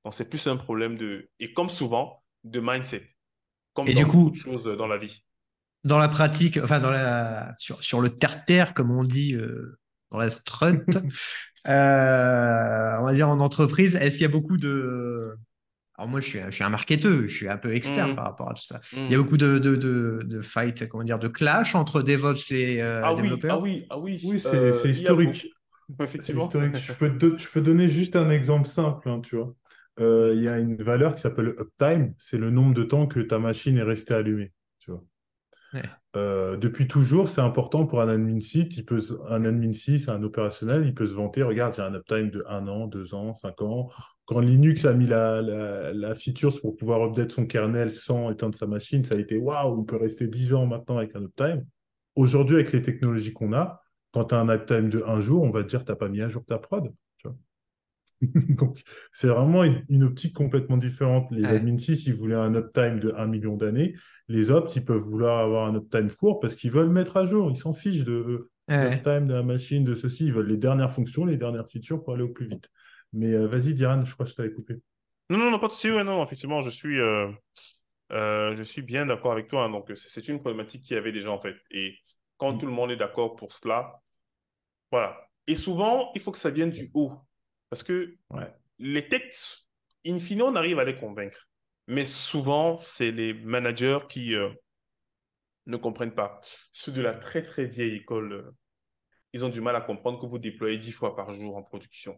Donc, 0.05 0.14
c'est 0.14 0.29
plus 0.29 0.47
un 0.47 0.57
problème 0.57 0.97
de, 0.97 1.29
et 1.39 1.53
comme 1.53 1.68
souvent, 1.68 2.22
de 2.45 2.61
mindset. 2.61 3.09
Comme 3.72 3.89
et 3.89 3.95
dans 3.95 4.01
du 4.01 4.07
coup, 4.07 4.35
choses 4.35 4.64
dans 4.64 4.87
la 4.87 4.99
vie. 4.99 5.25
Dans 5.85 5.99
la 5.99 6.09
pratique, 6.09 6.59
enfin, 6.62 6.81
dans 6.81 6.91
la, 6.91 7.55
sur, 7.59 7.83
sur 7.83 8.01
le 8.01 8.11
terre-terre, 8.14 8.75
comme 8.75 8.91
on 8.91 9.05
dit 9.05 9.35
euh, 9.35 9.79
dans 10.11 10.18
la 10.18 10.31
strut, 10.31 10.85
Euh, 11.66 12.97
on 13.01 13.05
va 13.05 13.14
dire 13.14 13.29
en 13.29 13.41
entreprise, 13.41 13.95
est-ce 13.95 14.16
qu'il 14.16 14.22
y 14.22 14.27
a 14.27 14.33
beaucoup 14.33 14.59
de... 14.59 15.35
Alors 15.97 16.09
moi, 16.09 16.20
je 16.20 16.28
suis, 16.28 16.40
je 16.47 16.51
suis 16.51 16.64
un 16.64 16.70
marketeur, 16.70 17.22
je 17.22 17.34
suis 17.34 17.49
un 17.49 17.57
peu 17.57 17.74
externe 17.74 18.12
mmh. 18.12 18.16
par 18.16 18.24
rapport 18.24 18.51
à 18.51 18.55
tout 18.55 18.64
ça. 18.64 18.80
Il 18.92 19.11
y 19.11 19.14
a 19.14 19.18
mmh. 19.18 19.22
beaucoup 19.22 19.36
de, 19.36 19.59
de, 19.59 19.76
de, 19.76 20.22
de 20.24 20.40
fight, 20.40 20.88
comment 20.88 21.05
dire, 21.05 21.20
de 21.20 21.28
clash 21.28 21.74
entre 21.74 22.03
DevOps 22.03 22.51
et 22.51 22.82
euh, 22.82 23.03
ah 23.05 23.14
développeurs. 23.14 23.62
Oui, 23.62 23.86
ah 23.90 23.99
oui, 23.99 24.18
ah 24.20 24.26
oui. 24.26 24.32
Oui, 24.32 24.40
c'est 24.40 24.57
euh, 24.57 24.88
historique. 24.88 25.47
Effectivement. 26.01 26.47
historique. 26.47 26.76
je, 26.76 26.92
peux 26.95 27.16
te, 27.16 27.36
je 27.36 27.49
peux 27.49 27.61
donner 27.61 27.88
juste 27.88 28.16
un 28.16 28.30
exemple 28.30 28.66
simple, 28.66 29.09
hein, 29.09 29.20
tu 29.20 29.36
vois. 29.36 29.55
Il 30.01 30.42
y 30.42 30.49
a 30.49 30.59
une 30.59 30.82
valeur 30.82 31.14
qui 31.14 31.20
s'appelle 31.20 31.55
uptime, 31.59 32.14
c'est 32.18 32.38
le 32.38 32.51
nombre 32.51 32.74
de 32.74 32.82
temps 32.82 33.07
que 33.07 33.20
ta 33.20 33.38
machine 33.38 33.76
est 33.78 33.82
restée 33.82 34.14
allumée, 34.14 34.51
Euh, 36.16 36.57
depuis 36.57 36.87
toujours, 36.87 37.29
c'est 37.29 37.41
important 37.41 37.87
pour 37.87 38.01
un 38.01 38.09
admin 38.09 38.41
site. 38.41 38.77
Il 38.77 38.85
peut, 38.85 39.03
un 39.29 39.45
admin 39.45 39.72
site, 39.72 40.09
un 40.09 40.22
opérationnel, 40.22 40.85
il 40.87 40.95
peut 40.95 41.07
se 41.07 41.14
vanter. 41.14 41.43
Regarde, 41.43 41.75
j'ai 41.75 41.83
un 41.83 41.95
uptime 41.95 42.31
de 42.31 42.45
1 42.49 42.68
an, 42.68 42.87
2 42.87 43.14
ans, 43.14 43.35
5 43.35 43.62
ans. 43.62 43.91
Quand 44.25 44.41
Linux 44.41 44.85
a 44.85 44.95
mis 44.95 45.07
la, 45.07 45.43
la, 45.43 46.14
feature 46.14 46.59
pour 46.61 46.77
pouvoir 46.77 47.03
update 47.03 47.33
son 47.33 47.47
kernel 47.47 47.93
sans 47.93 48.31
éteindre 48.31 48.55
sa 48.55 48.66
machine, 48.66 49.05
ça 49.05 49.16
a 49.16 49.18
été 49.18 49.37
waouh, 49.37 49.81
on 49.81 49.85
peut 49.85 49.97
rester 49.97 50.29
10 50.29 50.55
ans 50.55 50.66
maintenant 50.66 50.99
avec 50.99 51.14
un 51.16 51.25
uptime. 51.25 51.66
Aujourd'hui, 52.16 52.57
avec 52.57 52.72
les 52.72 52.83
technologies 52.83 53.33
qu'on 53.33 53.53
a, 53.53 53.83
quand 54.12 54.27
tu 54.27 54.35
as 54.35 54.39
un 54.39 54.49
uptime 54.49 54.89
de 54.89 55.03
1 55.05 55.20
jour, 55.20 55.43
on 55.43 55.51
va 55.51 55.62
te 55.64 55.68
dire 55.68 55.85
tu 55.85 55.91
n'as 55.91 55.97
pas 55.97 56.09
mis 56.09 56.22
à 56.22 56.29
jour 56.29 56.45
ta 56.47 56.59
prod. 56.59 56.93
Donc, 58.49 58.83
c'est 59.12 59.29
vraiment 59.29 59.64
une, 59.64 60.05
optique 60.05 60.35
complètement 60.35 60.77
différente. 60.77 61.31
Les 61.31 61.45
admin 61.45 61.79
6, 61.79 62.07
ils 62.07 62.14
voulaient 62.14 62.35
un 62.35 62.55
uptime 62.55 63.01
de 63.01 63.12
1 63.16 63.27
million 63.27 63.57
d'années. 63.57 63.95
Les 64.29 64.51
ops, 64.51 64.75
ils 64.77 64.85
peuvent 64.85 65.03
vouloir 65.03 65.39
avoir 65.39 65.68
un 65.68 65.75
uptime 65.75 66.11
court 66.11 66.41
parce 66.41 66.57
qu'ils 66.57 66.70
veulent 66.70 66.91
mettre 66.91 67.16
à 67.16 67.27
jour. 67.27 67.51
Ils 67.51 67.57
s'en 67.57 67.75
fichent 67.75 68.05
de 68.05 68.51
l'uptime 68.68 69.27
de 69.27 69.35
la 69.35 69.43
machine, 69.43 69.85
de 69.85 69.95
ceci. 69.95 70.27
Ils 70.27 70.33
veulent 70.33 70.49
les 70.49 70.57
dernières 70.57 70.93
fonctions, 70.93 71.25
les 71.25 71.37
dernières 71.37 71.68
features 71.68 72.03
pour 72.03 72.14
aller 72.14 72.22
au 72.22 72.31
plus 72.31 72.49
vite. 72.49 72.70
Mais 73.12 73.33
euh, 73.33 73.47
vas-y, 73.47 73.75
Diane, 73.75 74.05
je 74.05 74.12
crois 74.14 74.25
que 74.25 74.33
je 74.33 74.37
t'avais 74.37 74.53
coupé. 74.53 74.75
Non, 75.31 75.39
non, 75.39 75.51
non, 75.51 75.59
pas 75.59 75.68
de 75.68 75.72
souci. 75.72 75.91
Ouais, 75.91 76.05
non, 76.05 76.22
effectivement, 76.25 76.62
je 76.62 76.70
suis, 76.70 76.99
euh, 77.01 77.31
euh, 78.12 78.57
je 78.57 78.62
suis 78.62 78.83
bien 78.83 79.07
d'accord 79.07 79.33
avec 79.33 79.49
toi. 79.49 79.64
Hein. 79.64 79.70
donc, 79.70 79.93
c'est 79.95 80.29
une 80.29 80.41
problématique 80.41 80.83
qu'il 80.83 80.97
y 80.97 80.99
avait 80.99 81.12
déjà, 81.12 81.31
en 81.31 81.41
fait. 81.41 81.57
Et 81.70 81.97
quand 82.39 82.55
mm. 82.55 82.59
tout 82.59 82.66
le 82.66 82.72
monde 82.72 82.91
est 82.91 82.97
d'accord 82.97 83.37
pour 83.37 83.53
cela, 83.53 84.01
voilà. 84.91 85.16
Et 85.47 85.55
souvent, 85.55 86.11
il 86.14 86.20
faut 86.20 86.33
que 86.33 86.39
ça 86.39 86.51
vienne 86.51 86.70
du 86.70 86.91
haut. 86.95 87.12
Parce 87.70 87.83
que 87.83 88.14
les 88.79 89.09
textes, 89.09 89.66
in 90.07 90.18
fine, 90.18 90.43
on 90.43 90.57
arrive 90.57 90.79
à 90.79 90.85
les 90.85 90.97
convaincre. 90.97 91.49
Mais 91.87 92.05
souvent, 92.05 92.78
c'est 92.80 93.11
les 93.11 93.35
managers 93.35 94.01
qui 94.09 94.35
euh, 94.35 94.51
ne 95.66 95.76
comprennent 95.76 96.14
pas. 96.14 96.41
Ceux 96.72 96.93
de 96.93 97.03
la 97.03 97.14
très, 97.14 97.43
très 97.43 97.66
vieille 97.66 97.97
école, 97.97 98.32
euh, 98.32 98.51
ils 99.32 99.45
ont 99.45 99.49
du 99.49 99.61
mal 99.61 99.76
à 99.76 99.80
comprendre 99.80 100.20
que 100.20 100.26
vous 100.26 100.39
déployez 100.39 100.78
dix 100.78 100.93
fois 100.93 101.14
par 101.14 101.35
jour 101.35 101.57
en 101.57 101.62
production. 101.62 102.16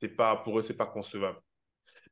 C'est 0.00 0.08
pas, 0.08 0.36
pour 0.36 0.58
eux, 0.58 0.62
c'est 0.62 0.76
pas 0.76 0.86
concevable. 0.86 1.38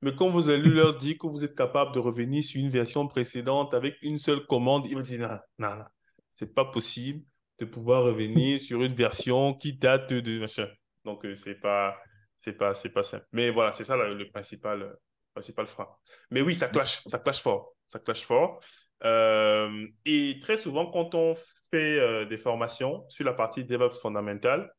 Mais 0.02 0.14
quand 0.14 0.28
vous 0.28 0.50
allez 0.50 0.68
leur 0.68 0.96
dire 0.96 1.16
que 1.18 1.28
vous 1.28 1.44
êtes 1.44 1.54
capable 1.54 1.92
de 1.94 2.00
revenir 2.00 2.42
sur 2.42 2.60
une 2.60 2.70
version 2.70 3.06
précédente 3.06 3.72
avec 3.72 3.94
une 4.02 4.18
seule 4.18 4.44
commande, 4.46 4.86
ils 4.88 4.94
vont 4.94 5.00
dire 5.00 5.20
non, 5.20 5.38
non, 5.58 5.76
non, 5.76 5.84
c'est 6.32 6.52
pas 6.54 6.64
possible 6.64 7.24
de 7.60 7.64
pouvoir 7.64 8.02
revenir 8.02 8.60
sur 8.60 8.82
une 8.82 8.94
version 8.94 9.54
qui 9.54 9.72
date 9.74 10.12
de 10.12 10.40
machin. 10.40 10.68
Donc, 11.04 11.24
euh, 11.24 11.34
c'est 11.34 11.54
pas, 11.54 11.96
c'est 12.40 12.54
pas, 12.54 12.74
c'est 12.74 12.90
pas 12.90 13.02
simple. 13.04 13.26
Mais 13.32 13.50
voilà, 13.50 13.72
c'est 13.72 13.84
ça 13.84 13.96
le, 13.96 14.28
principal, 14.28 14.96
principal 15.32 15.66
frein. 15.66 15.88
Mais 16.30 16.40
oui, 16.40 16.54
ça 16.54 16.68
clash, 16.68 17.02
ça 17.06 17.18
clash 17.18 17.42
fort, 17.42 17.74
ça 17.86 17.98
clash 17.98 18.24
fort. 18.24 18.60
Euh, 19.04 19.86
et 20.04 20.38
très 20.40 20.56
souvent, 20.56 20.86
quand 20.86 21.14
on 21.14 21.34
fait 21.70 21.98
euh, 21.98 22.24
des 22.24 22.36
formations 22.36 23.04
sur 23.08 23.24
la 23.24 23.32
partie 23.32 23.64
DevOps 23.64 24.00
fondamentale, 24.00 24.72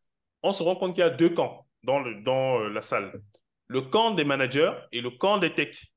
on 0.43 0.51
se 0.51 0.63
rend 0.63 0.75
compte 0.75 0.95
qu'il 0.95 1.03
y 1.03 1.07
a 1.07 1.09
deux 1.09 1.29
camps 1.29 1.67
dans, 1.83 1.99
le, 1.99 2.21
dans 2.21 2.59
euh, 2.59 2.69
la 2.69 2.81
salle. 2.81 3.21
Le 3.67 3.81
camp 3.81 4.11
des 4.11 4.25
managers 4.25 4.73
et 4.91 5.01
le 5.01 5.11
camp 5.11 5.37
des 5.37 5.53
techs. 5.53 5.93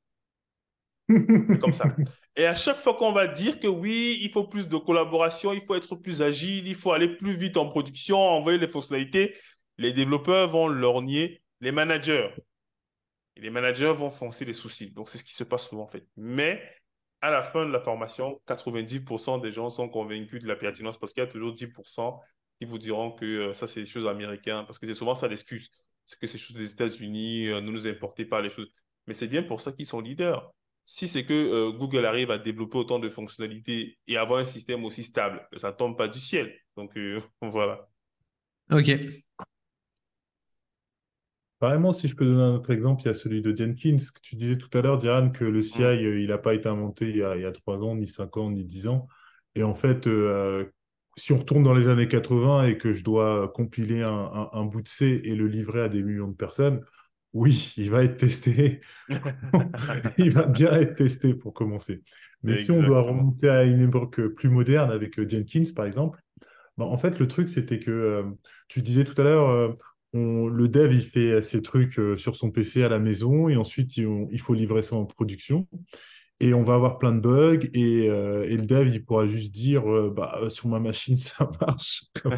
C'est 1.09 1.61
comme 1.61 1.73
ça. 1.73 1.85
Et 2.37 2.45
à 2.45 2.55
chaque 2.55 2.81
fois 2.81 2.95
qu'on 2.95 3.13
va 3.13 3.27
dire 3.29 3.61
que 3.61 3.67
oui, 3.67 4.19
il 4.21 4.31
faut 4.31 4.45
plus 4.45 4.69
de 4.69 4.77
collaboration, 4.77 5.53
il 5.55 5.63
faut 5.65 5.75
être 5.75 5.95
plus 5.97 6.21
agile, 6.21 6.67
il 6.67 6.75
faut 6.75 6.93
aller 6.93 7.09
plus 7.09 7.35
vite 7.35 7.57
en 7.57 7.67
production, 7.67 8.19
envoyer 8.19 8.59
les 8.59 8.69
fonctionnalités, 8.69 9.35
les 9.79 9.93
développeurs 9.93 10.49
vont 10.49 10.69
lorgner 10.69 11.43
les 11.61 11.73
managers. 11.73 12.29
Les 13.37 13.51
managers 13.51 13.93
vont 13.93 14.11
foncer 14.11 14.45
les 14.45 14.55
soucis. 14.55 14.91
Donc, 14.91 15.09
c'est 15.09 15.19
ce 15.19 15.25
qui 15.25 15.35
se 15.35 15.45
passe 15.45 15.69
souvent, 15.69 15.85
en 15.85 15.89
fait. 15.89 16.07
Mais 16.17 16.63
à 17.21 17.31
la 17.31 17.43
fin 17.43 17.67
de 17.67 17.73
la 17.73 17.81
formation, 17.81 18.41
90% 18.47 19.41
des 19.41 19.53
gens 19.53 19.69
sont 19.69 19.89
convaincus 19.89 20.43
de 20.43 20.49
la 20.49 20.57
pertinence 20.57 20.99
parce 20.99 21.13
qu'il 21.13 21.23
y 21.23 21.27
a 21.27 21.29
toujours 21.29 21.53
10% 21.53 22.21
qui 22.59 22.67
vous 22.67 22.79
diront 22.79 23.13
que 23.13 23.25
euh, 23.25 23.53
ça, 23.53 23.67
c'est 23.67 23.81
des 23.81 23.87
choses 23.87 24.07
américaines. 24.07 24.65
Parce 24.67 24.79
que 24.79 24.87
c'est 24.87 24.95
souvent 24.95 25.15
ça 25.15 25.29
l'excuse. 25.29 25.71
C'est 26.07 26.19
que 26.19 26.27
c'est 26.27 26.35
des 26.35 26.39
choses 26.39 26.57
des 26.57 26.73
États-Unis, 26.73 27.49
euh, 27.49 27.61
ne 27.61 27.71
nous 27.71 27.87
importez 27.87 28.25
pas 28.25 28.41
les 28.41 28.51
choses. 28.51 28.71
Mais 29.07 29.15
c'est 29.15 29.29
bien 29.29 29.43
pour 29.43 29.61
ça 29.61 29.73
qu'ils 29.73 29.87
sont 29.87 30.01
leaders. 30.01 30.51
Si 30.85 31.09
c'est 31.09 31.25
que 31.25 31.35
euh, 31.35 31.73
Google 31.73 32.07
arrive 32.07 32.31
à 32.31 32.39
développer 32.39 32.79
autant 32.79 32.99
de 32.99 33.09
fonctionnalités 33.11 33.99
et 34.07 34.17
avoir 34.17 34.41
un 34.41 34.45
système 34.45 34.85
aussi 34.85 35.03
stable, 35.03 35.47
ça 35.57 35.73
ne 35.73 35.77
tombe 35.77 35.97
pas 35.97 36.09
du 36.09 36.21
ciel. 36.21 36.55
Donc, 36.77 36.97
voilà. 37.43 37.89
OK. 38.71 38.91
Apparemment, 41.61 41.93
si 41.93 42.09
je 42.09 42.15
peux 42.15 42.27
donner 42.27 42.43
un 42.43 42.55
autre 42.55 42.71
exemple, 42.71 43.03
il 43.03 43.07
y 43.07 43.09
a 43.09 43.15
celui 43.15 43.41
de 43.41 43.57
Jenkins. 43.57 43.97
que 43.97 44.21
Tu 44.23 44.37
disais 44.37 44.57
tout 44.57 44.69
à 44.77 44.83
l'heure, 44.83 44.99
Diane, 44.99 45.33
que 45.33 45.45
le 45.45 45.63
CI, 45.63 45.83
euh, 45.83 46.21
il 46.21 46.29
n'a 46.29 46.39
pas 46.39 46.55
été 46.55 46.69
inventé 46.69 47.09
il 47.09 47.17
y, 47.17 47.23
a, 47.23 47.53
trois 47.53 47.79
ans, 47.79 47.95
ni 47.95 48.07
cinq 48.07 48.37
ans, 48.37 48.51
ni 48.51 48.65
dix 48.65 48.89
ans. 48.89 49.09
Et 49.55 49.63
en 49.63 49.75
fait, 49.75 50.07
si 51.17 51.33
on 51.33 51.39
retourne 51.39 51.63
dans 51.63 51.75
les 51.75 51.89
années 51.89 52.09
80 52.09 52.67
et 52.67 52.77
que 52.77 52.93
je 52.93 53.03
dois 53.03 53.49
compiler 53.49 54.03
un, 54.03 54.65
bout 54.67 54.83
de 54.83 54.89
C 54.89 55.23
et 55.25 55.35
le 55.35 55.49
livrer 55.49 55.81
à 55.81 55.89
des 55.89 56.03
millions 56.03 56.29
de 56.29 56.37
personnes, 56.37 56.83
oui, 57.33 57.73
il 57.77 57.91
va 57.91 58.05
être 58.05 58.19
testé. 58.19 58.81
il 60.19 60.31
va 60.31 60.47
bien 60.47 60.73
être 60.73 60.95
testé 60.95 61.35
pour 61.35 61.55
commencer. 61.55 62.03
Mais 62.43 62.59
si 62.59 62.71
on 62.71 62.83
doit 62.83 63.01
remonter 63.01 63.49
à 63.49 63.65
une 63.65 63.81
époque 63.81 64.21
plus 64.35 64.51
moderne 64.51 64.91
avec 64.91 65.19
Jenkins, 65.29 65.73
par 65.75 65.87
exemple, 65.87 66.21
bah, 66.77 66.85
en 66.85 66.99
fait, 66.99 67.19
le 67.19 67.27
truc, 67.27 67.49
c'était 67.49 67.79
que 67.79 68.25
tu 68.69 68.83
disais 68.83 69.05
tout 69.05 69.19
à 69.21 69.25
l'heure, 69.25 69.75
le 70.49 70.69
dev, 70.69 70.93
il 70.93 71.03
fait 71.03 71.43
ses 71.43 71.63
trucs 71.63 72.01
sur 72.17 72.37
son 72.37 72.51
PC 72.51 72.83
à 72.83 72.89
la 72.89 72.99
maison 72.99 73.49
et 73.49 73.57
ensuite, 73.57 73.97
il 73.97 74.41
faut 74.41 74.55
livrer 74.55 74.83
ça 74.83 74.97
en 74.97 75.05
production. 75.05 75.67
Et 76.39 76.53
on 76.53 76.65
va 76.65 76.75
avoir 76.75 76.99
plein 76.99 77.13
de 77.13 77.21
bugs 77.21 77.67
et, 77.73 78.11
euh, 78.11 78.45
et 78.45 78.57
le 78.57 78.65
dev 78.65 78.89
il 78.89 79.05
pourra 79.05 79.27
juste 79.27 79.53
dire 79.53 79.91
euh, 79.91 80.13
bah 80.15 80.39
euh, 80.43 80.51
sur 80.51 80.69
ma 80.69 80.79
machine 80.79 81.17
ça 81.19 81.51
marche 81.61 82.05
comme 82.23 82.35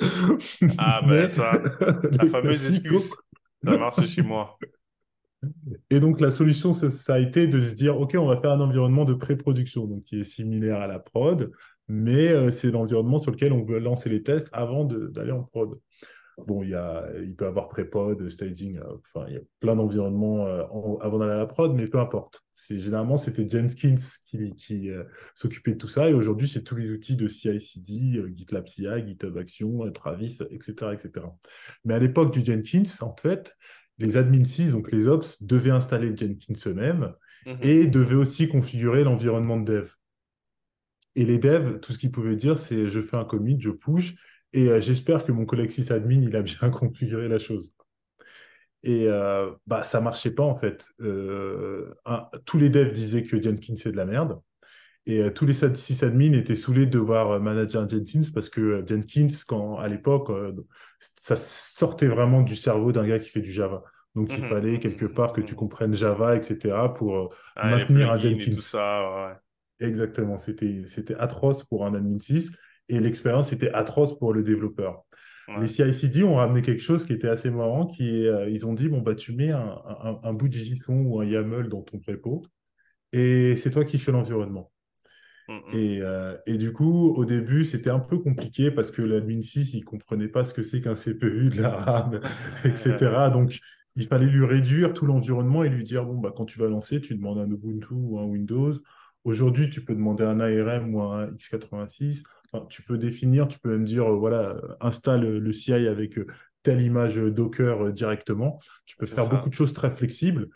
ah 0.78 1.02
ben 1.06 1.28
ça 1.28 1.52
la 1.52 2.26
fameuse 2.28 2.68
excuse. 2.70 3.14
Ça 3.62 3.76
marche 3.76 4.04
chez 4.06 4.22
moi. 4.22 4.58
Et 5.90 6.00
donc 6.00 6.20
la 6.20 6.30
solution 6.30 6.72
ça, 6.72 7.14
a 7.14 7.18
été 7.18 7.46
de 7.46 7.60
se 7.60 7.74
dire 7.74 8.00
ok 8.00 8.16
on 8.18 8.26
va 8.26 8.38
faire 8.38 8.50
un 8.50 8.60
environnement 8.60 9.04
de 9.04 9.14
pré-production 9.14 9.86
donc 9.86 10.02
qui 10.04 10.20
est 10.20 10.24
similaire 10.24 10.80
à 10.80 10.88
la 10.88 10.98
prod 10.98 11.52
mais 11.90 12.50
c'est 12.52 12.70
l'environnement 12.70 13.18
sur 13.18 13.32
lequel 13.32 13.52
on 13.52 13.64
veut 13.64 13.78
lancer 13.78 14.08
les 14.08 14.22
tests 14.22 14.48
avant 14.52 14.84
d'aller 14.84 15.32
en 15.32 15.42
prod 15.42 15.78
Bon, 16.46 16.62
il, 16.62 16.70
y 16.70 16.74
a, 16.74 17.06
il 17.22 17.34
peut 17.34 17.44
y 17.44 17.48
avoir 17.48 17.68
pré-pod, 17.68 18.28
staging, 18.28 18.78
euh, 18.78 18.96
enfin, 19.14 19.26
il 19.28 19.34
y 19.34 19.36
a 19.36 19.40
plein 19.60 19.76
d'environnements 19.76 20.46
euh, 20.46 20.62
avant 21.00 21.18
d'aller 21.18 21.32
à 21.32 21.38
la 21.38 21.46
prod, 21.46 21.74
mais 21.74 21.86
peu 21.86 21.98
importe. 21.98 22.42
Généralement, 22.68 23.16
c'était 23.16 23.48
Jenkins 23.48 23.96
qui, 24.26 24.54
qui 24.54 24.90
euh, 24.90 25.04
s'occupait 25.34 25.72
de 25.72 25.78
tout 25.78 25.88
ça, 25.88 26.08
et 26.08 26.12
aujourd'hui, 26.12 26.48
c'est 26.48 26.62
tous 26.62 26.76
les 26.76 26.90
outils 26.90 27.16
de 27.16 27.28
CI/CD, 27.28 28.22
GitLab 28.34 28.66
CI, 28.68 28.86
GitHub 29.06 29.36
Action, 29.38 29.90
Travis, 29.92 30.38
etc., 30.50 30.92
etc. 30.92 31.26
Mais 31.84 31.94
à 31.94 31.98
l'époque 31.98 32.32
du 32.32 32.44
Jenkins, 32.44 32.82
en 33.00 33.14
fait, 33.16 33.56
les 33.98 34.16
admin 34.16 34.44
6, 34.44 34.72
donc 34.72 34.90
les 34.92 35.06
ops, 35.06 35.42
devaient 35.42 35.70
installer 35.70 36.16
Jenkins 36.16 36.54
eux-mêmes 36.66 37.12
mhm. 37.46 37.56
et 37.60 37.86
devaient 37.86 38.14
aussi 38.14 38.48
configurer 38.48 39.04
l'environnement 39.04 39.58
de 39.58 39.72
dev. 39.72 39.90
Et 41.16 41.24
les 41.24 41.38
devs, 41.38 41.80
tout 41.80 41.92
ce 41.92 41.98
qu'ils 41.98 42.12
pouvaient 42.12 42.36
dire, 42.36 42.58
c'est 42.58 42.88
je 42.88 43.00
fais 43.02 43.16
un 43.16 43.24
commit, 43.24 43.56
je 43.60 43.70
push, 43.70 44.14
et 44.52 44.68
euh, 44.68 44.80
j'espère 44.80 45.24
que 45.24 45.32
mon 45.32 45.44
collègue 45.44 45.70
sysadmin, 45.70 46.22
il 46.22 46.34
a 46.36 46.42
bien 46.42 46.70
configuré 46.70 47.28
la 47.28 47.38
chose. 47.38 47.74
Et 48.82 49.06
euh, 49.08 49.50
bah, 49.66 49.82
ça 49.82 50.00
marchait 50.00 50.30
pas 50.30 50.42
en 50.42 50.56
fait. 50.56 50.86
Euh, 51.00 51.92
tous 52.46 52.56
les 52.56 52.70
devs 52.70 52.92
disaient 52.92 53.24
que 53.24 53.40
Jenkins 53.40 53.74
c'est 53.76 53.92
de 53.92 53.96
la 53.96 54.06
merde. 54.06 54.40
Et 55.06 55.32
tous 55.32 55.46
les 55.46 55.54
sysadmins 55.54 56.34
étaient 56.34 56.54
saoulés 56.54 56.86
de 56.86 56.90
devoir 56.90 57.40
manager 57.40 57.88
Jenkins 57.88 58.30
parce 58.32 58.48
que 58.48 58.84
Jenkins, 58.86 59.34
quand, 59.48 59.78
à 59.78 59.88
l'époque, 59.88 60.30
ça 61.16 61.36
sortait 61.36 62.06
vraiment 62.06 62.42
du 62.42 62.54
cerveau 62.54 62.92
d'un 62.92 63.06
gars 63.06 63.18
qui 63.18 63.30
fait 63.30 63.40
du 63.40 63.50
Java. 63.50 63.82
Donc 64.14 64.30
il 64.30 64.42
mhm. 64.42 64.48
fallait 64.50 64.78
quelque 64.78 65.06
part 65.06 65.32
que 65.32 65.40
tu 65.40 65.54
comprennes 65.54 65.94
Java, 65.94 66.36
etc. 66.36 66.76
pour 66.94 67.34
ah, 67.56 67.70
maintenir 67.70 68.12
un 68.12 68.18
Jenkins. 68.18 68.54
Tout 68.54 68.60
ça, 68.60 69.28
ouais. 69.28 69.34
Exactement, 69.80 70.36
c'était 70.36 71.14
atroce 71.18 71.64
pour 71.64 71.86
un 71.86 71.94
admin 71.94 72.18
6 72.18 72.52
et 72.88 73.00
l'expérience 73.00 73.52
était 73.52 73.72
atroce 73.72 74.18
pour 74.18 74.32
le 74.32 74.42
développeur. 74.42 75.04
Les 75.58 75.66
CI/CD 75.66 76.22
ont 76.22 76.36
ramené 76.36 76.62
quelque 76.62 76.82
chose 76.82 77.04
qui 77.04 77.12
était 77.12 77.28
assez 77.28 77.50
marrant, 77.50 77.86
qui 77.86 78.22
est, 78.22 78.28
euh, 78.28 78.48
ils 78.48 78.66
ont 78.66 78.72
dit 78.72 78.88
bon 78.88 79.00
bah 79.00 79.16
tu 79.16 79.32
mets 79.32 79.50
un, 79.50 80.32
bout 80.32 80.48
de 80.48 80.54
JSON 80.54 80.94
ou 81.06 81.20
un 81.20 81.24
YAML 81.24 81.68
dans 81.68 81.82
ton 81.82 81.98
prépo 81.98 82.46
et 83.12 83.56
c'est 83.56 83.70
toi 83.70 83.84
qui 83.84 83.98
fais 83.98 84.12
l'environnement. 84.12 84.70
Et, 85.72 85.98
euh, 86.00 86.36
et, 86.46 86.58
du 86.58 86.72
coup, 86.72 87.12
au 87.12 87.24
début, 87.24 87.64
c'était 87.64 87.90
un 87.90 87.98
peu 87.98 88.20
compliqué 88.20 88.70
parce 88.70 88.92
que 88.92 89.02
l'admin 89.02 89.42
6, 89.42 89.74
il 89.74 89.84
comprenait 89.84 90.28
pas 90.28 90.44
ce 90.44 90.54
que 90.54 90.62
c'est 90.62 90.80
qu'un 90.80 90.94
CPU, 90.94 91.50
de 91.50 91.60
la 91.60 91.70
RAM, 91.70 92.20
etc. 92.64 92.96
Donc, 93.32 93.58
il 93.96 94.06
fallait 94.06 94.26
lui 94.26 94.46
réduire 94.46 94.92
tout 94.92 95.06
l'environnement 95.06 95.64
et 95.64 95.68
lui 95.68 95.82
dire 95.82 96.04
bon 96.04 96.18
bah 96.18 96.32
quand 96.36 96.44
tu 96.44 96.60
vas 96.60 96.68
lancer, 96.68 97.00
tu 97.00 97.16
demandes 97.16 97.38
un 97.38 97.50
Ubuntu 97.50 97.94
ou 97.94 98.20
un 98.20 98.26
Windows. 98.26 98.74
Aujourd'hui, 99.24 99.70
tu 99.70 99.84
peux 99.84 99.94
demander 99.94 100.24
un 100.24 100.40
ARM 100.40 100.94
ou 100.94 101.02
un 101.02 101.26
x86 101.30 102.22
tu 102.68 102.82
peux 102.82 102.98
définir, 102.98 103.48
tu 103.48 103.58
peux 103.58 103.70
même 103.70 103.84
dire, 103.84 104.10
euh, 104.12 104.16
voilà, 104.16 104.50
euh, 104.50 104.74
installe 104.80 105.38
le 105.38 105.52
CI 105.52 105.72
avec 105.72 106.18
euh, 106.18 106.26
telle 106.62 106.80
image 106.80 107.16
Docker 107.16 107.92
directement. 107.92 108.58
Tu 108.86 108.96
peux 108.96 109.06
faire 109.06 109.28
beaucoup 109.28 109.48
de 109.48 109.54
choses 109.54 109.72
très 109.72 109.90
flexibles 109.90 110.48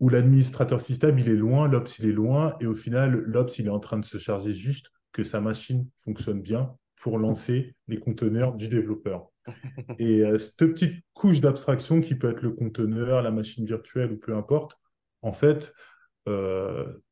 où 0.00 0.10
l'administrateur 0.10 0.80
système, 0.80 1.18
il 1.18 1.28
est 1.28 1.36
loin, 1.36 1.68
l'Ops, 1.68 1.98
il 1.98 2.06
est 2.06 2.12
loin, 2.12 2.54
et 2.60 2.66
au 2.66 2.74
final, 2.74 3.12
l'Ops, 3.12 3.58
il 3.58 3.66
est 3.66 3.70
en 3.70 3.80
train 3.80 3.98
de 3.98 4.04
se 4.04 4.18
charger 4.18 4.52
juste 4.52 4.90
que 5.12 5.24
sa 5.24 5.40
machine 5.40 5.88
fonctionne 6.04 6.42
bien 6.42 6.76
pour 7.00 7.18
lancer 7.18 7.74
les 7.88 7.98
conteneurs 7.98 8.54
du 8.54 8.68
développeur. 8.68 9.28
et 9.98 10.22
cette 10.38 10.58
petite 10.58 11.02
couche 11.14 11.40
d'abstraction 11.40 12.02
qui 12.02 12.14
peut 12.14 12.28
être 12.28 12.42
le 12.42 12.50
conteneur, 12.50 13.22
la 13.22 13.30
machine 13.30 13.64
virtuelle 13.64 14.12
ou 14.12 14.18
peu 14.18 14.36
importe, 14.36 14.78
en 15.22 15.32
fait, 15.32 15.72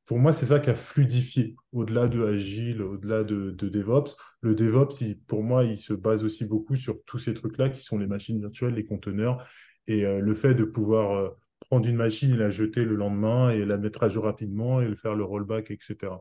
pour 0.07 0.19
moi, 0.19 0.33
c'est 0.35 0.47
ça 0.47 0.61
qui 0.61 0.69
a 0.69 0.75
fluidifié 0.75 1.57
au-delà 1.73 2.09
de 2.09 2.23
Agile, 2.23 2.83
au-delà 2.83 3.25
de, 3.25 3.51
DevOps. 3.51 4.17
Le 4.43 4.55
DevOps, 4.55 5.03
pour 5.27 5.43
moi, 5.43 5.65
il 5.65 5.79
se 5.79 5.95
base 5.95 6.25
aussi 6.25 6.45
beaucoup 6.45 6.77
sur 6.77 7.03
tous 7.05 7.19
ces 7.19 7.33
trucs-là 7.33 7.71
qui 7.71 7.83
sont 7.83 7.99
les 7.99 8.07
machines 8.07 8.39
virtuelles, 8.39 8.75
les 8.75 8.85
conteneurs, 8.85 9.47
et 9.87 10.05
euh, 10.05 10.21
le 10.21 10.35
fait 10.35 10.55
de 10.55 10.65
pouvoir 10.65 11.13
euh, 11.13 11.31
prendre 11.61 11.89
une 11.89 11.97
machine 11.97 12.33
et 12.33 12.37
la 12.37 12.51
jeter 12.51 12.85
le 12.85 12.97
lendemain 12.97 13.51
et 13.51 13.65
la 13.65 13.79
mettre 13.79 14.03
à 14.03 14.09
jour 14.11 14.25
rapidement 14.25 14.83
et 14.83 14.95
faire 14.95 15.15
le 15.15 15.25
rollback, 15.25 15.71
etc. 15.71 16.13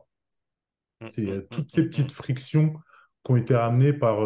Mmh, 1.00 1.06
c'est 1.10 1.28
euh, 1.28 1.40
mmh, 1.40 1.46
toutes 1.50 1.72
ces 1.72 1.84
petites 1.84 2.12
frictions 2.12 2.74
qui 3.22 3.32
ont 3.32 3.36
été 3.36 3.54
ramenées 3.54 3.92
par, 3.92 4.18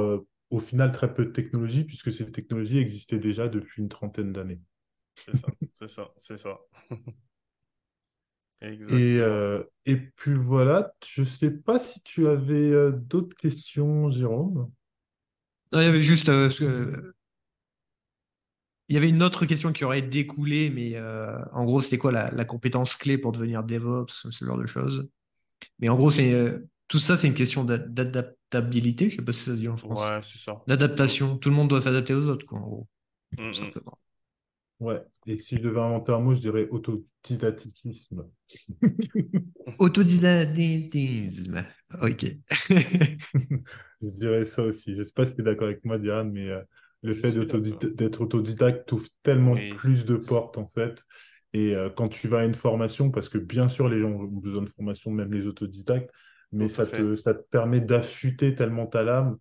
au 0.51 0.59
final, 0.61 0.93
très 0.93 1.12
peu 1.12 1.25
de 1.25 1.31
technologies, 1.31 1.85
puisque 1.85 2.12
ces 2.12 2.31
technologies 2.31 2.79
existaient 2.79 3.19
déjà 3.19 3.49
depuis 3.49 3.83
une 3.83 3.89
trentaine 3.89 4.33
d'années. 4.33 4.61
C'est 5.14 5.37
ça, 5.37 5.49
c'est 5.79 5.89
ça, 5.89 6.11
c'est 6.16 6.37
ça. 6.37 6.59
Et, 8.61 9.18
euh, 9.20 9.62
et 9.86 9.96
puis 9.96 10.34
voilà, 10.34 10.92
je 11.06 11.20
ne 11.20 11.26
sais 11.26 11.50
pas 11.52 11.78
si 11.78 12.02
tu 12.02 12.26
avais 12.26 12.72
euh, 12.72 12.90
d'autres 12.90 13.36
questions, 13.36 14.11
Jérôme. 14.11 14.70
Non, 15.72 15.80
il 15.80 15.84
y 15.84 15.88
avait 15.88 16.02
juste. 16.02 16.28
Euh, 16.28 17.14
il 18.88 18.94
y 18.94 18.96
avait 18.96 19.11
une 19.11 19.22
autre 19.22 19.46
question 19.46 19.72
qui 19.72 19.84
aurait 19.84 20.02
découlé, 20.02 20.70
mais 20.70 20.98
en 21.52 21.64
gros, 21.64 21.82
c'était 21.82 21.98
quoi 21.98 22.11
la, 22.11 22.44
compétence 22.46 22.96
clé 22.96 23.18
pour 23.18 23.32
devenir 23.32 23.62
DevOps, 23.62 24.28
ce 24.30 24.44
genre 24.44 24.56
de 24.56 24.66
choses? 24.66 25.09
Mais 25.78 25.90
en 25.90 25.94
gros, 25.94 26.11
c'est 26.11 26.59
tout 26.88 26.98
ça, 26.98 27.18
c'est 27.18 27.26
une 27.26 27.34
question 27.34 27.64
d'adaptabilité. 27.64 29.11
Je 29.11 29.16
ne 29.16 29.18
sais 29.18 29.24
pas 29.24 29.32
si 29.32 29.44
ça 29.44 29.54
se 29.54 29.61
dit 29.61 29.68
en 29.68 29.76
France. 29.76 30.00
Ouais, 30.00 30.20
c'est 30.22 30.38
ça. 30.38 30.62
D'adaptation. 30.66 31.36
Tout 31.36 31.50
le 31.50 31.54
monde 31.54 31.68
doit 31.68 31.82
s'adapter 31.82 32.14
aux 32.14 32.26
autres, 32.28 32.46
quoi, 32.46 32.59
en 32.59 32.62
gros. 32.62 32.88
Mm, 33.36 33.48
mm. 33.48 33.54
simplement. 33.54 33.98
Ouais, 34.81 35.03
et 35.26 35.39
si 35.41 35.57
je 35.57 35.62
devais 35.62 35.81
inventer 35.81 36.12
un 36.12 36.20
mot, 36.20 36.35
je 36.35 36.41
dirais 36.41 36.68
autodidactisme. 36.70 38.24
autodidactisme, 39.79 41.64
ok. 42.01 42.26
je 44.01 44.09
dirais 44.09 44.45
ça 44.45 44.62
aussi. 44.62 44.93
Je 44.93 44.99
ne 44.99 45.03
sais 45.03 45.12
pas 45.12 45.26
si 45.26 45.35
tu 45.35 45.41
es 45.41 45.45
d'accord 45.45 45.66
avec 45.66 45.85
moi, 45.85 45.99
Diane, 45.99 46.31
mais 46.31 46.49
euh, 46.49 46.62
le 47.03 47.14
fait 47.14 47.33
d'être 47.33 48.20
autodidacte 48.20 48.89
t'ouvre 48.89 49.09
tellement 49.24 49.57
plus 49.70 50.05
de 50.05 50.14
portes, 50.14 50.59
en 50.59 50.68
fait. 50.68 51.03
Et 51.55 51.74
euh, 51.74 51.91
quand 51.91 52.09
tu 52.09 52.29
vas 52.29 52.41
à 52.41 52.45
une 52.45 52.55
formation, 52.55 53.11
parce 53.11 53.29
que 53.29 53.39
bien 53.39 53.68
sûr, 53.68 53.89
les 53.89 54.01
gens 54.01 54.11
ont 54.11 54.26
besoin 54.26 54.62
de 54.62 54.68
formation, 54.68 55.11
même 55.11 55.33
les 55.33 55.47
autodidactes, 55.47 56.11
mais 56.53 56.68
ça 56.68 56.87
te, 56.87 57.16
ça 57.16 57.35
te 57.35 57.43
permet 57.51 57.81
d'affûter 57.81 58.55
tellement 58.55 58.87
ta 58.87 59.03
lame 59.03 59.39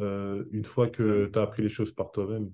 euh, 0.00 0.44
une 0.52 0.64
fois 0.64 0.88
que 0.88 1.26
tu 1.32 1.38
as 1.38 1.42
appris 1.42 1.62
les 1.62 1.68
choses 1.68 1.92
par 1.92 2.12
toi-même. 2.12 2.50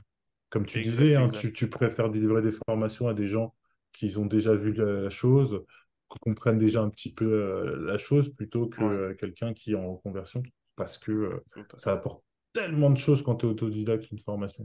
Comme 0.54 0.66
tu 0.66 0.80
disais, 0.82 1.16
hein, 1.16 1.26
tu, 1.26 1.68
préfères 1.68 2.10
délivrer 2.10 2.40
des 2.40 2.52
formations 2.52 3.08
à 3.08 3.12
des 3.12 3.26
gens 3.26 3.56
qui 3.92 4.16
ont 4.16 4.24
déjà 4.24 4.54
vu 4.54 4.72
la, 4.72 5.10
chose, 5.10 5.64
qui 6.08 6.18
comprennent 6.20 6.60
déjà 6.60 6.80
un 6.80 6.90
petit 6.90 7.12
peu 7.12 7.24
euh, 7.24 7.84
la 7.84 7.98
chose, 7.98 8.32
plutôt 8.32 8.68
que 8.68 8.80
euh, 8.84 9.14
quelqu'un 9.14 9.52
qui 9.52 9.72
est 9.72 9.74
en 9.74 9.96
conversion, 9.96 10.44
parce 10.76 10.96
que 10.96 11.10
euh, 11.10 11.44
ça 11.74 11.90
apporte 11.90 12.22
tellement 12.52 12.90
de 12.90 12.96
choses 12.96 13.20
quand 13.20 13.34
tu 13.34 13.46
es 13.46 13.48
autodidacte 13.48 14.12
une 14.12 14.20
formation 14.20 14.64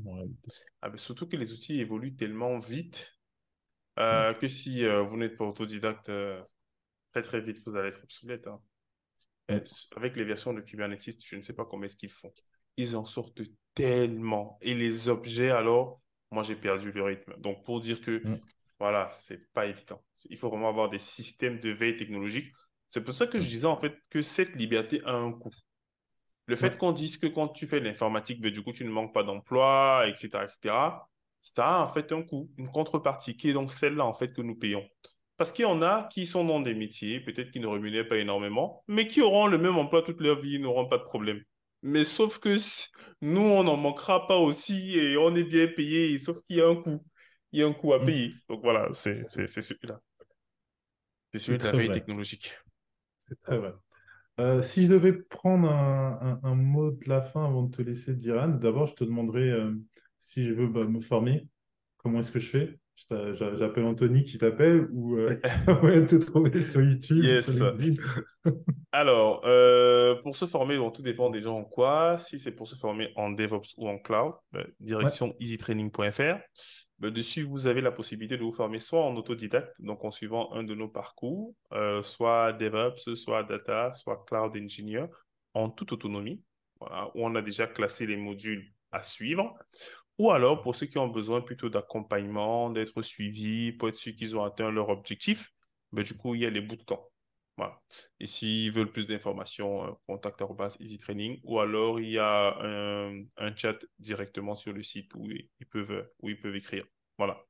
Ah, 0.84 0.92
mais 0.92 1.00
surtout 1.00 1.28
que 1.28 1.38
les 1.38 1.54
outils 1.54 1.80
évoluent 1.80 2.16
tellement 2.16 2.60
vite 2.60 3.12
que 3.98 4.48
si 4.48 4.86
vous 4.86 5.18
n'êtes 5.18 5.38
pas 5.38 5.46
autodidacte, 5.46 6.12
très 7.14 7.24
très 7.24 7.42
vite, 7.42 7.64
vous 7.66 7.76
allez 7.76 7.90
être 7.90 8.04
obsolète. 8.04 8.46
Hein. 8.46 8.62
Avec 9.96 10.16
les 10.16 10.24
versions 10.24 10.54
de 10.54 10.62
Kubernetes, 10.62 11.26
je 11.26 11.36
ne 11.36 11.42
sais 11.42 11.54
pas 11.54 11.66
comment 11.66 11.86
est-ce 11.86 11.98
qu'ils 11.98 12.12
font 12.12 12.32
ils 12.80 12.96
en 12.96 13.04
sortent 13.04 13.42
tellement. 13.74 14.58
Et 14.62 14.74
les 14.74 15.10
objets, 15.10 15.52
alors, 15.52 16.02
moi, 16.32 16.44
j'ai 16.44 16.56
perdu 16.56 16.92
le 16.92 17.04
rythme. 17.04 17.34
Donc, 17.40 17.64
pour 17.66 17.82
dire 17.82 18.00
que, 18.00 18.26
mm. 18.26 18.40
voilà, 18.80 19.10
c'est 19.14 19.52
pas 19.52 19.66
évident. 19.66 20.02
Il 20.30 20.38
faut 20.38 20.50
vraiment 20.50 20.70
avoir 20.70 20.90
des 20.90 21.00
systèmes 21.00 21.60
de 21.60 21.72
veille 21.72 21.98
technologique. 21.98 22.54
C'est 22.88 23.04
pour 23.04 23.14
ça 23.14 23.28
que 23.28 23.38
je 23.38 23.48
disais, 23.48 23.66
en 23.66 23.78
fait, 23.78 23.96
que 24.10 24.22
cette 24.22 24.56
liberté 24.56 25.02
a 25.06 25.12
un 25.12 25.34
coût. 25.34 25.54
Le 26.46 26.56
fait 26.56 26.78
qu'on 26.78 26.94
dise 26.94 27.18
que 27.18 27.28
quand 27.28 27.50
tu 27.50 27.68
fais 27.68 27.80
l'informatique, 27.80 28.42
ben, 28.42 28.52
du 28.52 28.64
coup, 28.64 28.72
tu 28.72 28.86
ne 28.86 28.90
manques 28.90 29.14
pas 29.14 29.24
d'emploi, 29.24 30.06
etc., 30.08 30.30
etc., 30.46 30.76
ça 31.42 31.68
a 31.68 31.84
en 31.84 31.88
fait 31.88 32.12
un 32.12 32.22
coût, 32.24 32.50
une 32.58 32.70
contrepartie, 32.70 33.38
qui 33.38 33.50
est 33.50 33.54
donc 33.54 33.72
celle-là, 33.72 34.06
en 34.06 34.14
fait, 34.14 34.34
que 34.34 34.42
nous 34.42 34.56
payons. 34.56 34.86
Parce 35.38 35.52
qu'il 35.52 35.64
y 35.64 35.68
en 35.68 35.82
a 35.82 36.10
qui 36.12 36.26
sont 36.26 36.44
dans 36.44 36.60
des 36.60 36.74
métiers, 36.74 37.20
peut-être 37.20 37.52
qui 37.52 37.60
ne 37.60 37.68
rémunèrent 37.68 38.08
pas 38.08 38.18
énormément, 38.18 38.84
mais 38.88 39.08
qui 39.08 39.22
auront 39.22 39.48
le 39.48 39.58
même 39.58 39.78
emploi 39.78 40.02
toute 40.02 40.20
leur 40.20 40.42
vie, 40.42 40.60
n'auront 40.60 40.88
pas 40.88 40.98
de 40.98 41.04
problème. 41.04 41.42
Mais 41.82 42.04
sauf 42.04 42.40
que 42.40 42.56
nous, 43.22 43.42
on 43.42 43.64
n'en 43.64 43.78
manquera 43.78 44.28
pas 44.28 44.38
aussi 44.38 44.98
et 44.98 45.18
on 45.18 45.36
est 45.36 45.44
bien 45.44 45.68
payé, 45.68 46.18
sauf 46.20 46.42
qu'il 46.44 46.58
y 46.58 46.62
a 46.62 46.68
un 46.68 46.76
coût. 46.76 47.04
Il 47.52 47.60
y 47.60 47.64
a 47.64 47.68
un 47.68 47.74
coût 47.74 47.94
à 47.94 48.00
mm. 48.00 48.06
payer. 48.06 48.34
Donc 48.50 48.62
voilà, 48.62 48.90
c'est 48.94 49.24
celui-là. 49.30 50.00
C'est 51.32 51.40
celui 51.40 51.58
de 51.58 51.64
la 51.64 51.72
veille 51.72 51.92
technologique. 51.92 52.54
C'est 53.18 53.40
très 53.42 53.58
vrai. 53.58 53.74
Euh, 54.40 54.62
si 54.62 54.84
je 54.84 54.88
devais 54.88 55.14
prendre 55.14 55.70
un, 55.70 56.56
mot 56.56 56.92
de 56.92 57.10
la 57.10 57.22
fin 57.22 57.46
avant 57.46 57.64
de 57.64 57.76
te 57.76 57.82
laisser, 57.82 58.14
Diran, 58.14 58.48
d'abord, 58.48 58.86
je 58.86 58.96
te 58.96 59.04
demanderais 59.04 59.50
euh, 59.50 59.76
si 60.18 60.46
je 60.46 60.54
veux 60.54 60.68
bah, 60.68 60.86
me 60.86 61.02
former, 61.02 61.46
comment 61.98 62.20
est-ce 62.20 62.32
que 62.32 62.40
je 62.40 62.50
fais? 62.50 62.80
J'appelle 63.10 63.86
Anthony 63.86 64.24
qui 64.24 64.38
t'appelle 64.38 64.88
ou 64.92 65.18
euh, 65.18 65.40
te 66.08 66.16
trouver 66.16 66.62
sur 66.62 66.82
YouTube 66.82 67.42
sur 67.42 67.76
Alors, 68.92 69.42
euh, 69.46 70.16
pour 70.22 70.36
se 70.36 70.46
former, 70.46 70.78
bon, 70.78 70.92
tout 70.92 71.02
dépend 71.02 71.30
des 71.30 71.42
gens 71.42 71.58
en 71.58 71.64
quoi. 71.64 72.18
Si 72.18 72.40
c'est 72.40 72.52
pour 72.52 72.68
se 72.68 72.76
former 72.76 73.12
en 73.16 73.32
DevOps 73.32 73.74
ou 73.78 73.88
en 73.88 73.98
cloud, 73.98 74.34
bah, 74.52 74.64
direction 74.80 75.36
easytraining.fr. 75.40 76.40
Bah, 77.00 77.10
dessus, 77.10 77.44
vous 77.44 77.68
avez 77.68 77.82
la 77.82 77.92
possibilité 77.92 78.38
de 78.38 78.44
vous 78.44 78.52
former 78.52 78.80
soit 78.80 79.04
en 79.04 79.16
autodidacte, 79.16 79.74
donc 79.80 80.04
en 80.04 80.12
suivant 80.12 80.52
un 80.54 80.64
de 80.64 80.76
nos 80.76 80.90
parcours, 80.90 81.56
euh, 81.72 82.04
soit 82.04 82.54
DevOps, 82.54 83.16
soit 83.16 83.44
Data, 83.44 83.94
soit 83.94 84.26
Cloud 84.28 84.58
Engineer, 84.58 85.06
en 85.54 85.70
toute 85.70 85.94
autonomie, 85.94 86.42
où 86.82 87.26
on 87.26 87.36
a 87.36 87.42
déjà 87.42 87.68
classé 87.68 88.06
les 88.06 88.18
modules 88.18 88.74
à 88.92 89.04
suivre. 89.04 89.56
Ou 90.20 90.32
alors, 90.32 90.62
pour 90.62 90.76
ceux 90.76 90.86
qui 90.86 90.98
ont 90.98 91.08
besoin 91.08 91.42
plutôt 91.42 91.70
d'accompagnement, 91.70 92.70
d'être 92.70 93.02
suivis, 93.02 93.72
pour 93.72 93.88
être 93.88 93.96
sûr 93.96 94.14
qu'ils 94.16 94.36
ont 94.36 94.44
atteint 94.44 94.70
leur 94.70 94.90
objectif, 94.90 95.50
ben, 95.94 96.04
du 96.04 96.16
coup, 96.16 96.36
il 96.36 96.42
y 96.42 96.46
a 96.46 96.50
les 96.50 96.60
bootcamps. 96.60 97.10
Voilà. 97.56 97.80
Et 98.20 98.28
s'ils 98.28 98.72
veulent 98.72 98.92
plus 98.92 99.08
d'informations, 99.08 99.86
euh, 99.86 99.92
contact 100.08 100.44
EasyTraining. 100.80 101.40
Ou 101.46 101.60
alors, 101.60 102.02
il 102.02 102.10
y 102.10 102.20
a 102.20 102.58
un, 102.62 103.56
chat 103.56 103.78
directement 103.98 104.56
sur 104.56 104.74
le 104.74 104.84
site 104.84 105.10
où 105.16 105.30
ils 105.32 105.66
peuvent, 105.72 106.10
où 106.20 106.30
ils 106.30 106.40
peuvent 106.40 106.56
écrire. 106.56 106.86
Voilà. 107.18 107.42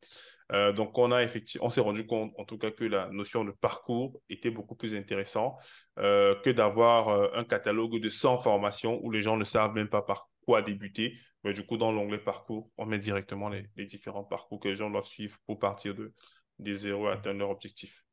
Euh, 0.52 0.72
donc, 0.72 0.96
on 0.98 1.12
on 1.12 1.70
s'est 1.70 1.82
rendu 1.82 2.06
compte, 2.06 2.34
en 2.38 2.46
tout 2.46 2.60
cas, 2.60 2.72
que 2.72 2.84
la 2.84 3.10
notion 3.10 3.46
de 3.46 3.52
parcours 3.52 4.22
était 4.30 4.52
beaucoup 4.52 4.76
plus 4.76 4.96
intéressant 4.96 5.58
euh, 5.98 6.36
que 6.42 6.52
d'avoir 6.52 7.36
un 7.36 7.44
catalogue 7.46 8.00
de 8.00 8.10
100 8.10 8.40
formations 8.40 9.00
où 9.04 9.12
les 9.12 9.22
gens 9.22 9.38
ne 9.38 9.44
savent 9.44 9.74
même 9.74 9.90
pas 9.90 10.04
par 10.04 10.30
quoi 10.50 10.64
débuter. 10.64 11.16
Mais 11.44 11.54
du 11.54 11.64
coup, 11.64 11.78
dans 11.78 11.92
l'onglet 11.92 12.18
parcours, 12.18 12.72
on 12.78 12.88
met 12.88 12.98
directement 12.98 13.50
les, 13.50 13.86
différents 13.86 14.24
parcours 14.24 14.60
que 14.60 14.68
les 14.68 14.76
gens 14.76 14.90
doivent 14.90 15.06
suivre 15.06 15.38
pour 15.46 15.60
partir 15.60 15.94
de, 15.94 16.12
des 16.58 16.74
zéros 16.74 17.06
à 17.06 17.14
atteindre 17.14 17.40
leur 17.40 17.52
objectif. 17.52 18.04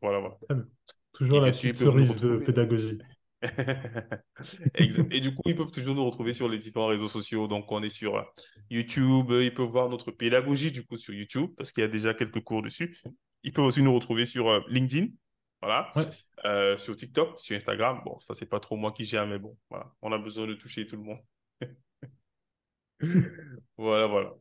Voilà, 0.00 0.18
voilà. 0.20 0.64
Toujours 1.12 1.40
la 1.40 1.50
petite 1.50 1.76
cerise 1.76 2.18
de 2.18 2.38
pédagogie. 2.38 2.98
Et 5.12 5.20
du 5.20 5.34
coup, 5.34 5.42
ils 5.44 5.54
peuvent 5.54 5.70
toujours 5.70 5.94
nous 5.94 6.06
retrouver 6.06 6.32
sur 6.32 6.48
les 6.48 6.56
différents 6.56 6.86
réseaux 6.86 7.08
sociaux. 7.08 7.46
Donc, 7.48 7.70
on 7.70 7.82
est 7.82 7.90
sur 7.90 8.16
euh, 8.16 8.22
YouTube. 8.70 9.30
Ils 9.30 9.52
peuvent 9.52 9.68
voir 9.68 9.90
notre 9.90 10.10
pédagogie, 10.10 10.72
du 10.72 10.86
coup, 10.86 10.96
sur 10.96 11.12
YouTube, 11.12 11.50
parce 11.58 11.70
qu'il 11.70 11.82
y 11.82 11.84
a 11.84 11.90
déjà 11.90 12.14
quelques 12.14 12.42
cours 12.42 12.62
dessus. 12.62 12.96
Ils 13.42 13.52
peuvent 13.52 13.66
aussi 13.66 13.82
nous 13.82 13.94
retrouver 13.94 14.24
sur 14.24 14.48
euh, 14.48 14.60
LinkedIn. 14.68 15.08
Voilà. 15.60 15.92
Euh, 16.46 16.78
sur 16.78 16.96
TikTok, 16.96 17.38
sur 17.38 17.54
Instagram. 17.54 18.00
Bon, 18.06 18.18
ça, 18.20 18.34
c'est 18.34 18.48
pas 18.48 18.60
trop 18.60 18.76
moi 18.76 18.92
qui 18.92 19.04
gère, 19.04 19.26
mais 19.26 19.38
bon, 19.38 19.56
voilà. 19.68 19.92
On 20.00 20.12
a 20.12 20.18
besoin 20.18 20.46
de 20.46 20.54
toucher 20.54 20.86
tout 20.86 20.96
le 20.96 21.02
monde. 21.02 21.18
Voilà, 23.76 24.06
voilà. 24.06 24.34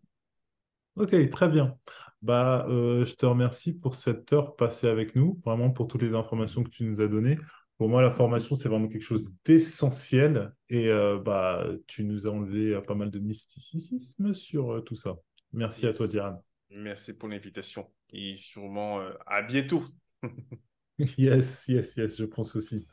Ok, 0.96 1.30
très 1.30 1.50
bien. 1.50 1.78
Bah, 2.22 2.66
euh, 2.70 3.06
je 3.06 3.16
te 3.16 3.26
remercie 3.26 3.74
pour 3.74 3.96
cette 3.96 4.32
heure 4.32 4.56
passée 4.56 4.88
avec 4.88 5.16
nous, 5.16 5.42
vraiment 5.44 5.72
pour 5.72 5.88
toutes 5.88 6.04
les 6.04 6.14
informations 6.14 6.64
que 6.64 6.70
tu 6.70 6.84
nous 6.84 7.02
as 7.02 7.08
données. 7.08 7.38
Pour 7.78 7.90
moi, 7.90 8.02
la 8.02 8.12
formation, 8.12 8.56
c'est 8.56 8.70
vraiment 8.70 8.88
quelque 8.88 9.04
chose 9.04 9.28
d'essentiel 9.44 10.54
et 10.70 10.88
euh, 10.88 11.20
bah, 11.20 11.68
tu 11.88 12.06
nous 12.06 12.28
as 12.28 12.30
enlevé 12.30 12.76
euh, 12.76 12.82
pas 12.82 12.96
mal 12.96 13.10
de 13.10 13.20
mysticisme 13.20 14.34
sur 14.34 14.84
tout 14.86 14.96
ça. 14.96 15.18
Merci 15.52 15.88
à 15.88 15.94
toi, 15.94 16.08
Diane. 16.08 16.40
Merci 16.70 17.14
pour 17.14 17.28
l'invitation 17.28 17.92
et 18.14 18.36
sûrement 18.38 19.02
à 19.26 19.42
bientôt. 19.42 19.84
yes, 20.98 21.68
yes, 21.68 21.98
yes, 21.98 22.18
je 22.18 22.26
pense 22.26 22.56
aussi. 22.56 22.88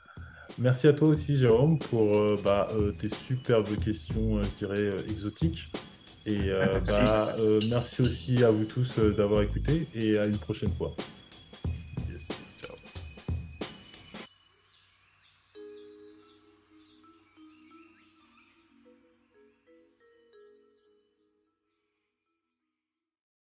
Merci 0.59 0.89
à 0.89 0.93
toi 0.93 1.09
aussi, 1.09 1.37
Jérôme, 1.37 1.79
pour 1.79 2.17
euh, 2.17 2.39
bah, 2.45 2.69
euh, 2.73 2.93
tes 2.93 3.09
superbes 3.09 3.79
questions, 3.79 4.39
euh, 4.39 4.43
je 4.43 4.67
dirais, 4.67 4.91
exotiques. 5.09 5.71
Et 6.27 6.51
bah, 6.87 7.35
merci 7.71 8.03
aussi 8.03 8.45
à 8.45 8.51
vous 8.51 8.65
tous 8.65 8.99
d'avoir 8.99 9.41
écouté 9.41 9.89
et 9.95 10.19
à 10.19 10.27
une 10.27 10.37
prochaine 10.37 10.71
fois. 10.71 10.95